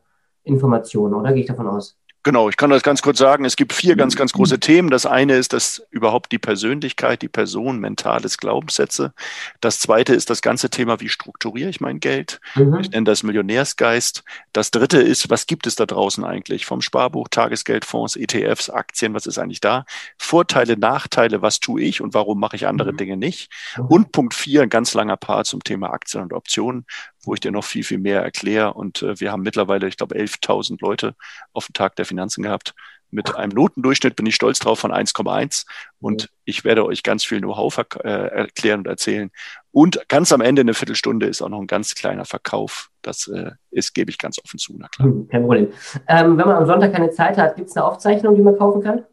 äh, 0.44 0.48
Informationen, 0.48 1.14
oder? 1.14 1.32
Gehe 1.32 1.42
ich 1.42 1.48
davon 1.48 1.66
aus? 1.66 1.96
Genau, 2.24 2.48
ich 2.48 2.56
kann 2.56 2.70
das 2.70 2.82
ganz 2.82 3.00
kurz 3.00 3.18
sagen. 3.18 3.44
Es 3.44 3.56
gibt 3.56 3.72
vier 3.72 3.94
ganz, 3.94 4.16
ganz 4.16 4.32
große 4.32 4.58
Themen. 4.58 4.90
Das 4.90 5.06
eine 5.06 5.36
ist 5.36 5.52
das 5.52 5.82
überhaupt 5.90 6.32
die 6.32 6.38
Persönlichkeit, 6.38 7.22
die 7.22 7.28
Person, 7.28 7.78
mentales 7.78 8.38
Glaubenssätze. 8.38 9.12
Das 9.60 9.78
zweite 9.78 10.14
ist 10.14 10.28
das 10.28 10.42
ganze 10.42 10.68
Thema, 10.68 11.00
wie 11.00 11.08
strukturiere 11.08 11.70
ich 11.70 11.80
mein 11.80 12.00
Geld? 12.00 12.40
Mhm. 12.56 12.80
Ich 12.80 12.90
nenne 12.90 13.04
das 13.04 13.22
Millionärsgeist. 13.22 14.24
Das 14.52 14.72
dritte 14.72 15.00
ist, 15.00 15.30
was 15.30 15.46
gibt 15.46 15.66
es 15.66 15.76
da 15.76 15.86
draußen 15.86 16.24
eigentlich? 16.24 16.66
Vom 16.66 16.82
Sparbuch, 16.82 17.28
Tagesgeldfonds, 17.28 18.16
ETFs, 18.16 18.68
Aktien, 18.68 19.14
was 19.14 19.26
ist 19.26 19.38
eigentlich 19.38 19.60
da? 19.60 19.84
Vorteile, 20.18 20.76
Nachteile, 20.76 21.40
was 21.40 21.60
tue 21.60 21.82
ich 21.82 22.00
und 22.00 22.14
warum 22.14 22.40
mache 22.40 22.56
ich 22.56 22.66
andere 22.66 22.92
mhm. 22.92 22.96
Dinge 22.96 23.16
nicht? 23.16 23.50
Mhm. 23.76 23.86
Und 23.86 24.12
Punkt 24.12 24.34
vier, 24.34 24.62
ein 24.62 24.70
ganz 24.70 24.92
langer 24.92 25.16
Part 25.16 25.46
zum 25.46 25.62
Thema 25.62 25.92
Aktien 25.92 26.24
und 26.24 26.32
Optionen 26.32 26.84
wo 27.28 27.34
ich 27.34 27.40
dir 27.40 27.52
noch 27.52 27.64
viel, 27.64 27.84
viel 27.84 27.98
mehr 27.98 28.22
erkläre. 28.22 28.72
Und 28.72 29.02
äh, 29.02 29.20
wir 29.20 29.30
haben 29.30 29.42
mittlerweile, 29.42 29.86
ich 29.86 29.98
glaube, 29.98 30.16
11.000 30.16 30.78
Leute 30.80 31.14
auf 31.52 31.66
dem 31.66 31.74
Tag 31.74 31.94
der 31.96 32.06
Finanzen 32.06 32.42
gehabt. 32.42 32.74
Mit 33.10 33.36
einem 33.36 33.52
Notendurchschnitt 33.52 34.16
bin 34.16 34.26
ich 34.26 34.34
stolz 34.34 34.58
drauf 34.58 34.80
von 34.80 34.92
1,1 34.92 35.64
und 35.98 36.22
ja. 36.22 36.28
ich 36.44 36.64
werde 36.64 36.84
euch 36.84 37.02
ganz 37.02 37.24
viel 37.24 37.38
Know-how 37.38 37.78
äh, 37.78 38.08
erklären 38.08 38.80
und 38.80 38.86
erzählen. 38.86 39.30
Und 39.72 40.00
ganz 40.08 40.30
am 40.32 40.42
Ende, 40.42 40.60
eine 40.60 40.74
Viertelstunde, 40.74 41.26
ist 41.26 41.40
auch 41.40 41.48
noch 41.48 41.60
ein 41.60 41.66
ganz 41.66 41.94
kleiner 41.94 42.26
Verkauf. 42.26 42.90
Das 43.00 43.28
äh, 43.28 43.52
ist, 43.70 43.94
gebe 43.94 44.10
ich 44.10 44.18
ganz 44.18 44.38
offen 44.42 44.58
zu, 44.58 44.74
na 44.78 44.88
klar. 44.88 45.08
Hm, 45.08 45.28
kein 45.28 45.42
Problem. 45.42 45.68
Ähm, 46.06 46.36
wenn 46.36 46.46
man 46.46 46.56
am 46.56 46.66
Sonntag 46.66 46.92
keine 46.92 47.10
Zeit 47.10 47.38
hat, 47.38 47.56
gibt 47.56 47.70
es 47.70 47.76
eine 47.76 47.86
Aufzeichnung, 47.86 48.34
die 48.34 48.42
man 48.42 48.58
kaufen 48.58 48.82
kann? 48.82 49.04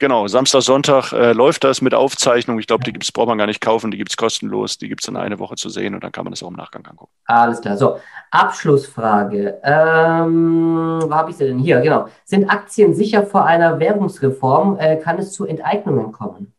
Genau, 0.00 0.26
Samstag, 0.26 0.62
Sonntag 0.62 1.12
äh, 1.12 1.32
läuft 1.32 1.62
das 1.62 1.80
mit 1.80 1.94
Aufzeichnung. 1.94 2.58
Ich 2.58 2.66
glaube, 2.66 2.82
die 2.82 2.92
gibt's, 2.92 3.12
braucht 3.12 3.28
man 3.28 3.38
gar 3.38 3.46
nicht 3.46 3.60
kaufen, 3.60 3.92
die 3.92 3.96
gibt 3.96 4.10
es 4.10 4.16
kostenlos, 4.16 4.76
die 4.76 4.88
gibt 4.88 5.02
es 5.02 5.06
dann 5.06 5.16
eine 5.16 5.38
Woche 5.38 5.54
zu 5.54 5.68
sehen 5.68 5.94
und 5.94 6.02
dann 6.02 6.10
kann 6.10 6.24
man 6.24 6.32
das 6.32 6.42
auch 6.42 6.48
im 6.48 6.56
Nachgang 6.56 6.84
angucken. 6.84 7.12
Alles 7.26 7.60
klar. 7.60 7.76
So, 7.76 7.98
Abschlussfrage. 8.32 9.60
Ähm, 9.62 11.00
wo 11.04 11.14
habe 11.14 11.30
ich 11.30 11.36
sie 11.36 11.44
denn? 11.44 11.58
Hier, 11.58 11.80
genau. 11.80 12.08
Sind 12.24 12.50
Aktien 12.50 12.94
sicher 12.94 13.24
vor 13.24 13.44
einer 13.44 13.78
Währungsreform? 13.78 14.78
Äh, 14.80 14.96
kann 14.96 15.18
es 15.18 15.32
zu 15.32 15.46
Enteignungen 15.46 16.10
kommen? 16.10 16.53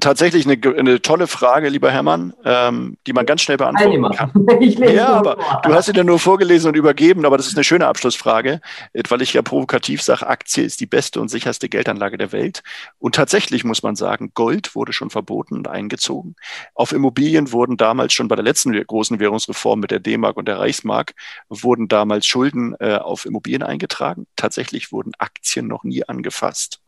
Tatsächlich 0.00 0.44
eine, 0.46 0.58
eine, 0.76 1.00
tolle 1.02 1.28
Frage, 1.28 1.68
lieber 1.68 1.90
Hermann, 1.90 2.34
ähm, 2.44 2.96
die 3.06 3.12
man 3.12 3.26
ganz 3.26 3.42
schnell 3.42 3.56
beantworten 3.56 4.02
Teilnehmer. 4.02 4.10
kann. 4.10 4.32
Ja, 4.94 5.08
aber 5.08 5.36
vor. 5.36 5.60
du 5.62 5.74
hast 5.74 5.86
sie 5.86 5.92
dann 5.92 6.06
nur 6.06 6.18
vorgelesen 6.18 6.68
und 6.68 6.76
übergeben, 6.76 7.24
aber 7.24 7.36
das 7.36 7.46
ist 7.46 7.56
eine 7.56 7.64
schöne 7.64 7.86
Abschlussfrage, 7.86 8.60
weil 9.08 9.22
ich 9.22 9.32
ja 9.32 9.42
provokativ 9.42 10.02
sage, 10.02 10.26
Aktie 10.26 10.64
ist 10.64 10.80
die 10.80 10.86
beste 10.86 11.20
und 11.20 11.28
sicherste 11.28 11.68
Geldanlage 11.68 12.18
der 12.18 12.32
Welt. 12.32 12.62
Und 12.98 13.14
tatsächlich 13.14 13.62
muss 13.64 13.82
man 13.82 13.94
sagen, 13.94 14.32
Gold 14.34 14.74
wurde 14.74 14.92
schon 14.92 15.10
verboten 15.10 15.56
und 15.56 15.68
eingezogen. 15.68 16.34
Auf 16.74 16.92
Immobilien 16.92 17.52
wurden 17.52 17.76
damals 17.76 18.12
schon 18.12 18.28
bei 18.28 18.36
der 18.36 18.44
letzten 18.44 18.72
großen 18.72 19.20
Währungsreform 19.20 19.80
mit 19.80 19.90
der 19.90 20.00
D-Mark 20.00 20.36
und 20.36 20.48
der 20.48 20.58
Reichsmark 20.58 21.14
wurden 21.48 21.86
damals 21.88 22.26
Schulden 22.26 22.74
äh, 22.80 22.96
auf 22.96 23.26
Immobilien 23.26 23.62
eingetragen. 23.62 24.26
Tatsächlich 24.34 24.90
wurden 24.90 25.12
Aktien 25.18 25.68
noch 25.68 25.84
nie 25.84 26.04
angefasst. 26.04 26.80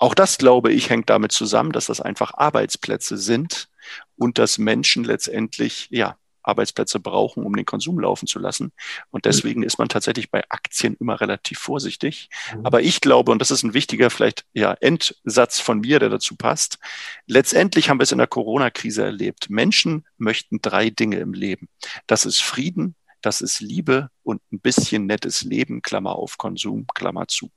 Auch 0.00 0.14
das, 0.14 0.38
glaube 0.38 0.72
ich, 0.72 0.88
hängt 0.88 1.10
damit 1.10 1.30
zusammen, 1.30 1.72
dass 1.72 1.86
das 1.86 2.00
einfach 2.00 2.32
Arbeitsplätze 2.34 3.18
sind 3.18 3.68
und 4.16 4.38
dass 4.38 4.56
Menschen 4.56 5.04
letztendlich, 5.04 5.88
ja, 5.90 6.16
Arbeitsplätze 6.42 7.00
brauchen, 7.00 7.44
um 7.44 7.54
den 7.54 7.66
Konsum 7.66 8.00
laufen 8.00 8.26
zu 8.26 8.38
lassen. 8.38 8.72
Und 9.10 9.26
deswegen 9.26 9.62
ist 9.62 9.78
man 9.78 9.90
tatsächlich 9.90 10.30
bei 10.30 10.42
Aktien 10.48 10.96
immer 10.98 11.20
relativ 11.20 11.58
vorsichtig. 11.58 12.30
Mhm. 12.56 12.64
Aber 12.64 12.80
ich 12.80 13.02
glaube, 13.02 13.30
und 13.30 13.40
das 13.40 13.50
ist 13.50 13.62
ein 13.62 13.74
wichtiger 13.74 14.08
vielleicht 14.08 14.46
ja 14.54 14.72
Endsatz 14.72 15.60
von 15.60 15.80
mir, 15.80 15.98
der 15.98 16.08
dazu 16.08 16.36
passt. 16.36 16.78
Letztendlich 17.26 17.90
haben 17.90 17.98
wir 17.98 18.04
es 18.04 18.12
in 18.12 18.18
der 18.18 18.26
Corona-Krise 18.26 19.04
erlebt. 19.04 19.50
Menschen 19.50 20.06
möchten 20.16 20.62
drei 20.62 20.88
Dinge 20.88 21.18
im 21.18 21.34
Leben. 21.34 21.68
Das 22.06 22.24
ist 22.24 22.42
Frieden, 22.42 22.96
das 23.20 23.42
ist 23.42 23.60
Liebe 23.60 24.08
und 24.22 24.40
ein 24.50 24.60
bisschen 24.60 25.04
nettes 25.04 25.42
Leben, 25.42 25.82
Klammer 25.82 26.16
auf 26.16 26.38
Konsum, 26.38 26.86
Klammer 26.94 27.28
zu. 27.28 27.50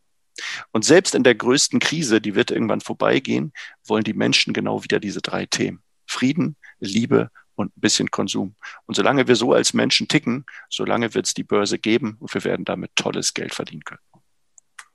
Und 0.72 0.86
selbst 0.86 1.16
in 1.16 1.24
der 1.24 1.36
größten 1.36 1.80
Krise, 1.80 2.22
die 2.22 2.36
wird 2.36 2.52
irgendwann 2.52 2.82
vorbeigehen, 2.82 3.54
wollen 3.86 4.04
die 4.04 4.14
Menschen 4.14 4.54
genau 4.54 4.84
wieder 4.84 5.00
diese 5.00 5.22
drei 5.22 5.46
Themen. 5.46 5.82
Frieden, 6.08 6.56
Liebe 6.80 7.30
und 7.56 7.76
ein 7.78 7.82
bisschen 7.82 8.12
Konsum. 8.12 8.56
Und 8.86 8.96
solange 8.96 9.28
wir 9.28 9.36
so 9.36 9.54
als 9.54 9.74
Menschen 9.74 10.08
ticken, 10.08 10.46
solange 10.70 11.14
wird 11.14 11.28
es 11.28 11.34
die 11.34 11.44
Börse 11.44 11.80
geben 11.80 12.18
und 12.20 12.34
wir 12.34 12.44
werden 12.44 12.66
damit 12.66 12.96
tolles 12.96 13.34
Geld 13.34 13.54
verdienen 13.54 13.84
können. 13.84 14.02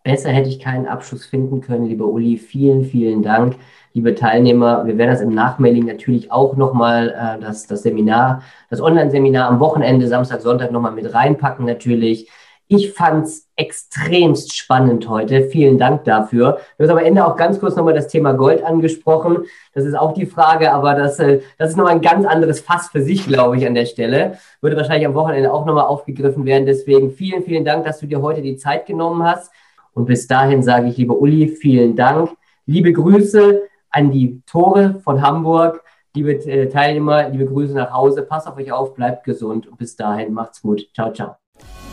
Besser 0.04 0.30
hätte 0.30 0.48
ich 0.48 0.60
keinen 0.60 0.86
Abschluss 0.86 1.26
finden 1.26 1.60
können, 1.60 1.86
lieber 1.86 2.06
Uli. 2.06 2.38
Vielen, 2.38 2.84
vielen 2.84 3.22
Dank, 3.22 3.56
liebe 3.92 4.14
Teilnehmer. 4.14 4.86
Wir 4.86 4.96
werden 4.96 5.10
das 5.10 5.20
im 5.20 5.34
Nachmailing 5.34 5.84
natürlich 5.84 6.32
auch 6.32 6.56
nochmal, 6.56 7.10
äh, 7.10 7.40
das, 7.42 7.66
das 7.66 7.82
Seminar, 7.82 8.42
das 8.70 8.80
Online-Seminar 8.80 9.48
am 9.48 9.60
Wochenende, 9.60 10.08
Samstag, 10.08 10.40
Sonntag 10.40 10.72
nochmal 10.72 10.92
mit 10.92 11.12
reinpacken 11.12 11.66
natürlich. 11.66 12.30
Ich 12.70 12.92
fand 12.92 13.24
es 13.24 13.48
extremst 13.56 14.54
spannend 14.54 15.08
heute. 15.08 15.44
Vielen 15.44 15.78
Dank 15.78 16.04
dafür. 16.04 16.60
Du 16.76 16.84
hast 16.84 16.90
am 16.90 16.98
Ende 16.98 17.26
auch 17.26 17.34
ganz 17.34 17.58
kurz 17.58 17.76
nochmal 17.76 17.94
das 17.94 18.08
Thema 18.08 18.34
Gold 18.34 18.62
angesprochen. 18.62 19.44
Das 19.72 19.86
ist 19.86 19.94
auch 19.94 20.12
die 20.12 20.26
Frage, 20.26 20.70
aber 20.70 20.94
das, 20.94 21.18
äh, 21.18 21.40
das 21.56 21.70
ist 21.70 21.76
nochmal 21.76 21.94
ein 21.94 22.02
ganz 22.02 22.26
anderes 22.26 22.60
Fass 22.60 22.88
für 22.88 23.00
sich, 23.00 23.26
glaube 23.26 23.56
ich, 23.56 23.66
an 23.66 23.74
der 23.74 23.86
Stelle. 23.86 24.38
Würde 24.60 24.76
wahrscheinlich 24.76 25.06
am 25.06 25.14
Wochenende 25.14 25.50
auch 25.50 25.64
nochmal 25.64 25.86
aufgegriffen 25.86 26.44
werden. 26.44 26.66
Deswegen 26.66 27.10
vielen, 27.10 27.42
vielen 27.42 27.64
Dank, 27.64 27.86
dass 27.86 28.00
du 28.00 28.06
dir 28.06 28.20
heute 28.20 28.42
die 28.42 28.56
Zeit 28.56 28.84
genommen 28.84 29.22
hast. 29.22 29.50
Und 29.94 30.04
bis 30.04 30.26
dahin 30.26 30.62
sage 30.62 30.88
ich, 30.88 30.98
liebe 30.98 31.14
Uli, 31.14 31.48
vielen 31.48 31.96
Dank. 31.96 32.30
Liebe 32.66 32.92
Grüße 32.92 33.62
an 33.88 34.10
die 34.10 34.42
Tore 34.44 35.00
von 35.02 35.22
Hamburg. 35.22 35.82
Liebe 36.14 36.32
äh, 36.32 36.68
Teilnehmer, 36.68 37.30
liebe 37.30 37.46
Grüße 37.46 37.72
nach 37.72 37.94
Hause. 37.94 38.22
Passt 38.22 38.46
auf 38.46 38.58
euch 38.58 38.70
auf, 38.70 38.94
bleibt 38.94 39.24
gesund 39.24 39.66
und 39.66 39.78
bis 39.78 39.96
dahin 39.96 40.34
macht's 40.34 40.60
gut. 40.60 40.86
Ciao, 40.92 41.10
ciao. 41.14 41.47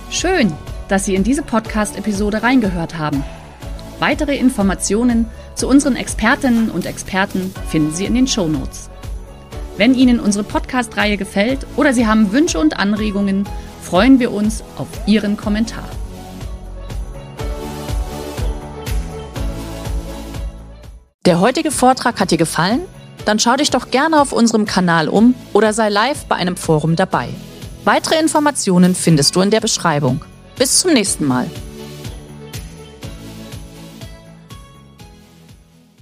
Schön, 0.10 0.54
dass 0.88 1.06
Sie 1.06 1.16
in 1.16 1.24
diese 1.24 1.42
Podcast-Episode 1.42 2.44
reingehört 2.44 2.98
haben. 2.98 3.24
Weitere 4.00 4.38
Informationen 4.38 5.26
zu 5.56 5.68
unseren 5.68 5.96
Expertinnen 5.96 6.70
und 6.70 6.86
Experten 6.86 7.54
finden 7.70 7.94
Sie 7.94 8.06
in 8.06 8.14
den 8.14 8.28
Show 8.28 8.48
Notes. 8.48 8.90
Wenn 9.78 9.96
Ihnen 9.96 10.20
unsere 10.20 10.44
Podcast-Reihe 10.44 11.18
gefällt 11.18 11.66
oder 11.76 11.94
Sie 11.94 12.08
haben 12.08 12.32
Wünsche 12.32 12.60
und 12.60 12.78
Anregungen, 12.78 13.48
freuen 13.82 14.20
wir 14.20 14.32
uns 14.32 14.64
auf 14.78 14.88
Ihren 15.06 15.38
Kommentar. 15.38 15.90
Der 21.26 21.40
heutige 21.40 21.72
Vortrag 21.72 22.20
hat 22.20 22.30
dir 22.30 22.38
gefallen? 22.38 22.82
Dann 23.26 23.40
schau 23.40 23.56
dich 23.56 23.72
doch 23.72 23.90
gerne 23.90 24.22
auf 24.22 24.32
unserem 24.32 24.66
Kanal 24.66 25.10
um 25.10 25.34
oder 25.54 25.74
sei 25.74 25.90
live 25.90 26.26
bei 26.26 26.36
einem 26.36 26.56
Forum 26.56 26.96
dabei. 26.96 27.30
Weitere 27.86 28.20
Informationen 28.20 28.96
findest 28.96 29.36
du 29.36 29.42
in 29.42 29.52
der 29.52 29.62
Beschreibung. 29.62 30.26
Bis 30.58 30.80
zum 30.80 30.94
nächsten 30.94 31.26
Mal. 31.26 31.46